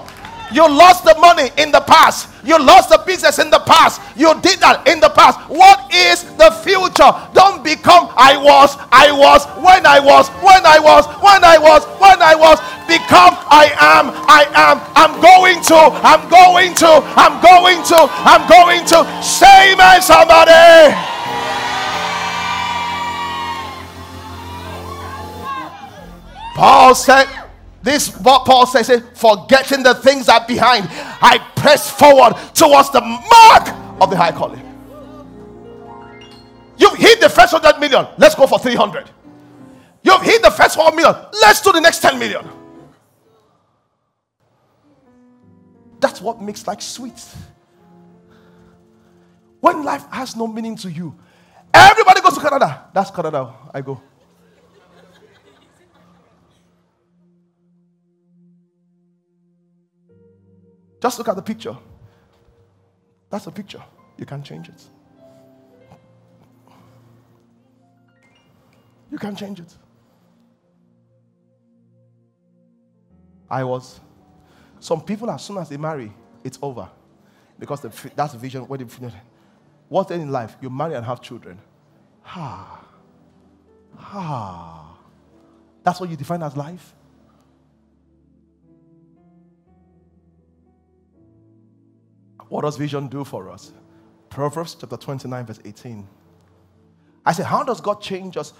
You 0.52 0.68
lost 0.68 1.04
the 1.04 1.16
money 1.18 1.50
in 1.56 1.72
the 1.72 1.80
past. 1.80 2.28
You 2.44 2.58
lost 2.62 2.90
the 2.90 3.02
business 3.06 3.38
in 3.38 3.50
the 3.50 3.58
past. 3.60 4.00
You 4.14 4.38
did 4.40 4.60
that 4.60 4.86
in 4.86 5.00
the 5.00 5.08
past. 5.08 5.40
What 5.48 5.90
is 5.92 6.22
the 6.36 6.50
future? 6.62 7.10
Don't 7.34 7.64
become 7.64 8.12
I 8.14 8.36
was, 8.36 8.76
I 8.92 9.10
was, 9.10 9.46
when 9.58 9.82
I 9.82 9.98
was, 9.98 10.28
when 10.44 10.62
I 10.62 10.78
was, 10.78 11.06
when 11.18 11.42
I 11.42 11.58
was, 11.58 11.82
when 11.98 12.22
I 12.22 12.34
was. 12.34 12.60
Become 12.86 13.34
I 13.48 13.72
am, 13.80 14.12
I 14.28 14.44
am. 14.52 14.76
I'm 14.92 15.16
going 15.18 15.58
to, 15.72 15.80
I'm 16.04 16.28
going 16.28 16.74
to, 16.84 17.00
I'm 17.16 17.40
going 17.40 17.80
to, 17.90 18.06
I'm 18.22 18.44
going 18.46 18.84
to. 18.92 19.02
Say 19.24 19.74
man, 19.74 20.02
somebody. 20.02 20.94
Paul 26.54 26.94
said, 26.94 27.26
this 27.84 28.16
what 28.20 28.46
Paul 28.46 28.66
says, 28.66 28.90
forgetting 29.14 29.82
the 29.82 29.94
things 29.94 30.26
that 30.26 30.48
behind, 30.48 30.88
I 30.90 31.38
press 31.54 31.90
forward 31.90 32.34
towards 32.54 32.90
the 32.90 33.02
mark 33.02 33.68
of 34.00 34.10
the 34.10 34.16
high 34.16 34.32
calling. 34.32 34.62
You've 36.78 36.96
hit 36.96 37.20
the 37.20 37.28
first 37.28 37.52
100 37.52 37.78
million. 37.78 38.06
Let's 38.16 38.34
go 38.34 38.46
for 38.46 38.58
300. 38.58 39.10
You've 40.02 40.22
hit 40.22 40.42
the 40.42 40.50
first 40.50 40.76
1 40.78 40.96
million. 40.96 41.14
Let's 41.42 41.60
do 41.60 41.72
the 41.72 41.80
next 41.80 42.00
10 42.00 42.18
million. 42.18 42.48
That's 46.00 46.20
what 46.20 46.42
makes 46.42 46.66
life 46.66 46.80
sweet. 46.80 47.22
When 49.60 49.84
life 49.84 50.04
has 50.10 50.36
no 50.36 50.46
meaning 50.46 50.76
to 50.76 50.90
you, 50.90 51.14
everybody 51.72 52.20
goes 52.20 52.34
to 52.34 52.40
Canada. 52.40 52.86
That's 52.92 53.10
Canada. 53.10 53.54
I 53.72 53.80
go. 53.80 54.02
Just 61.04 61.18
look 61.18 61.28
at 61.28 61.36
the 61.36 61.42
picture. 61.42 61.76
That's 63.28 63.46
a 63.46 63.50
picture. 63.50 63.82
You 64.16 64.24
can't 64.24 64.42
change 64.42 64.70
it. 64.70 64.82
You 69.12 69.18
can't 69.18 69.36
change 69.36 69.60
it. 69.60 69.70
I 73.50 73.64
was. 73.64 74.00
Some 74.80 75.02
people, 75.02 75.30
as 75.30 75.42
soon 75.42 75.58
as 75.58 75.68
they 75.68 75.76
marry, 75.76 76.10
it's 76.42 76.58
over. 76.62 76.88
Because 77.58 77.82
the, 77.82 77.92
that's 78.16 78.32
the 78.32 78.38
vision 78.38 78.62
where 78.62 78.78
they. 78.78 78.86
What's 79.90 80.10
in 80.10 80.32
life? 80.32 80.56
You 80.62 80.70
marry 80.70 80.94
and 80.94 81.04
have 81.04 81.20
children. 81.20 81.58
Ha. 82.22 82.82
Ha. 83.98 84.96
That's 85.82 86.00
what 86.00 86.08
you 86.08 86.16
define 86.16 86.42
as 86.42 86.56
life? 86.56 86.93
What 92.54 92.62
does 92.62 92.76
vision 92.76 93.08
do 93.08 93.24
for 93.24 93.50
us? 93.50 93.72
Proverbs 94.30 94.76
chapter 94.80 94.96
29, 94.96 95.44
verse 95.44 95.58
18. 95.64 96.06
I 97.26 97.32
said, 97.32 97.46
How 97.46 97.64
does 97.64 97.80
God 97.80 98.00
change 98.00 98.36
us? 98.36 98.52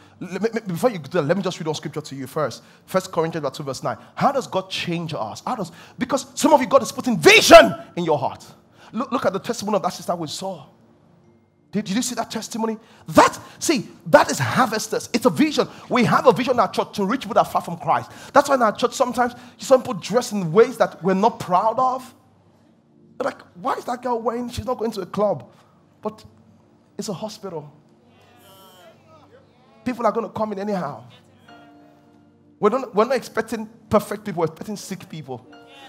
Before 0.67 0.91
you 0.91 0.99
do 0.99 1.21
let 1.21 1.37
me 1.37 1.45
just 1.45 1.61
read 1.61 1.69
one 1.69 1.77
scripture 1.77 2.01
to 2.01 2.17
you 2.17 2.27
first. 2.27 2.65
First 2.87 3.13
Corinthians 3.13 3.57
2, 3.57 3.63
verse 3.63 3.85
9. 3.85 3.97
How 4.17 4.33
does 4.33 4.49
God 4.49 4.69
change 4.69 5.15
us? 5.15 5.45
How 5.47 5.55
does 5.55 5.71
because 5.97 6.27
some 6.35 6.53
of 6.53 6.61
you 6.61 6.67
God 6.67 6.83
is 6.83 6.91
putting 6.91 7.17
vision 7.17 7.73
in 7.95 8.05
your 8.05 8.19
heart. 8.19 8.45
Look, 8.91 9.13
look 9.13 9.27
at 9.27 9.33
the 9.33 9.39
testimony 9.39 9.77
of 9.77 9.83
that 9.85 9.91
sister 9.91 10.17
we 10.17 10.27
saw. 10.27 10.67
Did, 11.71 11.85
did 11.85 11.95
you 11.95 12.03
see 12.03 12.17
that 12.17 12.33
testimony? 12.33 12.79
That, 13.07 13.39
see, 13.61 13.89
that 14.07 14.29
is 14.29 14.41
harvesters. 14.41 15.09
It's 15.13 15.27
a 15.27 15.31
vision. 15.31 15.69
We 15.89 16.03
have 16.03 16.27
a 16.27 16.33
vision 16.33 16.55
in 16.55 16.59
our 16.59 16.73
church 16.73 16.97
to 16.97 17.07
reach 17.07 17.21
people 17.21 17.35
that 17.35 17.45
far 17.45 17.63
from 17.63 17.77
Christ. 17.77 18.11
That's 18.33 18.49
why 18.49 18.57
in 18.57 18.63
our 18.63 18.75
church 18.75 18.95
sometimes 18.95 19.35
some 19.59 19.83
people 19.83 19.95
dress 19.95 20.33
in 20.33 20.51
ways 20.51 20.79
that 20.79 21.01
we're 21.01 21.15
not 21.15 21.39
proud 21.39 21.79
of. 21.79 22.13
Like, 23.23 23.41
why 23.55 23.75
is 23.75 23.85
that 23.85 24.03
girl 24.03 24.21
wearing? 24.21 24.49
She's 24.51 24.67
not 24.67 24.79
going 24.79 24.91
to 24.93 25.03
a 25.03 25.07
club. 25.07 25.51
But 26.03 26.25
it's 26.99 27.09
a 27.09 27.13
hospital. 27.13 27.73
People 29.85 30.07
are 30.07 30.13
going 30.13 30.27
to 30.27 30.33
come 30.33 30.53
in 30.53 30.59
anyhow. 30.59 31.05
We're 32.59 32.71
not, 32.71 32.95
we're 32.95 33.05
not 33.05 33.17
expecting 33.17 33.69
perfect 33.91 34.25
people, 34.25 34.41
we're 34.41 34.47
expecting 34.47 34.77
sick 34.77 35.09
people. 35.09 35.47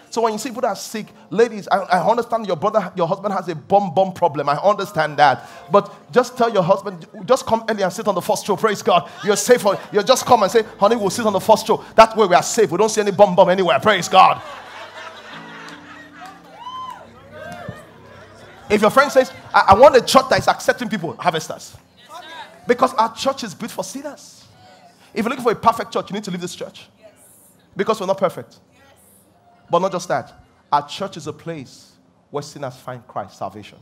So 0.09 0.21
when 0.21 0.33
you 0.33 0.39
see 0.39 0.49
people 0.49 0.61
that 0.61 0.69
are 0.69 0.75
sick, 0.75 1.07
ladies, 1.29 1.67
I, 1.69 1.77
I, 1.77 2.09
understand 2.09 2.47
your 2.47 2.55
brother, 2.55 2.91
your 2.95 3.07
husband 3.07 3.33
has 3.33 3.49
a 3.49 3.55
bum 3.55 3.93
bum 3.93 4.13
problem. 4.13 4.47
I 4.47 4.55
understand 4.55 5.17
that. 5.17 5.49
But 5.71 5.93
just 6.11 6.37
tell 6.37 6.49
your 6.53 6.63
husband, 6.63 7.05
just 7.25 7.45
come 7.45 7.65
early 7.67 7.83
and 7.83 7.91
sit 7.91 8.07
on 8.07 8.15
the 8.15 8.21
first 8.21 8.47
row. 8.47 8.55
Praise 8.55 8.81
God. 8.81 9.09
You're 9.25 9.35
safe. 9.35 9.65
You 9.91 10.03
just 10.03 10.25
come 10.25 10.43
and 10.43 10.51
say, 10.51 10.63
honey, 10.79 10.95
we'll 10.95 11.09
sit 11.09 11.25
on 11.25 11.33
the 11.33 11.39
first 11.41 11.67
row. 11.67 11.83
That 11.95 12.15
way 12.15 12.27
we 12.27 12.35
are 12.35 12.43
safe. 12.43 12.71
We 12.71 12.77
don't 12.77 12.89
see 12.89 13.01
any 13.01 13.11
bum 13.11 13.35
bum 13.35 13.49
anywhere. 13.49 13.79
Praise 13.79 14.07
God. 14.07 14.41
If 18.69 18.81
your 18.81 18.89
friend 18.89 19.11
says, 19.11 19.31
I, 19.53 19.65
I 19.69 19.73
want 19.75 19.95
a 19.95 20.01
church 20.01 20.29
that 20.29 20.39
is 20.39 20.47
accepting 20.47 20.89
people, 20.89 21.15
harvesters. 21.17 21.75
Because 22.67 22.93
our 22.95 23.13
church 23.13 23.43
is 23.43 23.53
built 23.53 23.71
for 23.71 23.83
sinners. 23.83 24.45
If 25.13 25.23
you're 25.23 25.29
looking 25.29 25.43
for 25.43 25.51
a 25.51 25.55
perfect 25.55 25.93
church, 25.93 26.09
you 26.09 26.15
need 26.15 26.23
to 26.23 26.31
leave 26.31 26.41
this 26.41 26.55
church. 26.55 26.87
Because 27.75 27.99
we're 27.99 28.07
not 28.07 28.17
perfect. 28.17 28.59
But 29.69 29.79
not 29.79 29.91
just 29.91 30.07
that. 30.07 30.33
Our 30.71 30.87
church 30.87 31.17
is 31.17 31.27
a 31.27 31.33
place 31.33 31.91
where 32.31 32.41
sinners 32.41 32.75
find 32.75 33.05
Christ 33.07 33.37
salvation. 33.37 33.77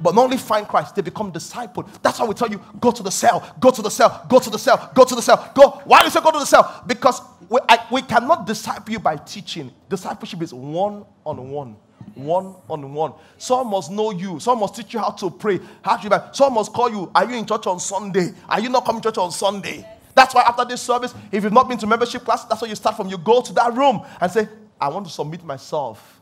But 0.00 0.14
not 0.14 0.24
only 0.24 0.36
find 0.36 0.66
Christ, 0.68 0.94
they 0.94 1.02
become 1.02 1.32
discipled. 1.32 1.88
That's 2.02 2.18
why 2.18 2.26
we 2.26 2.34
tell 2.34 2.50
you 2.50 2.60
go 2.80 2.90
to 2.90 3.02
the 3.02 3.10
cell, 3.10 3.54
go 3.58 3.70
to 3.70 3.82
the 3.82 3.90
cell, 3.90 4.26
go 4.28 4.38
to 4.38 4.50
the 4.50 4.58
cell, 4.58 4.90
go 4.94 5.04
to 5.04 5.14
the 5.14 5.22
cell, 5.22 5.52
go. 5.54 5.82
Why 5.84 6.00
do 6.00 6.04
you 6.06 6.10
say 6.10 6.20
go 6.20 6.30
to 6.30 6.38
the 6.38 6.46
cell? 6.46 6.84
Because 6.86 7.22
we, 7.48 7.58
I, 7.68 7.86
we 7.90 8.02
cannot 8.02 8.46
disciple 8.46 8.92
you 8.92 8.98
by 8.98 9.16
teaching. 9.16 9.72
Discipleship 9.88 10.42
is 10.42 10.52
one 10.52 11.04
on 11.24 11.50
one 11.50 11.76
one 12.14 12.54
on 12.68 12.94
one. 12.94 13.12
Someone 13.36 13.70
must 13.70 13.90
know 13.90 14.10
you. 14.10 14.40
Someone 14.40 14.60
must 14.60 14.76
teach 14.76 14.94
you 14.94 15.00
how 15.00 15.10
to 15.10 15.30
pray. 15.30 15.60
How 15.82 15.96
to. 15.96 16.30
Someone 16.32 16.54
must 16.54 16.72
call 16.72 16.90
you. 16.90 17.10
Are 17.14 17.24
you 17.30 17.36
in 17.36 17.46
church 17.46 17.66
on 17.66 17.78
Sunday? 17.80 18.32
Are 18.48 18.60
you 18.60 18.68
not 18.68 18.84
coming 18.84 19.02
to 19.02 19.08
church 19.08 19.18
on 19.18 19.32
Sunday? 19.32 19.86
That's 20.14 20.34
why 20.34 20.42
after 20.42 20.64
this 20.64 20.80
service, 20.80 21.14
if 21.30 21.44
you've 21.44 21.52
not 21.52 21.68
been 21.68 21.78
to 21.78 21.86
membership 21.86 22.24
class, 22.24 22.44
that's 22.44 22.60
where 22.62 22.70
you 22.70 22.74
start 22.74 22.96
from. 22.96 23.08
You 23.08 23.18
go 23.18 23.42
to 23.42 23.52
that 23.54 23.74
room 23.74 24.00
and 24.20 24.32
say, 24.32 24.48
I 24.80 24.88
want 24.88 25.06
to 25.06 25.12
submit 25.12 25.44
myself. 25.44 26.20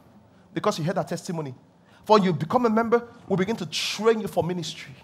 Because 0.53 0.79
you 0.79 0.85
heard 0.85 0.97
that 0.97 1.09
testimony. 1.09 1.55
For 2.05 2.19
you 2.19 2.33
become 2.33 2.67
a 2.67 2.71
member, 2.71 3.07
we 3.29 3.37
begin 3.37 3.57
to 3.57 3.67
train 3.67 4.21
you 4.21 4.29
for 4.29 4.45
ministry. 4.45 4.95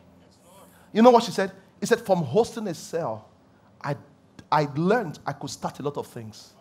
You 0.93 1.03
know 1.03 1.11
what 1.11 1.23
she 1.23 1.31
said? 1.31 1.53
He 1.79 1.87
said, 1.87 2.01
from 2.01 2.23
hosting 2.23 2.67
a 2.69 2.75
cell, 2.75 3.29
I, 3.83 3.97
I 4.53 4.69
learned 4.77 5.19
I 5.27 5.33
could 5.33 5.51
start 5.51 5.79
a 5.81 5.83
lot 5.83 5.97
of 5.97 6.07
things. 6.07 6.53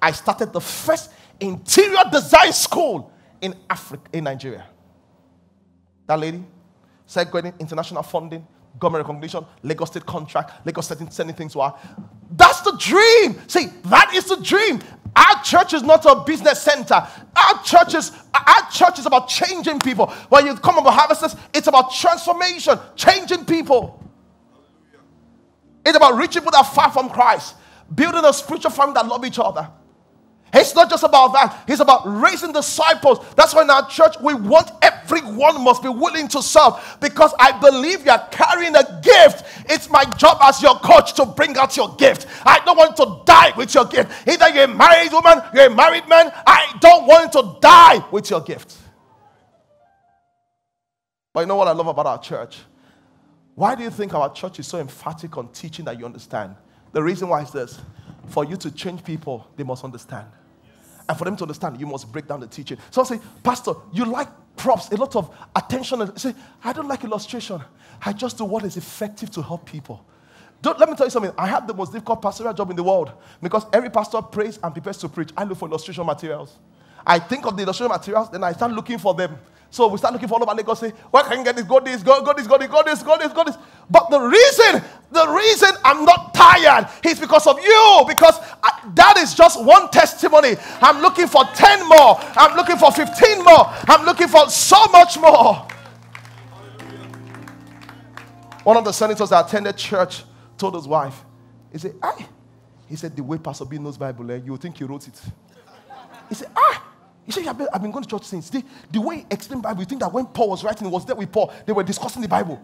I 0.00 0.12
started 0.12 0.52
the 0.52 0.60
first 0.60 1.12
interior 1.38 2.02
design 2.10 2.52
school 2.52 3.12
in 3.40 3.54
Africa, 3.68 4.02
in 4.12 4.24
Nigeria. 4.24 4.66
That 6.06 6.18
lady 6.18 6.42
said 7.06 7.30
getting 7.30 7.52
international 7.58 8.02
funding, 8.02 8.46
government 8.78 9.06
recognition, 9.06 9.44
Lagos 9.62 9.90
State 9.90 10.06
contract, 10.06 10.66
Lagos 10.66 10.86
State 10.86 11.12
sending 11.12 11.36
things 11.36 11.52
to 11.52 11.60
her. 11.60 11.74
That's 12.30 12.62
the 12.62 12.72
dream. 12.78 13.40
See, 13.46 13.66
that 13.84 14.12
is 14.14 14.24
the 14.24 14.36
dream. 14.36 14.80
Our 15.14 15.42
church 15.42 15.74
is 15.74 15.82
not 15.82 16.04
a 16.06 16.22
business 16.24 16.62
center. 16.62 16.94
Our 16.94 17.62
church 17.62 17.94
is, 17.94 18.12
our 18.34 18.70
church 18.70 18.98
is 18.98 19.06
about 19.06 19.28
changing 19.28 19.80
people. 19.80 20.06
When 20.28 20.46
you 20.46 20.54
come 20.54 20.78
about 20.78 20.94
harvesters, 20.94 21.36
it's 21.52 21.66
about 21.66 21.92
transformation, 21.92 22.78
changing 22.96 23.44
people. 23.44 24.02
It's 25.84 25.96
about 25.96 26.16
reaching 26.16 26.42
people 26.42 26.52
that 26.52 26.58
are 26.58 26.64
far 26.64 26.90
from 26.90 27.10
Christ, 27.10 27.56
building 27.94 28.24
a 28.24 28.32
spiritual 28.32 28.70
family 28.70 28.94
that 28.94 29.06
love 29.06 29.24
each 29.24 29.38
other. 29.38 29.68
It's 30.54 30.74
not 30.74 30.90
just 30.90 31.02
about 31.02 31.32
that. 31.32 31.64
It's 31.66 31.80
about 31.80 32.02
raising 32.04 32.52
disciples. 32.52 33.20
That's 33.36 33.54
why 33.54 33.62
in 33.62 33.70
our 33.70 33.88
church 33.88 34.16
we 34.20 34.34
want 34.34 34.70
everyone 34.82 35.64
must 35.64 35.82
be 35.82 35.88
willing 35.88 36.28
to 36.28 36.42
serve 36.42 36.74
because 37.00 37.32
I 37.38 37.58
believe 37.58 38.04
you're 38.04 38.26
carrying 38.30 38.76
a 38.76 39.00
gift. 39.02 39.44
It's 39.70 39.88
my 39.88 40.04
job 40.04 40.38
as 40.42 40.60
your 40.60 40.74
coach 40.74 41.14
to 41.14 41.24
bring 41.24 41.56
out 41.56 41.74
your 41.76 41.94
gift. 41.96 42.26
I 42.44 42.60
don't 42.66 42.76
want 42.76 42.96
to 42.98 43.22
die 43.24 43.52
with 43.56 43.74
your 43.74 43.86
gift. 43.86 44.28
Either 44.28 44.50
you're 44.50 44.64
a 44.64 44.68
married 44.68 45.12
woman, 45.12 45.40
you're 45.54 45.66
a 45.66 45.74
married 45.74 46.06
man. 46.06 46.30
I 46.46 46.76
don't 46.80 47.06
want 47.06 47.32
to 47.32 47.56
die 47.62 48.04
with 48.10 48.28
your 48.28 48.42
gift. 48.42 48.76
But 51.32 51.40
you 51.40 51.46
know 51.46 51.56
what 51.56 51.68
I 51.68 51.72
love 51.72 51.86
about 51.86 52.04
our 52.04 52.20
church? 52.20 52.58
Why 53.54 53.74
do 53.74 53.82
you 53.82 53.90
think 53.90 54.12
our 54.12 54.30
church 54.30 54.58
is 54.58 54.66
so 54.66 54.78
emphatic 54.78 55.38
on 55.38 55.48
teaching 55.48 55.86
that 55.86 55.98
you 55.98 56.04
understand? 56.04 56.56
The 56.92 57.02
reason 57.02 57.28
why 57.28 57.40
is 57.40 57.50
this 57.50 57.80
for 58.28 58.44
you 58.44 58.56
to 58.58 58.70
change 58.70 59.02
people, 59.02 59.46
they 59.56 59.64
must 59.64 59.82
understand. 59.82 60.26
And 61.08 61.18
for 61.18 61.24
them 61.24 61.36
to 61.36 61.44
understand, 61.44 61.80
you 61.80 61.86
must 61.86 62.10
break 62.10 62.26
down 62.26 62.40
the 62.40 62.46
teaching. 62.46 62.78
So 62.90 63.02
I 63.02 63.04
say, 63.04 63.20
Pastor, 63.42 63.72
you 63.92 64.04
like 64.04 64.28
props, 64.56 64.90
a 64.90 64.96
lot 64.96 65.16
of 65.16 65.34
attention. 65.54 66.02
I 66.02 66.10
say, 66.16 66.34
I 66.62 66.72
don't 66.72 66.88
like 66.88 67.04
illustration. 67.04 67.60
I 68.04 68.12
just 68.12 68.38
do 68.38 68.44
what 68.44 68.64
is 68.64 68.76
effective 68.76 69.30
to 69.32 69.42
help 69.42 69.66
people. 69.66 70.04
Don't, 70.60 70.78
let 70.78 70.88
me 70.88 70.94
tell 70.94 71.06
you 71.06 71.10
something. 71.10 71.32
I 71.36 71.48
have 71.48 71.66
the 71.66 71.74
most 71.74 71.92
difficult 71.92 72.22
pastoral 72.22 72.54
job 72.54 72.70
in 72.70 72.76
the 72.76 72.84
world 72.84 73.12
because 73.42 73.66
every 73.72 73.90
pastor 73.90 74.22
prays 74.22 74.60
and 74.62 74.72
prepares 74.72 74.96
to 74.98 75.08
preach. 75.08 75.30
I 75.36 75.42
look 75.44 75.58
for 75.58 75.68
illustration 75.68 76.06
materials. 76.06 76.58
I 77.04 77.18
think 77.18 77.46
of 77.46 77.56
the 77.56 77.64
illustration 77.64 77.90
materials, 77.90 78.30
then 78.30 78.44
I 78.44 78.52
start 78.52 78.70
looking 78.70 78.98
for 78.98 79.12
them. 79.12 79.36
So 79.72 79.88
we 79.88 79.96
start 79.96 80.12
looking 80.12 80.28
for 80.28 80.34
all 80.34 80.42
over 80.42 80.54
Lagos, 80.54 80.80
say, 80.80 80.90
where 81.10 81.24
can 81.24 81.38
you 81.38 81.44
get 81.44 81.56
this? 81.56 81.64
Go 81.64 81.80
this, 81.80 82.02
go, 82.02 82.22
go 82.22 82.34
this, 82.34 82.46
go 82.46 82.58
this, 82.58 82.68
go 82.68 82.82
this, 82.84 83.02
go 83.02 83.16
this, 83.16 83.32
go 83.32 83.42
this. 83.44 83.56
But 83.88 84.10
the 84.10 84.20
reason, 84.20 84.82
the 85.10 85.26
reason 85.28 85.70
I'm 85.82 86.04
not 86.04 86.34
tired 86.34 86.88
is 87.02 87.18
because 87.18 87.46
of 87.46 87.58
you. 87.58 88.04
Because 88.06 88.38
I, 88.62 88.90
that 88.96 89.16
is 89.16 89.32
just 89.34 89.64
one 89.64 89.88
testimony. 89.88 90.56
I'm 90.82 91.00
looking 91.00 91.26
for 91.26 91.44
10 91.54 91.88
more. 91.88 92.20
I'm 92.36 92.54
looking 92.54 92.76
for 92.76 92.92
15 92.92 93.44
more. 93.44 93.64
I'm 93.88 94.04
looking 94.04 94.28
for 94.28 94.50
so 94.50 94.76
much 94.88 95.18
more. 95.18 95.66
One 98.64 98.76
of 98.76 98.84
the 98.84 98.92
senators 98.92 99.30
that 99.30 99.46
attended 99.46 99.78
church 99.78 100.24
told 100.58 100.74
his 100.74 100.86
wife, 100.86 101.24
he 101.72 101.78
said, 101.78 101.94
I, 102.02 102.26
he 102.90 102.96
said, 102.96 103.16
the 103.16 103.22
way 103.24 103.38
Pastor 103.38 103.64
B 103.64 103.78
knows 103.78 103.96
Bible, 103.96 104.30
eh, 104.32 104.40
you 104.44 104.54
think 104.58 104.76
he 104.76 104.84
wrote 104.84 105.08
it. 105.08 105.18
He 106.28 106.34
said, 106.34 106.50
ah, 106.54 106.91
he 107.24 107.32
said, 107.32 107.46
I've 107.46 107.56
been, 107.56 107.90
going 107.90 108.02
to 108.02 108.10
church 108.10 108.24
since. 108.24 108.50
The, 108.50 108.64
the 108.90 109.00
way 109.00 109.18
he 109.18 109.26
explained 109.30 109.62
Bible, 109.62 109.80
you 109.80 109.86
think 109.86 110.00
that 110.00 110.12
when 110.12 110.26
Paul 110.26 110.50
was 110.50 110.64
writing, 110.64 110.90
was 110.90 111.06
there 111.06 111.14
with 111.14 111.30
Paul. 111.30 111.52
They 111.66 111.72
were 111.72 111.84
discussing 111.84 112.20
the 112.20 112.28
Bible. 112.28 112.60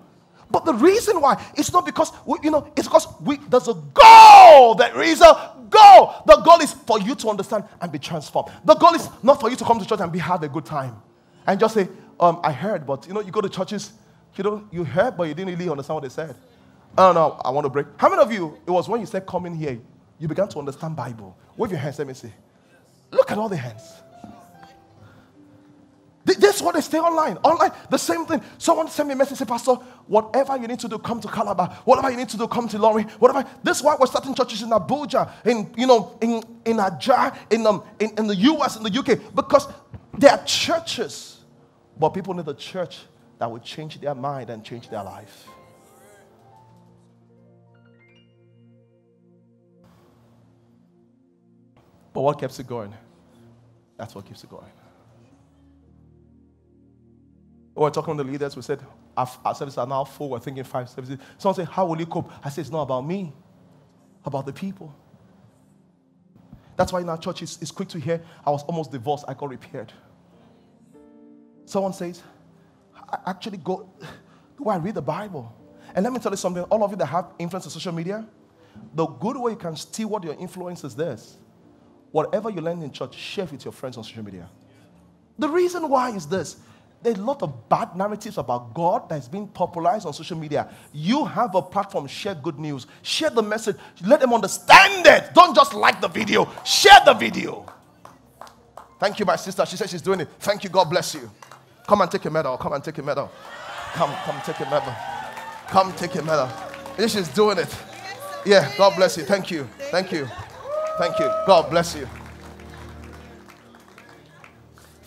But 0.51 0.65
the 0.65 0.75
reason 0.75 1.21
why, 1.21 1.43
it's 1.57 1.73
not 1.73 1.85
because, 1.85 2.11
we, 2.27 2.39
you 2.43 2.51
know, 2.51 2.73
it's 2.77 2.89
because 2.89 3.07
we, 3.21 3.37
there's 3.37 3.69
a 3.69 3.75
goal. 3.75 4.75
There 4.75 5.03
is 5.03 5.21
a 5.21 5.55
goal. 5.71 6.15
The 6.27 6.43
goal 6.45 6.61
is 6.61 6.73
for 6.73 6.99
you 6.99 7.15
to 7.15 7.29
understand 7.29 7.65
and 7.81 7.93
be 7.93 7.99
transformed. 7.99 8.51
The 8.65 8.75
goal 8.75 8.95
is 8.95 9.09
not 9.23 9.41
for 9.41 9.51
you 9.51 9.57
to 9.57 9.65
come 9.65 9.79
to 9.79 9.87
church 9.87 10.01
and 10.01 10.11
be 10.11 10.19
have 10.19 10.43
a 10.43 10.49
good 10.49 10.65
time. 10.65 10.97
And 11.47 11.61
just 11.61 11.75
say, 11.75 11.89
um, 12.19 12.41
I 12.43 12.51
heard, 12.53 12.87
but 12.87 13.07
you 13.07 13.15
know, 13.15 13.21
you 13.21 13.31
go 13.31 13.41
to 13.41 13.49
churches, 13.49 13.93
you 14.37 14.45
know, 14.45 14.65
you 14.73 14.85
heard, 14.85 15.17
but 15.17 15.25
you 15.25 15.35
didn't 15.35 15.57
really 15.57 15.71
understand 15.71 15.97
what 15.97 16.03
they 16.03 16.09
said. 16.09 16.35
Oh 16.97 17.13
no, 17.13 17.41
I 17.45 17.51
want 17.51 17.65
to 17.65 17.71
break. 17.71 17.87
How 17.97 18.09
many 18.09 18.23
of 18.23 18.33
you, 18.33 18.59
it 18.67 18.71
was 18.71 18.89
when 18.89 19.01
you 19.01 19.07
said 19.07 19.27
coming 19.27 19.55
here, 19.55 19.79
you 20.19 20.27
began 20.27 20.49
to 20.49 20.59
understand 20.59 20.97
Bible? 20.97 21.37
Wave 21.57 21.71
your 21.71 21.81
hands, 21.81 21.99
let 21.99 22.09
me 22.09 22.15
see. 22.15 22.33
Look 23.11 23.31
at 23.31 23.39
all 23.39 23.49
the 23.49 23.57
hands. 23.57 23.83
This 26.37 26.57
is 26.57 26.63
what 26.63 26.75
they 26.75 26.81
stay 26.83 26.99
online. 26.99 27.37
Online, 27.39 27.71
the 27.89 27.97
same 27.97 28.27
thing. 28.27 28.43
Someone 28.59 28.89
sent 28.89 29.09
me 29.09 29.15
a 29.15 29.17
message, 29.17 29.39
say, 29.39 29.45
Pastor, 29.47 29.75
whatever 30.07 30.57
you 30.59 30.67
need 30.67 30.79
to 30.81 30.89
do, 30.89 30.99
come 30.99 31.21
to 31.21 31.29
Calabar. 31.29 31.69
Whatever 31.85 32.11
you 32.11 32.17
need 32.19 32.29
to 32.29 32.37
do, 32.37 32.47
come 32.47 32.69
to 32.69 32.79
Lorry. 32.79 33.05
Whatever. 33.19 33.49
This 33.63 33.79
is 33.79 33.83
why 33.83 33.97
we're 33.99 34.07
starting 34.07 34.35
churches 34.35 34.63
in 34.63 34.69
Abuja, 34.71 35.31
in 35.47 35.73
you 35.77 35.87
know, 35.87 36.19
in 36.21 36.43
in 36.65 36.81
Aja, 36.81 37.35
in 37.51 37.67
um, 37.67 37.83
in, 37.99 38.11
in 38.19 38.27
the 38.27 38.37
US, 38.37 38.77
in 38.77 38.83
the 38.83 38.99
UK, 38.99 39.35
because 39.35 39.69
there 40.19 40.33
are 40.33 40.45
churches, 40.45 41.39
but 41.99 42.11
people 42.11 42.35
need 42.35 42.47
a 42.49 42.55
church 42.55 43.01
that 43.39 43.51
will 43.51 43.61
change 43.61 44.01
their 44.01 44.15
mind 44.15 44.51
and 44.51 44.63
change 44.65 44.91
their 44.91 45.05
life. 45.05 45.47
But 52.13 52.23
what 52.23 52.41
keeps 52.41 52.59
it 52.59 52.67
going? 52.67 52.93
That's 53.97 54.15
what 54.15 54.27
keeps 54.27 54.43
it 54.43 54.51
going. 54.51 54.71
We 57.79 57.85
were 57.85 57.91
talking 57.93 58.17
to 58.17 58.25
the 58.25 58.29
leaders. 58.29 58.57
We 58.57 58.63
said, 58.63 58.81
our, 59.17 59.55
services 59.55 59.79
are 59.79 59.87
now 59.87 60.03
full. 60.03 60.31
We're 60.31 60.41
thinking 60.41 60.65
five 60.65 60.91
services. 60.91 61.17
Someone 61.39 61.55
said, 61.55 61.69
How 61.69 61.87
will 61.87 61.97
you 61.97 62.07
cope? 62.07 62.29
I 62.45 62.49
said, 62.49 62.63
It's 62.63 62.73
not 62.73 62.83
about 62.83 63.07
me, 63.07 63.33
about 64.25 64.47
the 64.47 64.53
people. 64.53 64.93
That's 66.77 66.93
why 66.93 67.03
in 67.03 67.09
our 67.09 67.19
church, 67.19 67.41
it's, 67.43 67.57
it's 67.63 67.71
quick 67.71 67.87
to 67.91 68.01
hear 68.01 68.21
I 68.45 68.51
was 68.51 68.65
almost 68.65 68.91
divorced, 68.91 69.27
I 69.29 69.35
got 69.35 69.49
repaired. 69.51 69.93
Someone 71.67 71.93
says, 71.93 72.21
I 73.13 73.19
actually 73.27 73.59
go, 73.59 73.89
do 74.59 74.69
I 74.69 74.77
read 74.79 74.97
the 74.97 75.03
Bible? 75.03 75.55
And 75.95 76.03
let 76.03 76.13
me 76.13 76.19
tell 76.19 76.33
you 76.33 76.37
something 76.37 76.65
all 76.65 76.83
of 76.83 76.91
you 76.91 76.97
that 76.97 77.07
have 77.07 77.33
influence 77.39 77.67
on 77.67 77.71
social 77.71 77.93
media, 77.93 78.27
the 78.93 79.07
good 79.07 79.37
way 79.37 79.53
you 79.53 79.57
can 79.57 79.77
steward 79.77 80.25
your 80.25 80.35
influence 80.35 80.83
is 80.83 80.97
this 80.97 81.37
whatever 82.11 82.51
you 82.51 82.61
learn 82.61 82.83
in 82.83 82.91
church, 82.91 83.15
share 83.15 83.45
it 83.45 83.53
with 83.53 83.65
your 83.65 83.73
friends 83.73 83.97
on 83.97 84.03
social 84.03 84.25
media. 84.25 84.49
The 85.39 85.49
reason 85.49 85.89
why 85.89 86.11
is 86.11 86.27
this 86.27 86.57
there's 87.03 87.19
a 87.19 87.23
lot 87.23 87.43
of 87.43 87.69
bad 87.69 87.95
narratives 87.97 88.39
about 88.39 88.75
God 88.75 89.09
that's 89.09 89.29
being 89.29 89.47
popularized 89.49 90.07
on 90.07 90.13
social 90.13 90.37
media. 90.37 90.69
You 90.93 91.25
have 91.25 91.55
a 91.55 91.63
platform, 91.63 92.07
share 92.07 92.35
good 92.35 92.59
news, 92.59 92.87
share 93.03 93.31
the 93.31 93.43
message, 93.43 93.77
let 94.05 94.21
them 94.21 94.35
understand 94.35 95.07
it. 95.07 95.33
Don't 95.35 95.55
just 95.55 95.75
like 95.75 96.01
the 96.01 96.09
video, 96.09 96.49
share 96.65 96.99
the 97.05 97.15
video. 97.15 97.65
Thank 98.99 99.21
you, 99.21 99.25
my 99.25 99.37
sister. 99.37 99.65
She 99.65 99.77
says 99.77 99.91
she's 99.91 100.03
doing 100.03 100.21
it. 100.21 100.29
Thank 100.41 100.65
you. 100.65 100.71
God 100.71 100.91
bless 100.91 101.15
you. 101.15 101.31
Come 101.87 102.01
and 102.01 102.11
take 102.11 102.25
a 102.25 102.31
medal. 102.31 102.57
Come 102.57 102.73
and 102.73 102.83
take 102.83 102.99
a 102.99 103.03
medal. 103.03 103.31
Come, 103.93 104.13
come 104.25 104.41
take 104.45 104.59
a 104.61 104.71
medal. 104.71 104.93
Come 105.69 105.93
take 105.95 106.15
a 106.17 106.23
medal. 106.23 106.51
She's 106.99 107.29
doing 107.29 107.59
it. 107.59 107.75
Yeah, 108.45 108.71
God 108.77 108.97
bless 108.97 109.17
you. 109.17 109.25
Thank 109.25 109.51
you. 109.51 109.69
Thank 109.91 110.11
you. 110.11 110.29
Thank 110.99 111.19
you. 111.19 111.27
God 111.47 111.71
bless 111.71 111.95
you. 111.95 112.09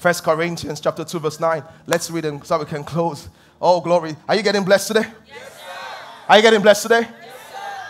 First 0.01 0.23
Corinthians 0.23 0.79
chapter 0.81 1.05
2, 1.05 1.19
verse 1.19 1.39
9. 1.39 1.63
Let's 1.85 2.09
read 2.09 2.25
it 2.25 2.43
so 2.43 2.57
we 2.57 2.65
can 2.65 2.83
close. 2.83 3.29
Oh, 3.61 3.79
glory. 3.81 4.15
Are 4.27 4.35
you 4.35 4.41
getting 4.41 4.63
blessed 4.63 4.87
today? 4.87 5.05
Yes, 5.27 5.61
Are 6.27 6.37
you 6.37 6.41
getting 6.41 6.59
blessed 6.59 6.81
today? 6.81 7.01
Yes, 7.01 7.35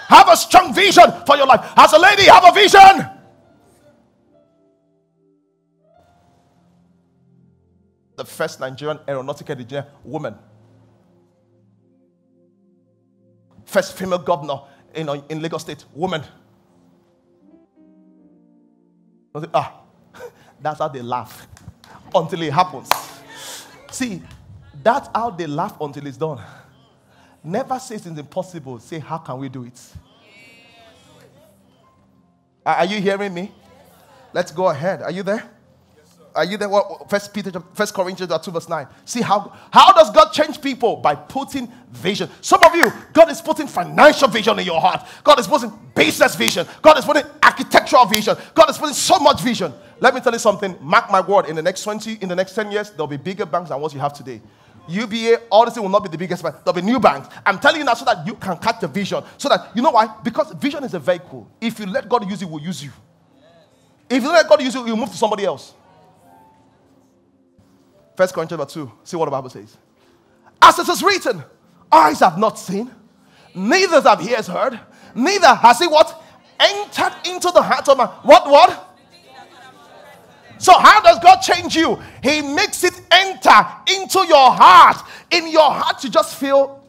have 0.09 0.27
a 0.27 0.35
strong 0.35 0.73
vision 0.73 1.05
for 1.25 1.37
your 1.37 1.45
life. 1.47 1.71
As 1.77 1.93
a 1.93 1.97
lady, 1.97 2.23
have 2.23 2.43
a 2.43 2.51
vision. 2.51 3.09
The 8.17 8.25
first 8.25 8.59
Nigerian 8.59 8.99
aeronautical 9.07 9.57
engineer 9.57 9.87
woman. 10.03 10.35
First 13.63 13.97
female 13.97 14.19
governor 14.19 14.63
in, 14.93 15.07
in 15.29 15.41
Lagos 15.41 15.61
State, 15.61 15.85
woman. 15.93 16.23
Ah, 19.53 19.79
that's 20.61 20.79
how 20.79 20.89
they 20.89 21.01
laugh 21.01 21.47
until 22.13 22.41
it 22.41 22.53
happens. 22.53 22.89
See, 23.91 24.21
that's 24.83 25.09
how 25.13 25.29
they 25.29 25.47
laugh 25.47 25.79
until 25.79 26.07
it's 26.07 26.17
done. 26.17 26.39
Never 27.43 27.79
say 27.79 27.95
it's 27.95 28.05
impossible. 28.05 28.79
Say, 28.79 28.99
how 28.99 29.17
can 29.17 29.37
we 29.37 29.49
do 29.49 29.63
it? 29.63 29.79
Are 32.65 32.85
you 32.85 33.01
hearing 33.01 33.33
me? 33.33 33.51
Let's 34.33 34.51
go 34.51 34.67
ahead. 34.67 35.01
Are 35.01 35.11
you 35.11 35.23
there? 35.23 35.49
Are 36.35 36.45
you 36.45 36.57
there? 36.57 36.69
First 37.09 37.33
Peter, 37.33 37.51
First 37.73 37.93
Corinthians 37.93 38.31
2, 38.43 38.51
verse 38.51 38.69
9. 38.69 38.87
See 39.05 39.21
how 39.21 39.53
how 39.71 39.93
does 39.93 40.09
God 40.11 40.31
change 40.31 40.61
people? 40.61 40.97
By 40.97 41.15
putting 41.15 41.71
vision. 41.91 42.29
Some 42.41 42.63
of 42.63 42.75
you, 42.75 42.91
God 43.13 43.29
is 43.31 43.41
putting 43.41 43.67
financial 43.67 44.27
vision 44.27 44.59
in 44.59 44.65
your 44.65 44.79
heart. 44.79 45.05
God 45.23 45.39
is 45.39 45.47
putting 45.47 45.71
business 45.95 46.35
vision. 46.35 46.65
God 46.81 46.97
is 46.97 47.05
putting 47.05 47.23
architectural 47.43 48.05
vision. 48.05 48.35
God 48.53 48.69
is 48.69 48.77
putting 48.77 48.95
so 48.95 49.19
much 49.19 49.41
vision. 49.41 49.73
Let 49.99 50.15
me 50.15 50.21
tell 50.21 50.33
you 50.33 50.39
something. 50.39 50.77
Mark 50.81 51.11
my 51.11 51.21
word. 51.21 51.45
In 51.45 51.55
the 51.55 51.61
next 51.61 51.83
20, 51.83 52.13
in 52.21 52.29
the 52.29 52.35
next 52.35 52.55
10 52.55 52.71
years, 52.71 52.89
there'll 52.91 53.07
be 53.07 53.17
bigger 53.17 53.45
banks 53.45 53.69
than 53.69 53.79
what 53.79 53.93
you 53.93 53.99
have 53.99 54.13
today. 54.13 54.41
UBA, 54.87 55.43
all 55.49 55.65
this 55.65 55.77
will 55.77 55.89
not 55.89 56.03
be 56.03 56.09
the 56.09 56.17
biggest 56.17 56.43
bank. 56.43 56.55
There'll 56.63 56.79
be 56.79 56.85
new 56.85 56.99
banks. 56.99 57.29
I'm 57.45 57.59
telling 57.59 57.79
you 57.79 57.85
now 57.85 57.93
so 57.93 58.05
that 58.05 58.25
you 58.25 58.33
can 58.35 58.57
catch 58.57 58.79
the 58.79 58.87
vision. 58.87 59.23
So 59.37 59.47
that, 59.49 59.75
you 59.75 59.81
know 59.81 59.91
why? 59.91 60.15
Because 60.23 60.51
vision 60.53 60.83
is 60.83 60.93
a 60.93 60.99
vehicle. 60.99 61.47
If 61.59 61.79
you 61.79 61.85
let 61.85 62.09
God 62.09 62.27
use 62.29 62.41
it, 62.41 62.49
will 62.49 62.61
use 62.61 62.83
you. 62.83 62.91
If 64.09 64.23
you 64.23 64.29
let 64.29 64.49
God 64.49 64.61
use 64.61 64.75
it, 64.75 64.85
you 64.85 64.95
move 64.95 65.09
to 65.09 65.17
somebody 65.17 65.45
else. 65.45 65.73
First 68.21 68.35
Corinthians 68.35 68.71
2. 68.71 68.91
See 69.03 69.17
what 69.17 69.25
the 69.25 69.31
Bible 69.31 69.49
says. 69.49 69.75
As 70.61 70.77
it 70.77 70.87
is 70.87 71.01
written, 71.01 71.43
eyes 71.91 72.19
have 72.19 72.37
not 72.37 72.59
seen, 72.59 72.91
neither 73.55 73.99
have 73.99 74.21
ears 74.21 74.45
heard, 74.45 74.79
neither 75.15 75.55
has 75.55 75.79
he 75.79 75.87
what? 75.87 76.23
Entered 76.59 77.15
into 77.25 77.49
the 77.49 77.63
heart 77.63 77.89
of 77.89 77.97
man. 77.97 78.05
What, 78.21 78.45
what? 78.45 78.95
So, 80.59 80.73
how 80.77 81.01
does 81.01 81.17
God 81.17 81.37
change 81.37 81.75
you? 81.75 81.99
He 82.21 82.43
makes 82.43 82.83
it 82.83 83.01
enter 83.09 83.65
into 83.87 84.19
your 84.27 84.51
heart. 84.51 85.03
In 85.31 85.47
your 85.47 85.71
heart, 85.71 86.03
you 86.03 86.11
just 86.11 86.35
feel, 86.35 86.80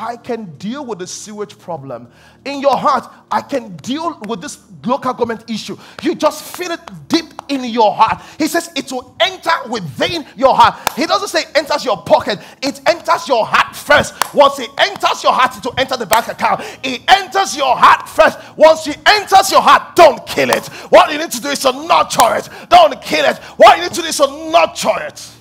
I 0.00 0.16
can 0.16 0.56
deal 0.56 0.86
with 0.86 0.98
the 0.98 1.06
sewage 1.06 1.58
problem. 1.58 2.08
In 2.46 2.62
your 2.62 2.74
heart, 2.74 3.06
I 3.30 3.42
can 3.42 3.76
deal 3.76 4.18
with 4.26 4.40
this 4.40 4.58
local 4.82 5.12
government 5.12 5.44
issue. 5.50 5.76
You 6.00 6.14
just 6.14 6.56
feel 6.56 6.70
it 6.70 6.80
deep 7.08 7.26
in 7.50 7.64
your 7.64 7.92
heart. 7.94 8.22
He 8.38 8.46
says 8.46 8.70
it 8.74 8.90
will 8.90 9.14
enter 9.20 9.50
within 9.68 10.24
your 10.38 10.56
heart. 10.56 10.96
He 10.96 11.04
doesn't 11.04 11.28
say 11.28 11.44
enters 11.54 11.84
your 11.84 11.98
pocket, 11.98 12.38
it 12.62 12.80
enters 12.86 13.28
your 13.28 13.44
heart 13.44 13.76
first. 13.76 14.14
Once 14.32 14.58
it 14.58 14.70
enters 14.78 15.22
your 15.22 15.32
heart, 15.32 15.58
it 15.58 15.64
will 15.66 15.74
enter 15.76 15.98
the 15.98 16.06
bank 16.06 16.28
account. 16.28 16.62
It 16.82 17.02
enters 17.06 17.54
your 17.54 17.76
heart 17.76 18.08
first. 18.08 18.38
Once 18.56 18.86
it 18.86 18.96
enters 19.06 19.50
your 19.50 19.60
heart, 19.60 19.96
don't 19.96 20.26
kill 20.26 20.48
it. 20.48 20.66
What 20.88 21.12
you 21.12 21.18
need 21.18 21.30
to 21.32 21.42
do 21.42 21.48
is 21.48 21.58
to 21.60 21.72
nurture 21.72 22.36
it. 22.36 22.48
Don't 22.70 23.02
kill 23.02 23.26
it. 23.26 23.36
What 23.58 23.76
you 23.76 23.82
need 23.82 23.92
to 23.92 24.00
do 24.00 24.06
is 24.06 24.16
to 24.16 24.50
nurture 24.50 25.04
it. 25.06 25.39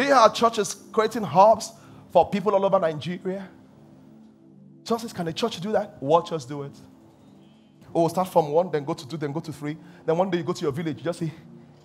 Here 0.00 0.14
our 0.14 0.32
church 0.32 0.58
is 0.58 0.74
creating 0.92 1.24
hubs 1.24 1.72
for 2.10 2.30
people 2.30 2.54
all 2.54 2.64
over 2.64 2.78
Nigeria. 2.78 3.46
Just 4.82 5.14
can 5.14 5.26
the 5.26 5.32
church 5.32 5.60
do 5.60 5.72
that? 5.72 6.02
Watch 6.02 6.32
us 6.32 6.46
do 6.46 6.62
it. 6.62 6.72
Oh, 7.94 8.08
start 8.08 8.28
from 8.28 8.50
one, 8.50 8.70
then 8.70 8.84
go 8.84 8.94
to 8.94 9.06
two, 9.06 9.18
then 9.18 9.30
go 9.30 9.40
to 9.40 9.52
three. 9.52 9.76
Then 10.06 10.16
one 10.16 10.30
day 10.30 10.38
you 10.38 10.44
go 10.44 10.54
to 10.54 10.62
your 10.62 10.72
village, 10.72 10.98
you 10.98 11.04
just 11.04 11.18
say, 11.18 11.30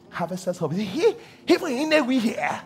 Harvesters 0.10 0.58
Hub. 0.58 0.72
Even 0.74 1.72
in 1.72 1.90
there 1.90 2.04
we 2.06 2.20
here. 2.20 2.62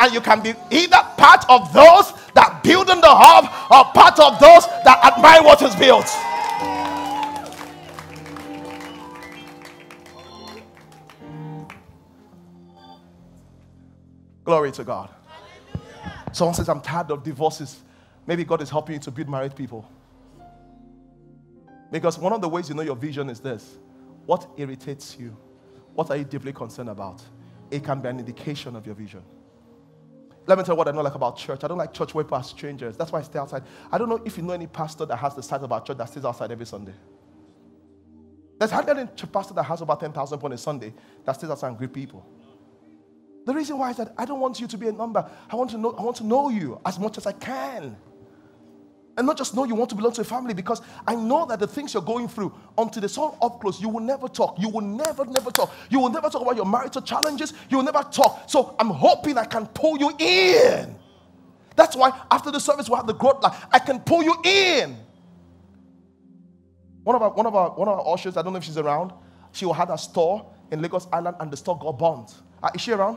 and 0.00 0.12
you 0.12 0.20
can 0.20 0.42
be 0.42 0.54
either 0.70 0.98
part 1.16 1.44
of 1.48 1.72
those 1.72 2.12
that 2.34 2.60
build 2.64 2.90
in 2.90 3.00
the 3.00 3.08
hub 3.08 3.44
or 3.70 3.92
part 3.92 4.18
of 4.18 4.40
those 4.40 4.66
that 4.84 5.04
admire 5.04 5.42
what 5.42 5.62
is 5.62 5.76
built. 5.76 6.06
Glory 14.48 14.72
to 14.72 14.82
God. 14.82 15.10
Someone 16.32 16.54
says, 16.54 16.70
I'm 16.70 16.80
tired 16.80 17.10
of 17.10 17.22
divorces. 17.22 17.82
Maybe 18.26 18.44
God 18.44 18.62
is 18.62 18.70
helping 18.70 18.94
you 18.94 19.00
to 19.00 19.10
build 19.10 19.28
married 19.28 19.54
people. 19.54 19.86
Because 21.92 22.18
one 22.18 22.32
of 22.32 22.40
the 22.40 22.48
ways 22.48 22.70
you 22.70 22.74
know 22.74 22.80
your 22.80 22.96
vision 22.96 23.28
is 23.28 23.40
this 23.40 23.76
what 24.24 24.48
irritates 24.56 25.18
you? 25.20 25.36
What 25.92 26.10
are 26.10 26.16
you 26.16 26.24
deeply 26.24 26.54
concerned 26.54 26.88
about? 26.88 27.22
It 27.70 27.84
can 27.84 28.00
be 28.00 28.08
an 28.08 28.20
indication 28.20 28.74
of 28.74 28.86
your 28.86 28.94
vision. 28.94 29.22
Let 30.46 30.56
me 30.56 30.64
tell 30.64 30.76
you 30.76 30.78
what 30.78 30.88
I 30.88 30.92
don't 30.92 31.04
like 31.04 31.14
about 31.14 31.36
church. 31.36 31.62
I 31.62 31.68
don't 31.68 31.76
like 31.76 31.92
church 31.92 32.14
where 32.14 32.24
people 32.24 32.38
are 32.38 32.42
strangers. 32.42 32.96
That's 32.96 33.12
why 33.12 33.18
I 33.18 33.22
stay 33.24 33.38
outside. 33.38 33.64
I 33.92 33.98
don't 33.98 34.08
know 34.08 34.22
if 34.24 34.38
you 34.38 34.44
know 34.44 34.54
any 34.54 34.66
pastor 34.66 35.04
that 35.04 35.16
has 35.16 35.34
the 35.34 35.42
size 35.42 35.62
of 35.62 35.70
our 35.70 35.82
church 35.82 35.98
that 35.98 36.08
stays 36.08 36.24
outside 36.24 36.50
every 36.50 36.64
Sunday. 36.64 36.94
There's 38.58 38.70
hardly 38.70 38.92
any 38.92 39.10
pastor 39.30 39.52
that 39.52 39.64
has 39.64 39.82
about 39.82 40.00
10,000 40.00 40.38
people 40.38 40.46
on 40.46 40.52
a 40.54 40.58
Sunday 40.58 40.94
that 41.26 41.32
stays 41.32 41.50
outside 41.50 41.68
and 41.68 41.76
greet 41.76 41.92
people. 41.92 42.26
The 43.48 43.54
reason 43.54 43.78
why 43.78 43.88
is 43.88 43.96
that 43.96 44.12
I 44.18 44.26
don't 44.26 44.40
want 44.40 44.60
you 44.60 44.66
to 44.66 44.76
be 44.76 44.88
a 44.88 44.92
number. 44.92 45.26
I 45.48 45.56
want 45.56 45.70
to 45.70 45.78
know, 45.78 45.92
I 45.92 46.02
want 46.02 46.18
to 46.18 46.26
know 46.26 46.50
you 46.50 46.78
as 46.84 46.98
much 46.98 47.16
as 47.16 47.26
I 47.26 47.32
can. 47.32 47.96
And 49.16 49.26
not 49.26 49.38
just 49.38 49.54
know 49.54 49.64
you 49.64 49.74
want 49.74 49.88
to 49.88 49.96
belong 49.96 50.12
to 50.12 50.20
a 50.20 50.24
family 50.24 50.52
because 50.52 50.82
I 51.06 51.14
know 51.14 51.46
that 51.46 51.58
the 51.58 51.66
things 51.66 51.94
you're 51.94 52.02
going 52.02 52.28
through, 52.28 52.52
until 52.76 53.00
the 53.00 53.08
sun 53.08 53.32
up 53.40 53.58
close, 53.58 53.80
you 53.80 53.88
will 53.88 54.02
never 54.02 54.28
talk. 54.28 54.58
You 54.58 54.68
will 54.68 54.82
never, 54.82 55.24
never 55.24 55.50
talk. 55.50 55.72
You 55.88 55.98
will 55.98 56.10
never 56.10 56.28
talk 56.28 56.42
about 56.42 56.56
your 56.56 56.66
marital 56.66 57.00
challenges. 57.00 57.54
You 57.70 57.78
will 57.78 57.84
never 57.84 58.02
talk. 58.12 58.50
So 58.50 58.76
I'm 58.78 58.90
hoping 58.90 59.38
I 59.38 59.46
can 59.46 59.66
pull 59.68 59.96
you 59.96 60.12
in. 60.18 60.94
That's 61.74 61.96
why 61.96 62.20
after 62.30 62.50
the 62.50 62.60
service, 62.60 62.90
we'll 62.90 62.98
have 62.98 63.06
the 63.06 63.14
growth 63.14 63.42
line. 63.42 63.56
I 63.72 63.78
can 63.78 64.00
pull 64.00 64.22
you 64.22 64.36
in. 64.44 64.94
One 67.02 67.16
of 67.16 67.22
our, 67.22 67.30
one 67.30 67.46
of 67.46 67.54
our, 67.54 67.70
one 67.70 67.88
of 67.88 67.98
our 67.98 68.12
ushers, 68.12 68.36
I 68.36 68.42
don't 68.42 68.52
know 68.52 68.58
if 68.58 68.64
she's 68.64 68.76
around, 68.76 69.14
she 69.52 69.66
have 69.66 69.88
a 69.88 69.96
store 69.96 70.54
in 70.70 70.82
Lagos 70.82 71.08
Island 71.10 71.38
and 71.40 71.50
the 71.50 71.56
store 71.56 71.78
got 71.78 71.98
burnt. 71.98 72.34
Uh, 72.62 72.68
is 72.74 72.82
she 72.82 72.92
around? 72.92 73.16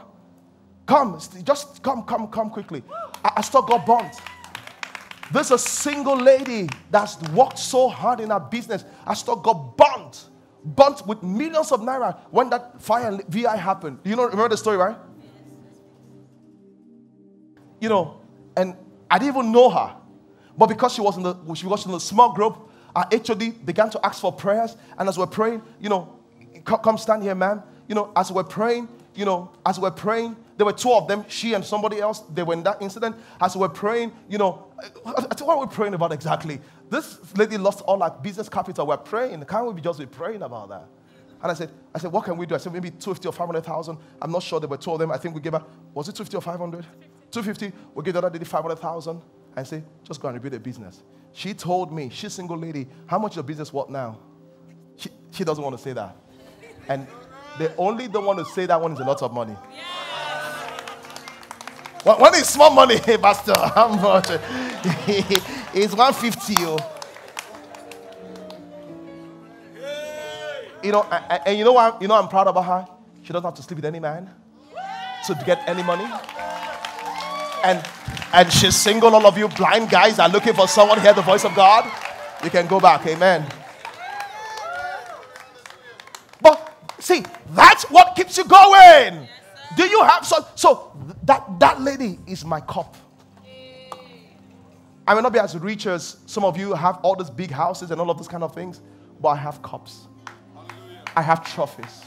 Come, 0.92 1.18
just 1.46 1.82
come, 1.82 2.04
come, 2.04 2.28
come 2.28 2.50
quickly. 2.50 2.84
I, 3.24 3.32
I 3.38 3.42
store 3.44 3.66
got 3.66 3.86
burnt. 3.86 4.14
There's 5.32 5.52
a 5.52 5.58
single 5.58 6.18
lady 6.18 6.68
that's 6.89 7.18
worked 7.30 7.60
so 7.60 7.88
hard 7.88 8.20
in 8.20 8.30
her 8.30 8.42
business. 8.42 8.84
Her 9.08 9.16
store 9.16 9.42
got 9.42 9.78
burnt, 9.78 10.26
burnt 10.66 11.08
with 11.08 11.24
millions 11.24 11.72
of 11.72 11.80
naira 11.80 12.18
when 12.30 12.50
that 12.50 12.82
fire 12.82 13.18
VI 13.30 13.56
happened. 13.56 14.00
You 14.04 14.18
know, 14.18 14.24
remember 14.24 14.50
the 14.50 14.58
story, 14.58 14.76
right? 14.76 14.98
You 17.80 17.88
know, 17.88 18.20
and 18.58 18.76
I 19.10 19.18
didn't 19.18 19.38
even 19.38 19.54
know 19.54 19.70
her. 19.70 19.96
But 20.58 20.68
because 20.68 20.94
she 20.94 21.00
was 21.00 21.16
in 21.16 21.24
the 21.24 21.54
she 21.56 21.68
was 21.68 21.86
in 21.86 21.94
a 21.94 22.02
small 22.02 22.34
group, 22.34 22.70
our 22.94 23.08
HOD 23.10 23.66
began 23.66 23.89
to 23.92 24.06
ask 24.06 24.20
for 24.20 24.34
prayers. 24.34 24.76
And 24.98 25.08
as 25.08 25.18
we're 25.18 25.26
praying, 25.26 25.62
you 25.80 25.88
know, 25.88 26.20
come 26.66 26.98
stand 26.98 27.24
here, 27.24 27.34
ma'am. 27.34 27.64
You 27.88 27.96
know, 27.96 28.12
as 28.14 28.30
we're 28.30 28.44
praying, 28.44 28.89
you 29.16 29.24
know, 29.24 29.52
as 29.66 29.80
we're 29.80 29.92
praying, 29.92 30.36
there 30.62 30.66
were 30.68 30.74
two 30.74 30.91
of 30.91 31.07
them, 31.07 31.26
she 31.28 31.55
and 31.55 31.66
somebody 31.66 31.99
else. 31.99 32.20
They 32.20 32.43
were 32.43 32.53
in 32.53 32.62
that 32.62 32.84
incident. 32.84 33.16
As 33.41 33.57
we're 33.57 33.68
praying, 33.68 34.12
you 34.30 34.38
know, 34.38 34.68
what 35.01 35.41
are 35.41 35.59
we 35.59 35.66
praying 35.66 35.95
about 35.95 36.12
exactly? 36.12 36.62
This 36.88 37.18
lady 37.36 37.57
lost 37.57 37.82
all 37.82 38.03
our 38.03 38.12
business 38.12 38.47
capital. 38.47 38.86
We're 38.86 38.97
praying. 38.97 39.43
Can't 39.45 39.74
we 39.74 39.82
just 39.82 39.97
be 39.97 40.05
praying 40.05 40.43
about 40.43 40.70
that? 40.70 40.86
And 41.41 41.51
I 41.51 41.55
said, 41.55 41.72
I 41.95 41.97
said, 41.97 42.12
what 42.12 42.26
can 42.26 42.38
we 42.38 42.45
do? 42.45 42.53
I 42.53 42.59
said, 42.59 42.74
maybe 42.74 42.91
250 42.91 43.30
or 43.30 43.32
500,000. 43.32 43.97
I'm 44.22 44.32
not 44.32 44.43
sure 44.43 44.59
there 44.59 44.70
were 44.70 44.78
two 44.78 44.91
of 44.91 44.99
them. 44.99 45.12
I 45.12 45.18
think 45.18 45.34
we 45.34 45.41
gave 45.41 45.53
her, 45.53 45.64
was 45.95 46.07
it 46.09 46.14
250 46.14 46.38
or 46.38 46.41
500? 46.41 46.86
250. 47.32 47.76
We 47.95 48.03
gave 48.03 48.14
the 48.14 48.20
other 48.20 48.30
lady 48.30 48.45
500,000. 48.45 49.20
I 49.55 49.64
say, 49.64 49.82
just 50.03 50.22
go 50.22 50.28
and 50.28 50.36
rebuild 50.36 50.53
a 50.53 50.59
business. 50.59 51.01
She 51.34 51.55
told 51.55 51.91
me, 51.91 52.12
she's 52.12 52.34
single 52.34 52.55
lady, 52.55 52.88
how 53.07 53.18
much 53.18 53.36
your 53.36 53.43
business 53.43 53.74
worth 53.74 53.89
now? 53.89 54.20
She, 54.95 55.09
she 55.32 55.43
doesn't 55.43 55.64
want 55.64 55.76
to 55.76 55.82
say 55.82 55.93
that. 55.93 56.16
And 56.88 57.07
they 57.57 57.74
only 57.80 58.07
don't 58.07 58.26
want 58.26 58.38
to 58.39 58.45
say 58.45 58.68
that 58.68 58.80
one 58.80 58.93
is 58.93 58.99
a 58.99 59.03
lot 59.03 59.24
of 59.24 59.34
money. 59.34 59.53
When, 59.53 60.01
when 62.04 62.34
it's 62.36 62.49
small 62.49 62.72
money, 62.72 62.99
Pastor, 63.22 63.56
how 63.56 63.88
much? 63.89 64.28
it's 65.74 65.93
150. 65.93 66.56
Oh. 66.60 66.78
You 70.84 70.91
know, 70.91 71.04
and 71.04 71.58
you 71.58 71.64
know 71.64 71.74
what? 71.74 72.02
You 72.02 72.08
know 72.08 72.16
I'm 72.16 72.28
proud 72.28 72.47
about 72.47 72.66
her. 72.66 72.88
She 73.22 73.32
doesn't 73.34 73.45
have 73.45 73.54
to 73.54 73.62
sleep 73.62 73.78
with 73.78 73.86
any 73.86 73.99
man 73.99 74.30
to 75.28 75.43
get 75.45 75.62
any 75.68 75.84
money. 75.84 76.06
And 77.64 77.84
and 78.34 78.52
she's 78.52 78.76
single. 78.76 79.14
All 79.14 79.28
of 79.28 79.38
you 79.38 79.47
blind 79.49 79.89
guys 79.91 80.18
are 80.18 80.30
looking 80.30 80.54
for 80.54 80.68
someone 80.68 80.99
hear 80.99 81.14
the 81.14 81.22
voice 81.22 81.45
of 81.45 81.54
God. 81.54 81.86
You 82.43 82.49
can 82.49 82.66
go 82.66 82.80
back. 82.80 83.06
Amen. 83.06 83.45
But 86.41 86.74
see, 86.97 87.24
that's 87.52 87.84
what 87.91 88.16
keeps 88.16 88.38
you 88.38 88.45
going. 88.45 89.28
Do 89.76 89.84
you 89.86 90.04
have 90.04 90.26
so 90.26 90.46
so 90.56 90.92
that 91.24 91.60
that 91.60 91.82
lady 91.82 92.20
is 92.28 92.44
my 92.44 92.60
cup. 92.62 92.96
I 95.08 95.16
may 95.16 95.22
not 95.22 95.34
be 95.34 95.40
as 95.40 95.58
rich 95.58 95.88
as 95.88 96.18
some 96.26 96.44
of 96.44 96.58
you 96.58 96.74
have 96.74 96.98
all 97.02 97.16
these 97.16 97.30
big 97.30 97.52
houses 97.52 97.92
and 97.92 98.00
all 98.00 98.10
of 98.10 98.18
those 98.18 98.28
kind 98.28 98.44
of 98.44 98.54
things, 98.54 98.82
but 99.20 99.30
I 99.30 99.36
have 99.36 99.62
cups. 99.62 100.08
I 101.16 101.22
have 101.22 101.44
trophies. 101.44 102.04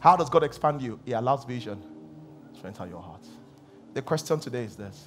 How 0.00 0.16
does 0.16 0.28
God 0.28 0.42
expand 0.42 0.82
you? 0.82 0.98
He 1.04 1.12
allows 1.12 1.44
vision 1.44 1.82
to 2.60 2.66
enter 2.66 2.86
your 2.86 3.02
heart. 3.02 3.24
The 3.94 4.02
question 4.02 4.40
today 4.40 4.64
is 4.64 4.76
this. 4.76 5.04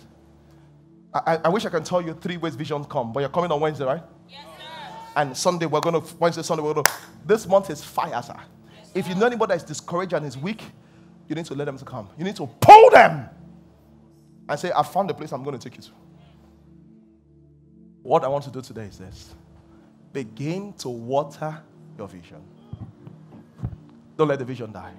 I, 1.14 1.40
I 1.46 1.50
wish 1.50 1.66
I 1.66 1.70
can 1.70 1.84
tell 1.84 2.02
you 2.02 2.14
three 2.14 2.38
ways 2.38 2.56
visions 2.56 2.86
come, 2.90 3.14
but 3.14 3.20
you're 3.20 3.30
coming 3.30 3.52
on 3.52 3.60
Wednesday, 3.60 3.86
right? 3.86 4.02
Yes. 4.30 4.46
And 5.16 5.36
Sunday, 5.38 5.66
we're 5.66 5.82
going 5.82 6.02
to, 6.02 6.16
Wednesday, 6.16 6.42
Sunday, 6.42 6.64
we're 6.64 6.74
going 6.74 6.86
to, 6.86 6.92
this 7.26 7.48
month 7.48 7.70
is 7.70 7.84
fire, 7.84 8.22
sir. 8.22 8.36
If 8.96 9.08
you 9.08 9.16
know 9.16 9.26
anybody 9.26 9.52
that 9.52 9.58
is 9.58 9.64
discouraged 9.64 10.14
and 10.14 10.26
is 10.26 10.38
weak, 10.38 10.64
you 11.28 11.36
need 11.36 11.46
to 11.46 11.54
let 11.54 11.66
them 11.66 11.78
to 11.78 11.86
come. 11.86 12.10
You 12.18 12.26
need 12.26 12.36
to 12.36 12.48
pull 12.60 12.90
them 12.90 13.30
and 14.50 14.60
say, 14.60 14.72
I 14.76 14.84
found 14.84 15.10
the 15.10 15.14
place 15.14 15.32
I'm 15.32 15.44
going 15.44 15.58
to 15.58 15.70
take 15.70 15.78
you 15.78 15.84
to. 15.84 15.92
What 18.02 18.24
I 18.24 18.28
want 18.28 18.44
to 18.46 18.52
do 18.52 18.62
today 18.62 18.86
is 18.86 18.98
this 18.98 19.34
begin 20.12 20.74
to 20.74 20.90
water 20.90 21.58
your 21.98 22.08
vision. 22.08 22.42
Don't 24.18 24.28
let 24.28 24.40
the 24.40 24.46
vision 24.46 24.72
die. 24.72 24.94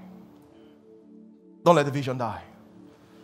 Don't 1.65 1.77
let 1.77 1.87
the 1.87 1.93
vision 1.93 2.19
die. 2.19 2.43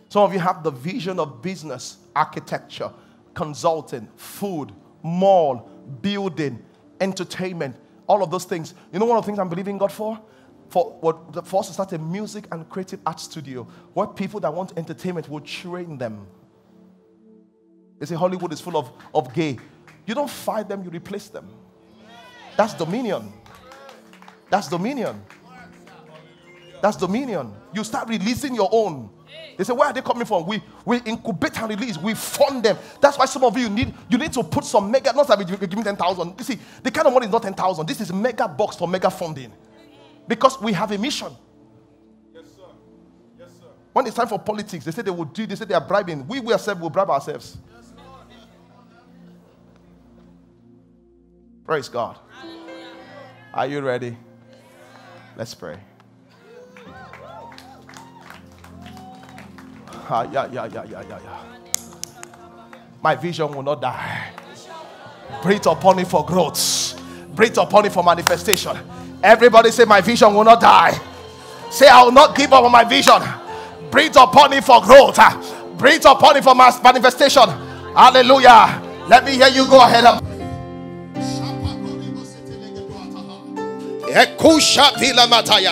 Some 0.07 0.23
of 0.23 0.33
you 0.33 0.39
have 0.39 0.63
the 0.63 0.71
vision 0.71 1.19
of 1.19 1.41
business, 1.41 1.97
architecture, 2.15 2.91
consulting, 3.33 4.07
food, 4.15 4.71
mall, 5.03 5.69
building, 6.01 6.63
entertainment, 7.01 7.75
all 8.07 8.23
of 8.23 8.31
those 8.31 8.45
things. 8.45 8.73
You 8.93 8.99
know 8.99 9.05
one 9.05 9.17
of 9.17 9.23
the 9.23 9.27
things 9.27 9.39
I'm 9.39 9.49
believing 9.49 9.77
God 9.77 9.91
for? 9.91 10.19
For, 10.69 10.97
what, 11.01 11.45
for 11.45 11.59
us 11.59 11.67
to 11.67 11.73
start 11.73 11.91
a 11.91 11.97
music 11.97 12.47
and 12.49 12.69
creative 12.69 13.01
art 13.05 13.19
studio 13.19 13.67
where 13.93 14.07
people 14.07 14.39
that 14.39 14.53
want 14.53 14.71
entertainment 14.77 15.27
will 15.27 15.41
train 15.41 15.97
them. 15.97 16.25
They 17.99 18.05
say 18.05 18.15
Hollywood 18.15 18.53
is 18.53 18.61
full 18.61 18.77
of, 18.77 18.89
of 19.13 19.33
gay. 19.33 19.59
You 20.05 20.15
don't 20.15 20.29
fight 20.29 20.69
them, 20.69 20.83
you 20.83 20.89
replace 20.89 21.27
them. 21.27 21.49
That's 22.55 22.73
dominion. 22.73 23.33
That's 24.49 24.69
dominion. 24.69 25.21
That's 26.81 26.97
dominion. 26.97 27.53
You 27.73 27.83
start 27.83 28.09
releasing 28.09 28.55
your 28.55 28.69
own. 28.71 29.09
They 29.57 29.63
say, 29.63 29.73
where 29.73 29.87
are 29.87 29.93
they 29.93 30.01
coming 30.01 30.25
from? 30.25 30.45
We 30.45 30.61
we 30.85 30.97
incubate 31.01 31.57
and 31.59 31.69
release. 31.69 31.97
We 31.97 32.13
fund 32.13 32.63
them. 32.63 32.77
That's 32.99 33.17
why 33.17 33.25
some 33.25 33.43
of 33.43 33.57
you 33.57 33.69
need 33.69 33.93
you 34.09 34.17
need 34.17 34.33
to 34.33 34.43
put 34.43 34.65
some 34.65 34.89
mega. 34.89 35.13
Not 35.13 35.27
that 35.27 35.37
we 35.37 35.45
give 35.45 35.77
me 35.77 35.83
ten 35.83 35.95
thousand. 35.95 36.33
You 36.37 36.43
see, 36.43 36.59
the 36.81 36.89
kind 36.89 37.07
of 37.07 37.13
money 37.13 37.27
is 37.27 37.31
not 37.31 37.43
ten 37.43 37.53
thousand. 37.53 37.87
This 37.87 38.01
is 38.01 38.11
mega 38.11 38.47
box 38.47 38.75
for 38.75 38.87
mega 38.87 39.09
funding, 39.09 39.53
because 40.27 40.59
we 40.61 40.73
have 40.73 40.91
a 40.91 40.97
mission. 40.97 41.31
Yes, 42.33 42.45
sir. 42.55 42.63
Yes, 43.37 43.49
sir. 43.59 43.67
When 43.93 44.07
it's 44.07 44.15
time 44.15 44.27
for 44.27 44.39
politics, 44.39 44.83
they 44.83 44.91
say 44.91 45.01
they 45.01 45.11
will 45.11 45.25
do. 45.25 45.45
They 45.45 45.55
say 45.55 45.65
they 45.65 45.75
are 45.75 45.85
bribing. 45.85 46.27
We, 46.27 46.39
we 46.39 46.53
ourselves 46.53 46.81
will 46.81 46.89
bribe 46.89 47.09
ourselves. 47.09 47.57
Yes, 47.75 47.93
Praise 51.65 51.89
God. 51.89 52.17
Are 53.53 53.67
you 53.67 53.81
ready? 53.81 54.17
Let's 55.37 55.53
pray. 55.53 55.77
Yeah, 60.11 60.45
yeah, 60.51 60.65
yeah, 60.65 60.65
yeah, 60.65 61.03
yeah, 61.07 61.19
yeah. 61.23 61.43
My 63.01 63.15
vision 63.15 63.51
will 63.53 63.63
not 63.63 63.81
die. 63.81 64.33
Breathe 65.41 65.65
upon 65.65 65.99
it 65.99 66.07
for 66.07 66.25
growth. 66.25 67.01
Breathe 67.33 67.57
upon 67.57 67.85
it 67.85 67.93
for 67.93 68.03
manifestation. 68.03 68.77
Everybody 69.23 69.71
say, 69.71 69.85
My 69.85 70.01
vision 70.01 70.33
will 70.33 70.43
not 70.43 70.59
die. 70.59 70.99
Say, 71.69 71.87
I 71.87 72.03
will 72.03 72.11
not 72.11 72.35
give 72.35 72.51
up 72.51 72.63
on 72.65 72.71
my 72.71 72.83
vision. 72.83 73.21
Breathe 73.89 74.15
upon 74.17 74.51
it 74.53 74.63
for 74.63 74.81
growth. 74.81 75.17
Breathe 75.77 76.05
upon 76.05 76.37
it 76.37 76.43
for 76.43 76.53
manifestation. 76.55 77.47
Hallelujah. 77.95 78.81
Let 79.07 79.23
me 79.23 79.31
hear 79.31 79.47
you 79.47 79.65
go 79.67 79.81
ahead. 79.81 80.03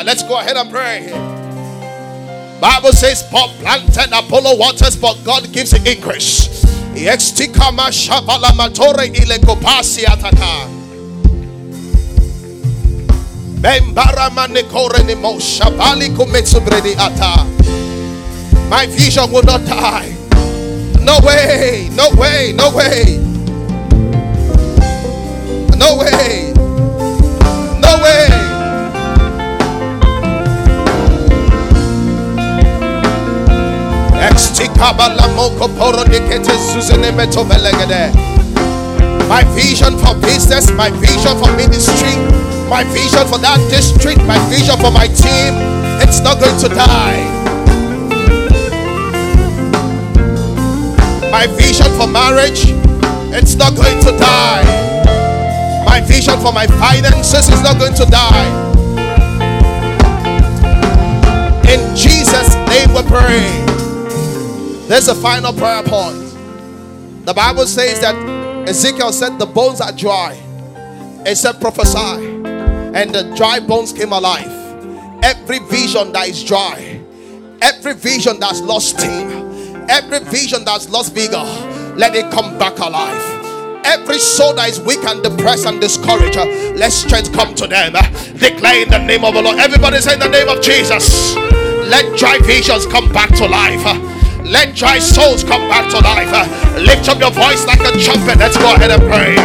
Let's 0.05 0.23
go 0.23 0.39
ahead 0.39 0.55
and 0.57 0.71
pray. 0.71 1.38
Bible 2.61 2.91
says 2.91 3.23
Paul 3.23 3.49
planted 3.59 4.11
Apollo 4.11 4.57
waters, 4.57 4.95
but 4.95 5.17
God 5.23 5.51
gives 5.53 5.73
increase. 5.87 6.63
My 18.69 18.85
vision 18.87 19.31
will 19.31 19.43
not 19.43 19.65
die. 19.65 20.15
No 21.01 21.19
way, 21.23 21.89
no 21.93 22.09
way, 22.15 22.53
no 22.55 22.75
way. 22.75 23.28
Vision 39.59 39.97
for 39.99 40.15
business, 40.19 40.71
my 40.71 40.89
vision 40.89 41.37
for 41.37 41.51
ministry, 41.55 42.15
my 42.69 42.83
vision 42.85 43.27
for 43.27 43.37
that 43.39 43.59
district, 43.69 44.19
my 44.25 44.37
vision 44.49 44.75
for 44.79 44.91
my 44.91 45.07
team, 45.07 45.53
it's 46.01 46.19
not 46.19 46.39
going 46.39 46.57
to 46.59 46.69
die. 46.69 47.21
My 51.31 51.45
vision 51.55 51.87
for 51.97 52.07
marriage, 52.07 52.73
it's 53.33 53.55
not 53.55 53.75
going 53.75 53.99
to 54.03 54.11
die. 54.17 54.65
My 55.85 56.01
vision 56.01 56.39
for 56.39 56.51
my 56.51 56.67
finances 56.67 57.49
is 57.49 57.61
not 57.61 57.77
going 57.77 57.93
to 57.93 58.05
die. 58.05 58.49
In 61.69 61.95
Jesus' 61.95 62.55
name 62.67 62.93
we 62.93 63.03
pray. 63.03 63.68
There's 64.89 65.07
a 65.07 65.13
final 65.13 65.53
prayer 65.53 65.83
point. 65.83 66.17
The 67.23 67.33
Bible 67.35 67.67
says 67.67 68.01
that 68.01 68.15
Ezekiel 68.67 69.11
said 69.11 69.37
the 69.37 69.45
bones 69.45 69.81
are 69.81 69.91
dry. 69.91 70.33
It 71.27 71.35
said, 71.35 71.61
prophesy. 71.61 72.25
And 72.95 73.13
the 73.13 73.31
dry 73.37 73.59
bones 73.59 73.93
came 73.93 74.13
alive. 74.13 74.49
Every 75.23 75.59
vision 75.59 76.11
that 76.13 76.27
is 76.27 76.43
dry, 76.43 76.99
every 77.61 77.93
vision 77.93 78.39
that's 78.39 78.61
lost 78.61 78.97
steam, 78.97 79.29
every 79.87 80.21
vision 80.21 80.65
that's 80.65 80.89
lost 80.89 81.13
vigor, 81.13 81.43
let 81.95 82.15
it 82.15 82.31
come 82.31 82.57
back 82.57 82.79
alive. 82.79 83.85
Every 83.85 84.17
soul 84.17 84.55
that 84.55 84.69
is 84.69 84.79
weak 84.81 85.03
and 85.03 85.21
depressed 85.21 85.67
and 85.67 85.79
discouraged, 85.79 86.37
let 86.79 86.91
strength 86.91 87.31
come 87.31 87.53
to 87.55 87.67
them. 87.67 87.93
Declare 88.39 88.81
in 88.81 88.89
the 88.89 88.97
name 89.05 89.23
of 89.23 89.35
the 89.35 89.41
Lord. 89.43 89.59
Everybody 89.59 89.99
say 89.99 90.13
in 90.13 90.19
the 90.19 90.29
name 90.29 90.49
of 90.49 90.63
Jesus. 90.63 91.35
Let 91.35 92.17
dry 92.17 92.39
visions 92.39 92.87
come 92.87 93.13
back 93.13 93.29
to 93.35 93.45
life. 93.45 93.85
Let 94.43 94.75
dry 94.75 94.99
souls 94.99 95.43
come 95.43 95.67
back 95.69 95.89
to 95.91 95.99
life. 95.99 96.31
Lift 96.77 97.09
up 97.09 97.19
your 97.19 97.31
voice 97.31 97.65
like 97.65 97.81
a 97.81 97.91
trumpet. 97.99 98.37
Let's 98.39 98.57
go 98.57 98.73
ahead 98.75 98.91
and 98.91 99.03
pray. 99.03 99.35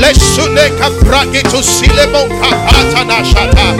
Lesune 0.00 0.68
kapragi 0.78 1.42
to 1.50 1.62
silemo 1.62 2.28
kapata 2.40 3.04
na 3.06 3.22
shata. 3.22 3.76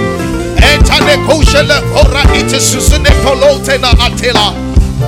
Etane 0.57 1.17
kushele 1.27 1.79
ora 1.99 2.23
ite 2.39 2.61
susune 2.61 3.11
polote 3.23 3.79
na 3.81 3.91
atela. 3.91 4.55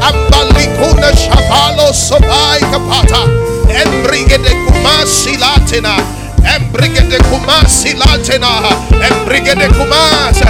Ambalikuna 0.02 1.14
shabalo 1.16 1.92
sobai 1.92 2.60
kapata. 2.70 3.22
Embrige 3.70 4.38
de 4.38 4.50
kumasi 4.66 5.36
latina. 5.38 5.96
Embrige 6.44 7.08
de 7.08 7.18
kumasi 7.30 7.94
latina. 7.94 8.48
Embrige 9.08 9.54
kumasi. 9.78 10.44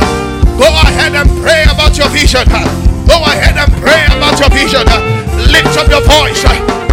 Go 0.59 0.65
ahead 0.65 1.15
and 1.15 1.31
pray 1.43 1.65
about 1.65 1.97
your 1.99 2.09
vision. 2.09 2.49
Go 3.07 3.23
ahead 3.23 3.57
and 3.57 3.73
pray 3.83 4.06
vision. 4.57 4.89
Lift 5.53 5.77
up 5.77 5.89
your 5.93 6.01
voice. 6.01 6.41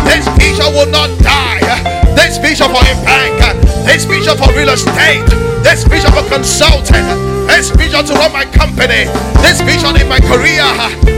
This 0.04 0.28
vision 0.36 0.68
will 0.76 0.92
not 0.92 1.08
die. 1.24 1.64
This 2.12 2.36
vision 2.38 2.68
for 2.68 2.84
a 2.84 2.96
bank. 3.08 3.40
This 3.88 4.04
vision 4.04 4.36
for 4.36 4.52
real 4.52 4.70
estate. 4.70 5.24
This 5.64 5.88
vision 5.88 6.12
for 6.12 6.28
consulting. 6.28 7.08
This 7.48 7.72
vision 7.72 8.04
to 8.04 8.14
run 8.20 8.32
my 8.34 8.44
company. 8.44 9.08
This 9.40 9.64
vision 9.64 9.96
in 9.96 10.08
my 10.12 10.20
career. 10.20 10.68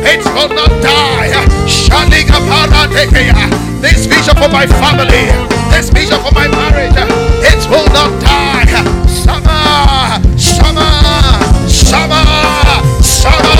It 0.05 0.21
will 0.37 0.53
not 0.53 0.69
die. 0.85 1.33
This 3.81 4.05
vision 4.05 4.35
for 4.37 4.49
my 4.49 4.67
family. 4.67 5.25
This 5.73 5.89
vision 5.89 6.21
for 6.21 6.33
my 6.33 6.47
marriage. 6.47 6.93
It 7.41 7.61
will 7.69 7.89
not 7.89 8.13
die. 8.21 8.69
Summer. 9.09 10.21
Summer. 10.37 10.93
Summer. 11.67 12.23
Summer. 13.01 13.54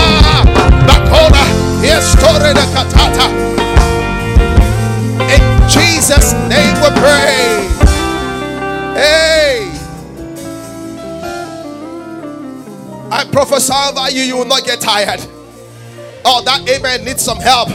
Story 2.05 2.53
the 2.53 2.65
katata 2.73 3.55
in 5.35 5.41
Jesus' 5.69 6.33
name 6.33 6.75
we 6.81 6.89
pray. 6.99 7.65
Hey. 8.93 9.71
I 13.11 13.25
prophesy 13.31 13.73
over 13.73 14.11
you, 14.11 14.21
you 14.21 14.37
will 14.37 14.45
not 14.45 14.63
get 14.65 14.81
tired. 14.81 15.21
Oh, 16.23 16.41
that 16.43 16.67
amen 16.69 17.05
needs 17.05 17.23
some 17.23 17.39
help. 17.39 17.69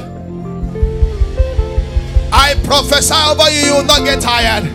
I 2.33 2.55
prophesy 2.65 3.15
over 3.15 3.51
you, 3.51 3.67
you 3.67 3.75
will 3.75 3.85
not 3.85 4.05
get 4.05 4.21
tired. 4.21 4.71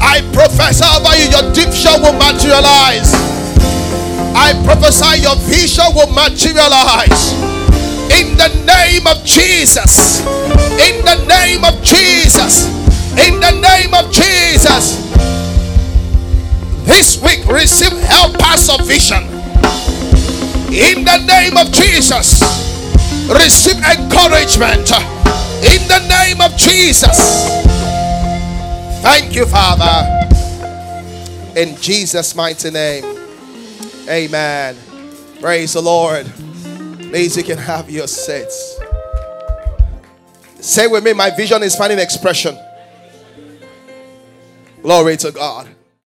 I 0.00 0.20
prophesy 0.32 0.84
over 0.84 1.16
you, 1.16 1.30
your 1.30 1.52
vision 1.52 2.00
will 2.02 2.14
materialize. 2.14 3.12
I 4.36 4.52
prophesy 4.64 5.22
your 5.22 5.36
vision 5.36 5.86
will 5.94 6.12
materialize. 6.12 7.57
In 8.10 8.36
the 8.36 8.48
name 8.64 9.06
of 9.06 9.24
Jesus. 9.24 10.20
In 10.20 11.04
the 11.04 11.24
name 11.28 11.64
of 11.64 11.82
Jesus. 11.82 12.66
In 13.18 13.40
the 13.40 13.52
name 13.60 13.94
of 13.94 14.10
Jesus. 14.10 14.96
This 16.84 17.20
week, 17.22 17.46
receive 17.46 17.92
helpers 17.92 18.68
of 18.70 18.86
vision. 18.86 19.24
In 20.72 21.04
the 21.04 21.24
name 21.26 21.56
of 21.56 21.72
Jesus. 21.72 22.40
Receive 23.28 23.76
encouragement. 23.76 24.90
In 25.60 25.86
the 25.88 26.06
name 26.08 26.40
of 26.40 26.56
Jesus. 26.56 27.18
Thank 29.02 29.34
you, 29.34 29.46
Father. 29.46 30.26
In 31.56 31.76
Jesus' 31.76 32.34
mighty 32.34 32.70
name. 32.70 33.04
Amen. 34.08 34.76
Praise 35.40 35.74
the 35.74 35.82
Lord. 35.82 36.26
Please, 37.08 37.38
you 37.38 37.42
can 37.42 37.56
have 37.56 37.88
your 37.88 38.06
seats. 38.06 38.78
Say 40.60 40.86
with 40.86 41.02
me, 41.04 41.14
my 41.14 41.30
vision 41.30 41.62
is 41.62 41.74
finding 41.74 41.98
expression. 41.98 42.54
Glory 44.82 45.16
to 45.16 45.32
God. 45.32 45.68